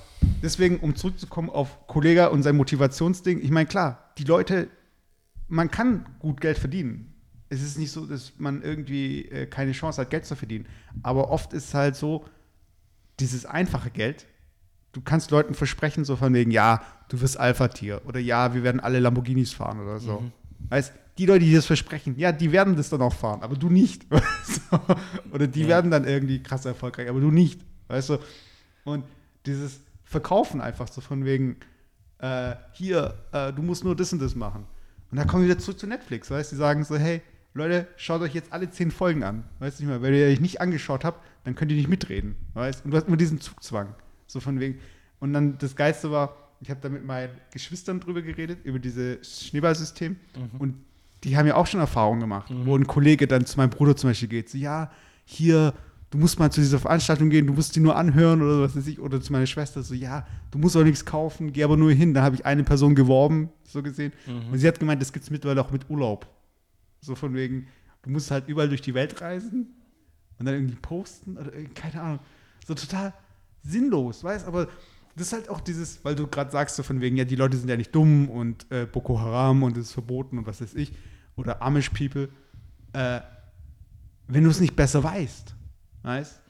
[0.43, 4.69] deswegen, um zurückzukommen auf Kollega und sein Motivationsding, ich meine, klar, die Leute,
[5.47, 7.13] man kann gut Geld verdienen.
[7.47, 10.67] Es ist nicht so, dass man irgendwie äh, keine Chance hat, Geld zu verdienen.
[11.03, 12.25] Aber oft ist es halt so,
[13.21, 14.27] dieses einfache Geld,
[14.93, 18.79] du kannst Leuten versprechen, so von wegen, ja, du wirst Alpha-Tier oder ja, wir werden
[18.79, 20.23] alle Lamborghinis fahren oder so.
[20.69, 23.69] Weißt die Leute, die das versprechen, ja, die werden das dann auch fahren, aber du
[23.69, 24.05] nicht.
[24.69, 24.79] Du?
[25.33, 25.67] Oder die Ja.
[25.69, 27.59] werden dann irgendwie krass erfolgreich, aber du nicht.
[27.87, 28.17] Weißt du?
[28.83, 29.03] Und
[29.45, 31.55] dieses Verkaufen einfach so von wegen,
[32.19, 34.65] äh, hier, äh, du musst nur das und das machen.
[35.09, 36.55] Und da kommen wir wieder zurück zu Netflix, weißt du?
[36.55, 37.21] Die sagen so, hey,
[37.53, 39.43] Leute, schaut euch jetzt alle zehn Folgen an.
[39.59, 42.35] Weißt du nicht mehr, wenn ihr euch nicht angeschaut habt, dann könnt ihr nicht mitreden.
[42.53, 43.95] Weißt Und du hast immer diesen Zugzwang.
[44.27, 44.79] So von wegen.
[45.19, 49.47] Und dann das Geilste war, ich habe da mit meinen Geschwistern drüber geredet, über dieses
[49.47, 50.15] Schneeballsystem.
[50.59, 50.75] Und
[51.23, 54.09] die haben ja auch schon Erfahrungen gemacht, wo ein Kollege dann zu meinem Bruder zum
[54.09, 54.91] Beispiel geht, so, ja,
[55.25, 55.73] hier,
[56.11, 58.85] du musst mal zu dieser Veranstaltung gehen, du musst die nur anhören oder was weiß
[58.87, 61.91] ich, oder zu meiner Schwester, so, ja, du musst auch nichts kaufen, geh aber nur
[61.91, 62.13] hin.
[62.13, 64.13] Da habe ich eine Person geworben, so gesehen.
[64.51, 66.27] Und sie hat gemeint, das gibt es mittlerweile auch mit Urlaub.
[67.01, 67.67] So von wegen,
[68.03, 69.67] du musst halt überall durch die Welt reisen
[70.39, 72.19] und dann irgendwie posten oder keine Ahnung.
[72.65, 73.13] So total
[73.67, 74.47] sinnlos, weißt?
[74.47, 74.67] Aber
[75.15, 77.57] das ist halt auch dieses, weil du gerade sagst, so von wegen, ja, die Leute
[77.57, 80.75] sind ja nicht dumm und äh, Boko Haram und es ist verboten und was weiß
[80.75, 80.93] ich,
[81.35, 82.29] oder Amish People,
[82.93, 83.21] äh,
[84.27, 85.55] wenn du es nicht besser weißt,
[86.03, 86.41] weißt,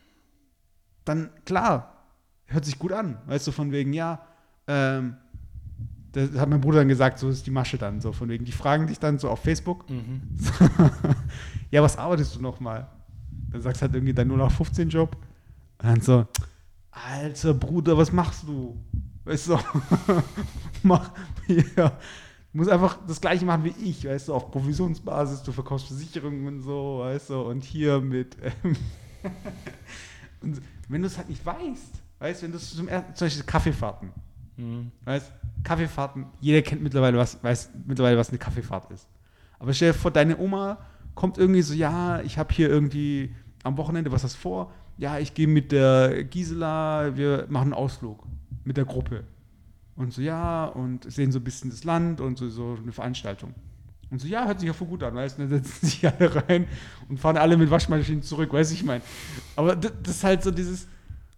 [1.06, 2.06] dann klar,
[2.46, 4.26] hört sich gut an, weißt du, von wegen, ja,
[4.68, 5.16] ähm,
[6.12, 8.52] das hat mein Bruder dann gesagt, so ist die Masche dann, so von wegen, die
[8.52, 9.86] fragen dich dann so auf Facebook,
[11.72, 12.90] ja, was arbeitest du nochmal?
[13.52, 15.16] Dann sagst du halt irgendwie dein 0815-Job.
[15.16, 16.28] Und dann so,
[17.06, 18.78] alter Bruder, was machst du?
[19.26, 19.58] Weißt du,
[20.84, 21.12] mach,
[21.48, 21.94] ja, du
[22.54, 26.62] musst einfach das gleiche machen wie ich, weißt du, auf Provisionsbasis, du verkaufst Versicherungen und
[26.62, 28.76] so, weißt du, und hier mit, ähm,
[30.42, 33.26] und wenn du es halt nicht weißt, weißt du, wenn du es zum ersten, zum
[33.26, 34.12] Beispiel Kaffeefahrten,
[35.04, 35.32] weißt
[35.64, 39.08] Kaffeefahrten, jeder kennt mittlerweile was, weiß mittlerweile, was eine Kaffeefahrt ist.
[39.60, 40.78] Aber stell dir vor, deine Oma
[41.16, 44.72] kommt irgendwie so, ja, ich habe hier irgendwie am Wochenende was hast du vor?
[44.98, 48.26] Ja, ich gehe mit der Gisela, wir machen einen Ausflug
[48.64, 49.24] mit der Gruppe.
[49.96, 53.54] Und so, ja, und sehen so ein bisschen das Land und so, so eine Veranstaltung.
[54.10, 56.34] Und so, ja, hört sich ja voll gut an, weißt du, dann setzen sich alle
[56.48, 56.68] rein
[57.10, 59.02] und fahren alle mit Waschmaschinen zurück, weiß ich mein.
[59.56, 60.88] Aber das, ist halt so dieses,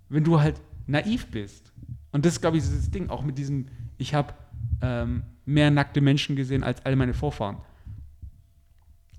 [0.10, 1.72] wenn du halt naiv bist.
[2.12, 4.34] Und das ist, glaube ich, so das Ding, auch mit diesem, ich habe
[4.82, 7.58] ähm, mehr nackte Menschen gesehen als alle meine Vorfahren.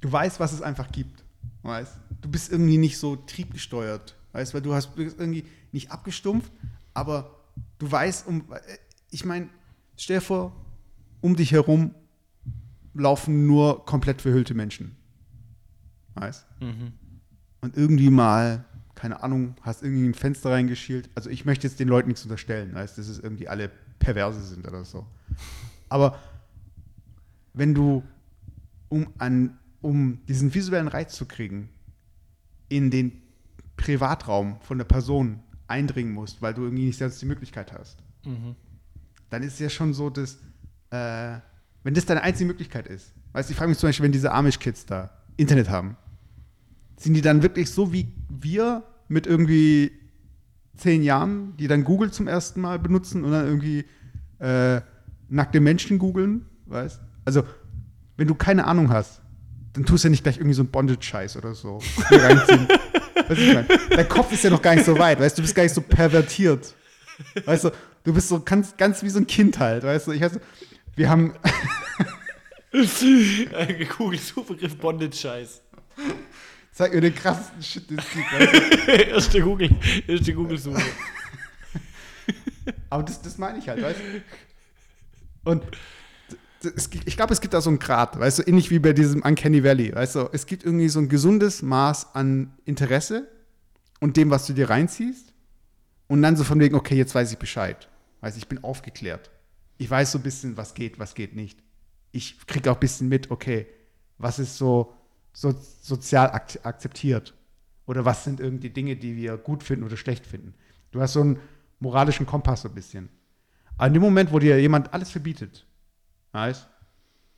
[0.01, 1.25] Du weißt, was es einfach gibt.
[1.63, 1.99] Weißt?
[2.21, 4.17] Du bist irgendwie nicht so triebgesteuert.
[4.33, 6.53] Weißt, weil du hast du bist irgendwie nicht abgestumpft,
[6.95, 7.37] aber
[7.79, 8.45] du weißt, um,
[9.11, 9.49] ich meine,
[9.97, 10.57] stell dir vor,
[11.21, 11.95] um dich herum
[12.95, 14.97] laufen nur komplett verhüllte Menschen.
[16.15, 16.47] Weißt?
[17.61, 18.65] Und irgendwie mal,
[18.95, 21.11] keine Ahnung, hast irgendwie ein Fenster reingeschielt.
[21.15, 24.67] Also ich möchte jetzt den Leuten nichts unterstellen, weißt, dass es irgendwie alle perverse sind
[24.67, 25.07] oder so.
[25.89, 26.19] Aber
[27.53, 28.03] wenn du,
[28.89, 31.69] um, an, um diesen visuellen Reiz zu kriegen,
[32.69, 33.23] in den
[33.81, 37.99] Privatraum von der Person eindringen musst, weil du irgendwie nicht selbst die Möglichkeit hast,
[39.31, 40.39] dann ist es ja schon so, dass,
[40.91, 41.39] äh,
[41.85, 44.33] wenn das deine einzige Möglichkeit ist, weißt du, ich frage mich zum Beispiel, wenn diese
[44.33, 45.97] Amish-Kids da Internet haben,
[46.97, 49.93] sind die dann wirklich so wie wir mit irgendwie
[50.77, 53.85] zehn Jahren, die dann Google zum ersten Mal benutzen und dann irgendwie
[54.39, 54.81] äh,
[55.29, 57.01] nackte Menschen googeln, weißt?
[57.25, 57.45] Also,
[58.17, 59.21] wenn du keine Ahnung hast,
[59.73, 61.81] dann tust du ja nicht gleich irgendwie so einen Bondage-Scheiß oder so.
[63.31, 63.67] weißt du, ich mein?
[63.91, 65.75] Dein Kopf ist ja noch gar nicht so weit, weißt du, du bist gar nicht
[65.75, 66.75] so pervertiert.
[67.45, 67.71] Weißt du,
[68.05, 70.41] du bist so ganz, ganz wie so ein Kind halt, weißt du, ich weiß,
[70.97, 71.35] wir haben,
[73.97, 75.63] Google Suchbegriff Bondage-Scheiß.
[76.73, 78.93] zeig mir den krassesten Shit, den es gibt, weißt du?
[79.11, 79.71] erste Google,
[80.07, 80.83] erste Google-Suche.
[82.89, 85.51] Aber das, das meine ich halt, weißt du?
[85.51, 85.63] Und
[86.63, 89.65] ich glaube, es gibt da so einen Grad, weißt du, ähnlich wie bei diesem Uncanny
[89.65, 93.29] Valley, weißt du, es gibt irgendwie so ein gesundes Maß an Interesse
[94.01, 95.33] und dem, was du dir reinziehst
[96.09, 97.89] und dann so von wegen, okay, jetzt weiß ich Bescheid.
[98.21, 99.31] Weißt ich bin aufgeklärt.
[99.79, 101.59] Ich weiß so ein bisschen, was geht, was geht nicht.
[102.13, 103.67] Ich kriege auch ein bisschen mit, okay,
[104.19, 104.93] was ist so,
[105.33, 107.35] so sozial ak akzeptiert?
[107.87, 110.55] Oder was sind irgendwie Dinge, die wir gut finden oder schlecht finden?
[110.91, 111.39] Du hast so einen
[111.79, 113.09] moralischen Kompass so ein bisschen.
[113.77, 115.67] Aber in dem Moment, wo dir jemand alles verbietet,
[116.33, 116.69] weißt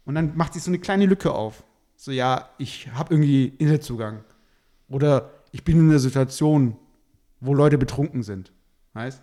[0.04, 1.64] und dann macht sich so eine kleine Lücke auf.
[1.96, 4.24] So, ja, ich habe irgendwie Internetzugang.
[4.88, 6.76] Oder ich bin in einer Situation,
[7.40, 8.52] wo Leute betrunken sind.
[8.94, 9.22] Weißt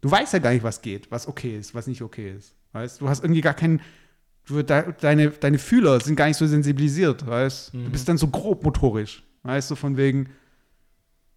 [0.00, 2.54] Du weißt ja gar nicht, was geht, was okay ist, was nicht okay ist.
[2.72, 3.80] Weißt du, hast irgendwie gar keinen.
[4.46, 8.28] Du, de, deine, deine Fühler sind gar nicht so sensibilisiert, weißt Du bist dann so
[8.28, 10.30] grob motorisch, weißt du, von wegen.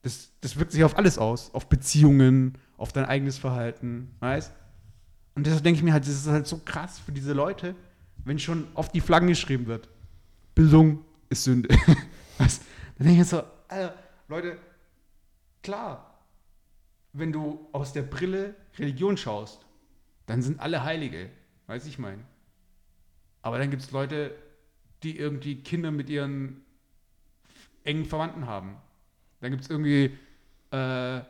[0.02, 4.52] Das, das wirkt sich auf alles aus, auf Beziehungen, auf dein eigenes Verhalten, weißt
[5.36, 7.76] Und deshalb denke ich mir halt, das ist halt so krass für diese Leute,
[8.26, 9.90] wenn schon auf die Flaggen geschrieben wird,
[10.56, 11.70] Bildung ist Sünde.
[12.38, 12.64] weißt?
[12.98, 13.96] Dann denke ich so, Alter,
[14.28, 14.58] Leute,
[15.64, 16.20] klar,
[17.14, 19.66] wenn du aus der Brille Religion schaust,
[20.26, 21.30] dann sind alle Heilige,
[21.68, 22.24] weiß ich mein.
[23.42, 24.34] Aber dann gibt es Leute,
[25.04, 26.64] die irgendwie Kinder mit ihren
[27.84, 28.78] engen Verwandten haben.
[29.42, 30.18] Dann gibt es irgendwie
[30.72, 31.22] äh,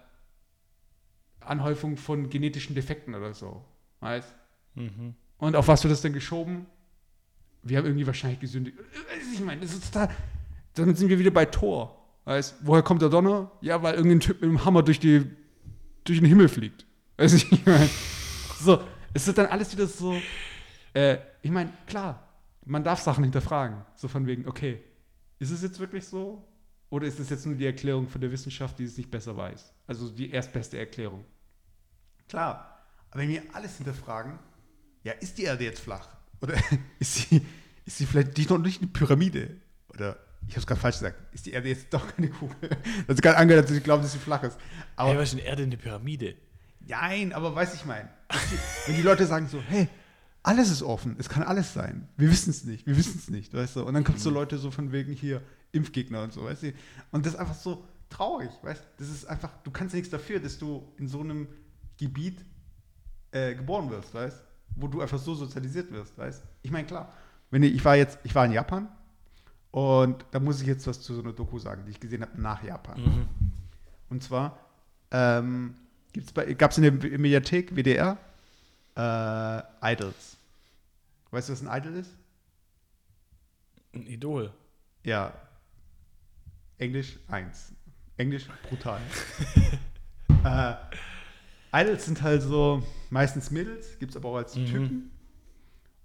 [1.39, 3.65] Anhäufung von genetischen Defekten oder so.
[4.03, 4.35] Weißt?
[5.37, 6.65] Und auf was wird das denn geschoben?
[7.61, 8.77] Wir haben irgendwie wahrscheinlich gesündigt.
[9.33, 10.09] Ich meine, das ist total.
[10.73, 11.99] Damit sind wir wieder bei Thor.
[12.25, 12.55] Weißt?
[12.61, 13.51] Woher kommt der Donner?
[13.61, 15.25] Ja, weil irgendein Typ mit dem Hammer durch, die,
[16.03, 16.85] durch den Himmel fliegt.
[17.17, 17.89] Weißt du, ich meine,
[18.59, 18.81] so,
[19.13, 20.15] es wird dann alles wieder so.
[20.93, 22.27] Äh, ich meine, klar,
[22.65, 23.83] man darf Sachen hinterfragen.
[23.95, 24.81] So von wegen, okay,
[25.39, 26.47] ist es jetzt wirklich so?
[26.89, 29.73] Oder ist es jetzt nur die Erklärung von der Wissenschaft, die es nicht besser weiß?
[29.87, 31.25] Also die erstbeste Erklärung.
[32.29, 32.72] Klar,
[33.13, 34.39] aber wenn wir alles hinterfragen,
[35.03, 36.07] ja, ist die Erde jetzt flach?
[36.41, 36.55] Oder
[36.99, 37.45] ist sie,
[37.85, 39.55] ist sie vielleicht nicht noch nicht eine Pyramide?
[39.89, 40.17] Oder,
[40.47, 42.55] ich habe es gerade falsch gesagt, ist die Erde jetzt doch keine Kugel?
[43.07, 44.57] Das ist gerade angehört, dass ich glaube, dass sie flach ist.
[44.95, 46.33] Aber, Hey, was ist denn Erde eine Pyramide?
[46.87, 48.09] Nein, aber weiß ich mein.
[48.87, 49.87] Wenn die Leute sagen so, hey,
[50.41, 52.09] alles ist offen, es kann alles sein.
[52.17, 53.83] Wir wissen es nicht, wir wissen es nicht, weißt du?
[53.83, 56.73] Und dann kommt so Leute so von wegen hier Impfgegner und so, weißt du?
[57.11, 58.87] Und das ist einfach so traurig, weißt du?
[58.97, 61.47] Das ist einfach, du kannst ja nichts dafür, dass du in so einem
[61.99, 62.43] Gebiet
[63.33, 64.41] äh, geboren wirst, weißt?
[64.75, 66.47] Wo du einfach so sozialisiert wirst, weißt du?
[66.61, 67.11] Ich meine, klar,
[67.51, 68.87] wenn ich, ich war jetzt, ich war in Japan
[69.71, 72.39] und da muss ich jetzt was zu so einer Doku sagen, die ich gesehen habe
[72.41, 73.27] nach Japan.
[74.09, 74.57] Und zwar
[75.11, 75.75] ähm,
[76.57, 78.17] gab es in der Mediathek WDR
[78.95, 80.37] äh, Idols.
[81.31, 82.11] Weißt du, was ein Idol ist?
[83.93, 84.53] Ein Idol.
[85.03, 85.33] Ja.
[86.77, 87.73] Englisch 1.
[88.17, 88.99] Englisch brutal.
[90.43, 90.75] äh,
[91.73, 95.11] Idols sind halt so meistens Mädels, gibt es aber auch als Typen.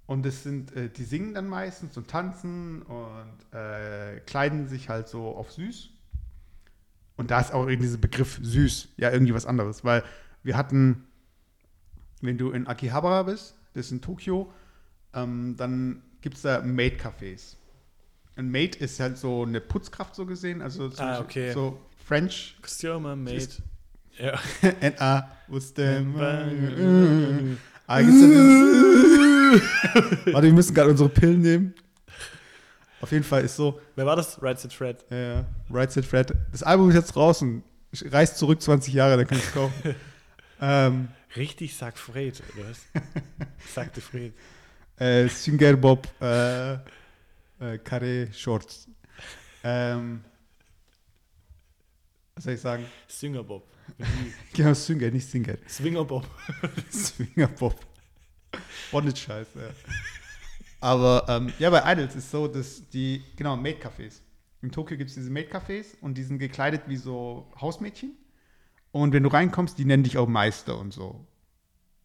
[0.07, 5.09] Und das sind, äh, die singen dann meistens und tanzen und äh, kleiden sich halt
[5.09, 5.91] so auf süß.
[7.19, 10.03] Und da ist auch irgendwie dieser Begriff süß, ja, irgendwie was anderes, weil
[10.43, 11.05] wir hatten,
[12.23, 14.51] wenn du in Akihabara bist, das ist in Tokio,
[15.13, 17.57] ähm, dann gibt es da Maid-Cafés.
[18.37, 21.53] Ein Maid ist halt so eine Putzkraft so gesehen, also Ah, okay.
[21.53, 23.47] so French Customer made.
[24.19, 24.39] Ja.
[24.81, 25.29] N.A.
[25.47, 26.05] wusste
[27.87, 29.63] Ah, gibt's da dieses
[30.35, 31.75] Warte, wir müssen gerade unsere Pillen nehmen.
[33.01, 34.43] Auf jeden Fall ist so, Wer war das?
[34.43, 35.05] Right Set Fred.
[35.11, 36.35] äh, Right Said Fred.
[36.53, 37.63] Das Album ist jetzt draußen.
[37.93, 39.95] Ich Reist zurück 20 Jahre, dann kann ich es kaufen.
[40.61, 42.81] ähm, Richtig sagt Fred, oder was?
[43.75, 44.33] Sagte Fred.
[44.99, 46.79] äh, Singer Bob, äh, äh,
[47.85, 48.89] Carré Shorts.
[49.63, 50.23] Ähm,
[52.35, 52.85] was soll ich sagen?
[53.07, 53.65] Singer Bob.
[54.53, 55.57] Genau, Singer, nicht Singer.
[55.69, 56.27] Swinger Bob.
[56.91, 57.77] Swinger Bob.
[58.91, 59.71] Bondage Scheiß, ja.
[60.81, 64.21] Aber ähm, ja, bei Idols ist so, dass die, genau, Maid-Cafés.
[64.63, 68.13] In Tokio gibt es diese Maid-Cafés und die sind gekleidet wie so Hausmädchen.
[68.91, 71.27] Und wenn du reinkommst, die nennen dich auch Meister und so.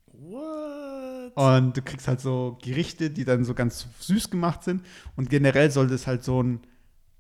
[0.08, 1.36] What?
[1.36, 4.86] Und du kriegst halt so Gerichte, die dann so ganz süß gemacht sind.
[5.16, 6.60] Und generell soll das halt so ein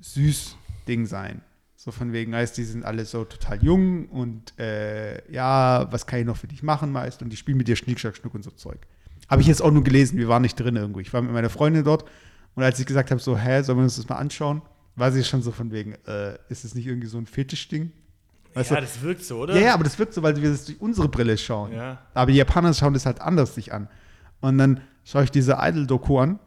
[0.02, 0.57] süß
[0.88, 1.41] Ding sein.
[1.84, 6.19] So von wegen, heißt, die sind alle so total jung und äh, ja, was kann
[6.22, 7.22] ich noch für dich machen meist?
[7.22, 8.80] Und die spielen mit dir Schnick, Schnack, Schnuck und so Zeug.
[9.30, 11.01] Habe ich jetzt auch nur gelesen, wir waren nicht drin irgendwo.
[11.01, 12.05] Ich war mit meiner Freundin dort
[12.55, 14.61] und als ich gesagt habe, so, hä, sollen wir uns das mal anschauen,
[14.95, 17.91] war sie schon so von wegen, äh, ist es nicht irgendwie so ein Fetischding?
[18.53, 18.84] Weißt ja, du?
[18.84, 19.53] das wirkt so, oder?
[19.53, 21.73] Ja, ja, aber das wirkt so, weil wir das durch unsere Brille schauen.
[21.73, 21.99] Ja.
[22.14, 23.89] Aber die Japaner schauen das halt anders sich an.
[24.39, 26.39] Und dann schaue ich diese Idol-Doku an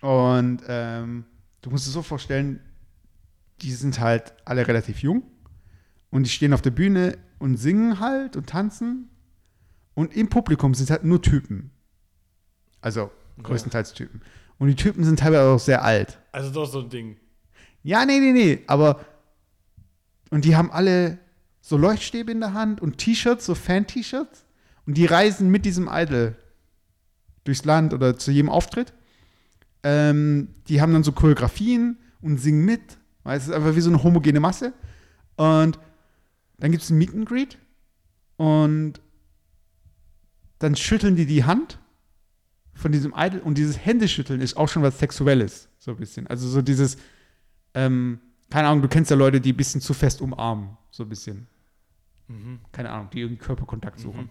[0.00, 1.24] und ähm,
[1.60, 2.60] du musst es so vorstellen,
[3.62, 5.22] die sind halt alle relativ jung
[6.10, 9.08] und die stehen auf der Bühne und singen halt und tanzen
[9.94, 11.70] und im Publikum sind halt nur Typen.
[12.80, 13.10] Also
[13.42, 14.22] größtenteils Typen.
[14.58, 16.18] Und die Typen sind teilweise auch sehr alt.
[16.32, 17.16] Also doch so ein Ding.
[17.82, 19.04] Ja, nee, nee, nee, aber
[20.30, 21.18] und die haben alle
[21.60, 24.50] so Leuchtstäbe in der Hand und T-Shirts, so Fan-T-Shirts und
[24.90, 26.36] Und die reisen mit diesem Idol
[27.44, 28.92] durchs Land oder zu jedem Auftritt.
[29.82, 32.98] Ähm, die haben dann so Choreografien und singen mit.
[33.22, 34.72] Weil es ist einfach wie so eine homogene Masse.
[35.36, 35.78] Und
[36.58, 37.58] dann gibt es ein Meet and Greet.
[38.36, 39.00] Und
[40.58, 41.78] dann schütteln die die Hand
[42.74, 43.40] von diesem Idol.
[43.40, 45.68] Und dieses Händeschütteln ist auch schon was Sexuelles.
[45.78, 46.26] So ein bisschen.
[46.26, 46.96] Also so dieses,
[47.74, 48.20] ähm,
[48.50, 50.76] keine Ahnung, du kennst ja Leute, die ein bisschen zu fest umarmen.
[50.90, 51.46] So ein bisschen.
[52.72, 54.30] Keine Ahnung, die irgendwie Körperkontakt suchen.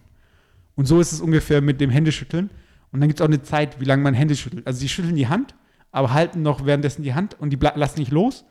[0.74, 2.50] Und so ist es ungefähr mit dem Händeschütteln.
[2.92, 4.66] Und dann gibt es auch eine Zeit, wie lange man Hände schüttelt.
[4.66, 5.54] Also die schütteln die Hand,
[5.92, 8.44] aber halten noch währenddessen die Hand und die lassen nicht los.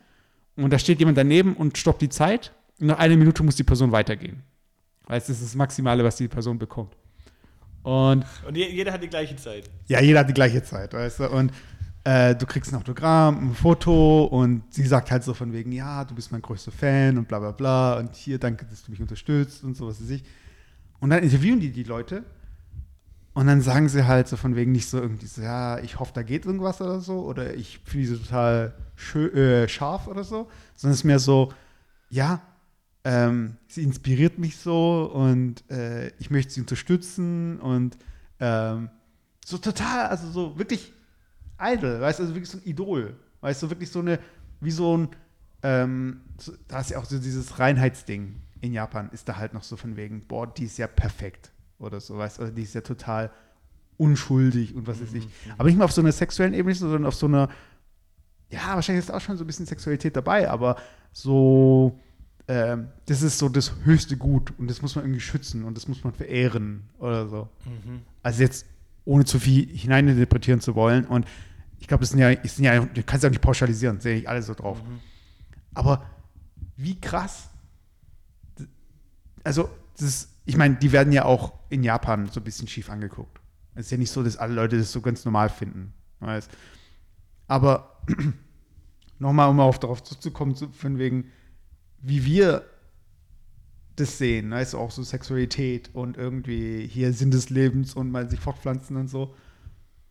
[0.64, 2.52] Und da steht jemand daneben und stoppt die Zeit.
[2.80, 4.42] Und nach einer Minute muss die Person weitergehen.
[5.06, 6.96] Weil es ist das Maximale, was die Person bekommt.
[7.82, 9.70] Und Und je, jeder hat die gleiche Zeit.
[9.88, 11.30] ja, jeder hat die gleiche Zeit, weißt du?
[11.30, 11.52] Und
[12.04, 16.04] äh, du kriegst ein Autogramm, ein Foto und sie sagt halt so von wegen, ja,
[16.04, 19.00] du bist mein größter Fan und bla bla bla und hier, danke, dass du mich
[19.00, 20.24] unterstützt und so, was weiß ich.
[21.00, 22.24] Und dann interviewen die die Leute
[23.32, 26.12] und dann sagen sie halt so von wegen nicht so irgendwie so, ja, ich hoffe,
[26.14, 28.74] da geht irgendwas oder so oder ich finde sie total
[29.14, 31.52] äh, scharf oder so, sondern es ist mehr so,
[32.08, 32.42] ja,
[33.04, 37.96] ähm, sie inspiriert mich so und äh, ich möchte sie unterstützen und
[38.40, 38.90] ähm,
[39.44, 40.92] so total, also so wirklich
[41.60, 44.18] Idol, weißt du, also wirklich so ein Idol, weißt du, wirklich so eine,
[44.60, 45.08] wie so ein,
[45.62, 49.62] ähm, so, da ist ja auch so dieses Reinheitsding in Japan, ist da halt noch
[49.62, 52.74] so von wegen, boah, die ist ja perfekt oder so, weißt du, also die ist
[52.74, 53.30] ja total
[53.96, 55.26] unschuldig und was weiß ich.
[55.58, 57.48] Aber nicht mal auf so einer sexuellen Ebene, sondern auf so einer,
[58.50, 60.76] ja, wahrscheinlich ist auch schon so ein bisschen Sexualität dabei, aber
[61.12, 61.98] so,
[62.48, 65.88] ähm, das ist so das höchste Gut und das muss man irgendwie schützen und das
[65.88, 67.48] muss man verehren oder so.
[68.22, 68.66] Also jetzt
[69.04, 71.26] ohne zu viel hineininterpretieren zu wollen und
[71.78, 74.10] ich glaube, das sind ja, das sind ja, du kannst ja auch nicht pauschalisieren, sind
[74.10, 74.82] ja nicht alle so drauf.
[75.74, 76.04] Aber
[76.76, 77.48] wie krass,
[79.44, 82.90] also das ist, ich meine, die werden ja auch in Japan so ein bisschen schief
[82.90, 83.40] angeguckt.
[83.76, 85.92] Es ist ja nicht so, dass alle Leute das so ganz normal finden.
[86.18, 86.50] Weißt?
[87.46, 88.02] Aber
[89.20, 91.26] nochmal, um auf darauf zurückzukommen, zu- von wegen,
[92.02, 92.64] wie wir
[93.94, 98.40] das sehen, weißt auch so Sexualität und irgendwie hier Sinn des Lebens und mal sich
[98.40, 99.34] fortpflanzen und so.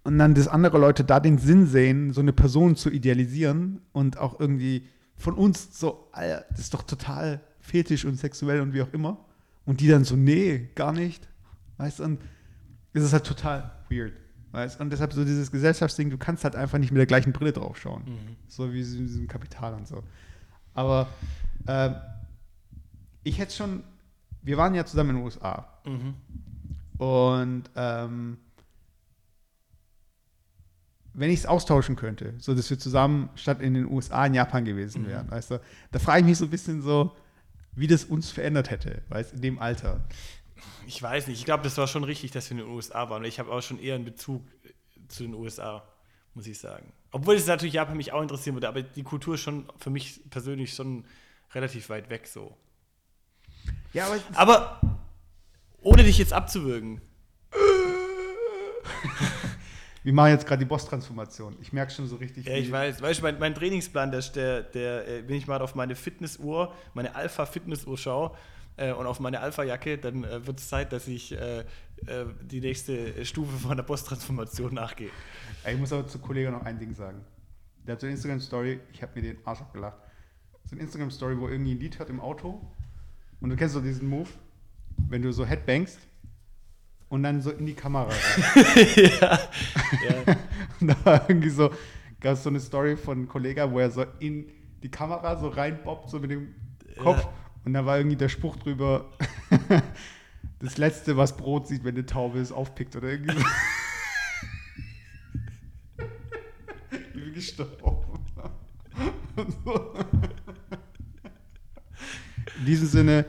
[0.03, 4.17] Und dann, dass andere Leute da den Sinn sehen, so eine Person zu idealisieren und
[4.17, 4.87] auch irgendwie
[5.17, 9.25] von uns so, das ist doch total fetisch und sexuell und wie auch immer.
[9.69, 11.27] Und die dann so, nee, gar nicht.
[11.77, 12.19] Weißt du, und
[12.91, 14.13] es ist halt total weird.
[14.51, 17.53] Weißt und deshalb so dieses Gesellschaftsding, du kannst halt einfach nicht mit der gleichen Brille
[17.53, 18.01] drauf schauen.
[18.47, 20.01] So wie in diesem Kapital und so.
[20.73, 21.07] Aber
[21.67, 21.93] ähm,
[23.21, 23.83] ich hätte schon,
[24.41, 25.67] wir waren ja zusammen in den USA.
[26.97, 28.37] Und ähm,
[31.13, 34.65] wenn ich es austauschen könnte, so dass wir zusammen statt in den USA in Japan
[34.65, 37.11] gewesen wären, weißt du, da frage ich mich so ein bisschen so,
[37.75, 40.03] wie das uns verändert hätte, weißt du, in dem Alter.
[40.87, 43.23] Ich weiß nicht, ich glaube, das war schon richtig, dass wir in den USA waren.
[43.23, 45.87] Ich habe auch schon eher einen Bezug äh, zu den USA,
[46.33, 46.91] muss ich sagen.
[47.11, 50.21] Obwohl es natürlich Japan mich auch interessieren würde, aber die Kultur ist schon für mich
[50.29, 51.05] persönlich schon
[51.53, 52.55] relativ weit weg so.
[53.93, 54.81] Ja, aber Aber
[55.81, 57.01] ohne dich jetzt abzuwürgen,
[60.03, 61.57] wir machen jetzt gerade die Boss-Transformation.
[61.61, 62.45] Ich merke schon so richtig.
[62.45, 63.01] Ja, ich weiß.
[63.01, 66.73] Weißt du, mein, mein Trainingsplan, der, der, der, äh, wenn ich mal auf meine Fitnessuhr,
[66.93, 68.31] meine Alpha-Fitnessuhr schaue
[68.77, 71.65] äh, und auf meine Alpha-Jacke, dann äh, wird es Zeit, dass ich äh, äh,
[72.41, 75.09] die nächste Stufe von der Posttransformation nachgehe.
[75.69, 77.25] Ich muss aber zu Kollegen noch ein Ding sagen.
[77.85, 79.97] Der hat so eine Instagram-Story, ich habe mir den Arsch abgelacht.
[80.65, 82.61] So eine Instagram-Story, wo irgendwie ein Lied hört im Auto.
[83.41, 84.29] Und du kennst so diesen Move,
[85.09, 85.99] wenn du so headbangst
[87.09, 88.85] und dann so in die Kamera rein.
[89.17, 89.39] ja.
[90.79, 91.71] Und da war irgendwie so,
[92.19, 94.49] gab es so eine Story von einem Kollegen, wo er so in
[94.81, 96.55] die Kamera so reinbobbt, so mit dem
[96.97, 97.23] Kopf.
[97.23, 97.33] Ja.
[97.65, 99.11] Und da war irgendwie der Spruch drüber,
[100.59, 103.45] das Letzte, was Brot sieht, wenn eine Taube es aufpickt oder irgendwie so.
[106.91, 108.19] ich bin gestorben.
[109.65, 109.93] So.
[112.59, 113.25] In diesem Sinne,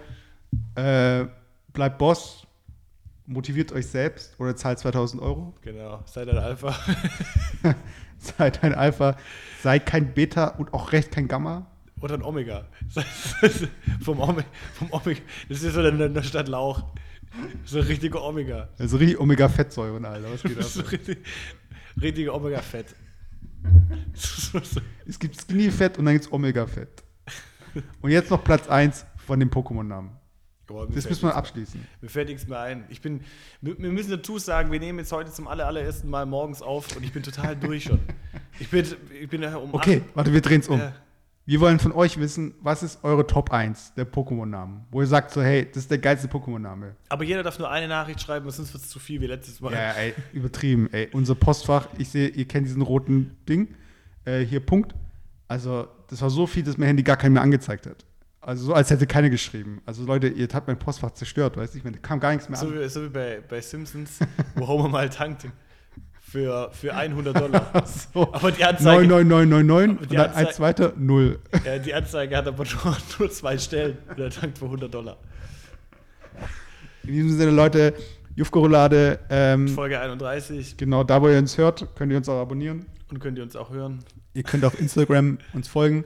[0.74, 1.26] äh,
[1.72, 2.46] bleibt Boss,
[3.30, 5.54] motiviert euch selbst oder zahlt 2000 Euro.
[5.62, 6.76] Genau, sei ein Alpha.
[8.22, 9.16] Seid ein Alpha,
[9.62, 11.66] seid kein Beta und auch recht kein Gamma.
[12.02, 12.68] Oder ein Omega.
[14.02, 14.44] vom, Ome
[14.74, 15.20] vom Omega.
[15.48, 16.82] Das ist so eine, eine Stadt Lauch.
[17.64, 18.68] So ein richtiger Omega.
[18.78, 20.32] Also richtig Omega-Fettsäuren, Alter.
[20.32, 20.64] Was geht ab?
[20.64, 21.18] So richtig,
[22.00, 22.94] richtiger Omega-Fett.
[25.06, 27.02] Es gibt Skinny-Fett und dann gibt es Omega-Fett.
[28.02, 30.19] Und jetzt noch Platz 1 von dem Pokémon-Namen.
[30.70, 31.84] Boah, Das müssen wir abschließen.
[32.00, 32.84] Mir fällt nichts mehr ein.
[32.90, 33.22] Ich bin,
[33.60, 36.96] wir, wir müssen dazu sagen, wir nehmen jetzt heute zum aller, allerersten Mal morgens auf
[36.96, 37.98] und ich bin total durch schon.
[38.60, 38.86] Ich bin,
[39.20, 40.78] ich bin ja um Okay, warte, wir drehen es um.
[40.78, 40.92] Ja.
[41.44, 44.86] Wir wollen von euch wissen, was ist eure Top 1 der Pokémon-Namen?
[44.92, 46.94] Wo ihr sagt so, hey, das ist der geilste Pokémon-Name.
[47.08, 49.72] Aber jeder darf nur eine Nachricht schreiben, sonst wird es zu viel wie letztes Mal.
[49.72, 50.88] Ja, ja, ey, übertrieben.
[50.92, 53.74] Ey, unser Postfach, ich sehe, ihr kennt diesen roten Ding.
[54.24, 54.94] Äh, hier Punkt.
[55.48, 58.04] Also, das war so viel, dass mein Handy gar keinen mehr angezeigt hat.
[58.42, 59.82] Also, so als hätte keiner geschrieben.
[59.84, 61.80] Also, Leute, ihr habt mein Postfach zerstört, weißt du?
[61.80, 62.80] Da kam gar nichts mehr So, an.
[62.80, 64.18] wie, so wie bei, bei Simpsons,
[64.54, 65.46] wo Homer mal tankt
[66.22, 67.84] für, für 100 Dollar.
[68.14, 68.32] So.
[68.32, 71.38] Aber die Anzeige, 9999 Aber und die dann Anzeige- eins weiter, null.
[71.66, 73.98] ja, die Anzeige hat aber nur, nur zwei Stellen.
[74.08, 75.18] Und er tankt für 100 Dollar.
[77.04, 77.94] In diesem Sinne, Leute,
[78.36, 82.86] Jufko-Roulade, ähm, Folge 31 genau da, wo ihr uns hört, könnt ihr uns auch abonnieren.
[83.10, 83.98] und könnt ihr uns auch hören.
[84.34, 86.04] Ihr könnt auf Instagram uns folgen.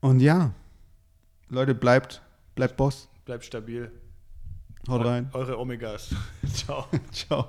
[0.00, 0.52] Und ja,
[1.50, 2.20] Leute, bleibt,
[2.54, 3.08] bleibt Boss.
[3.24, 3.90] Bleibt stabil.
[4.88, 5.30] Haut rein.
[5.32, 6.14] Eure Omegas.
[6.54, 6.86] Ciao.
[7.12, 7.48] Ciao.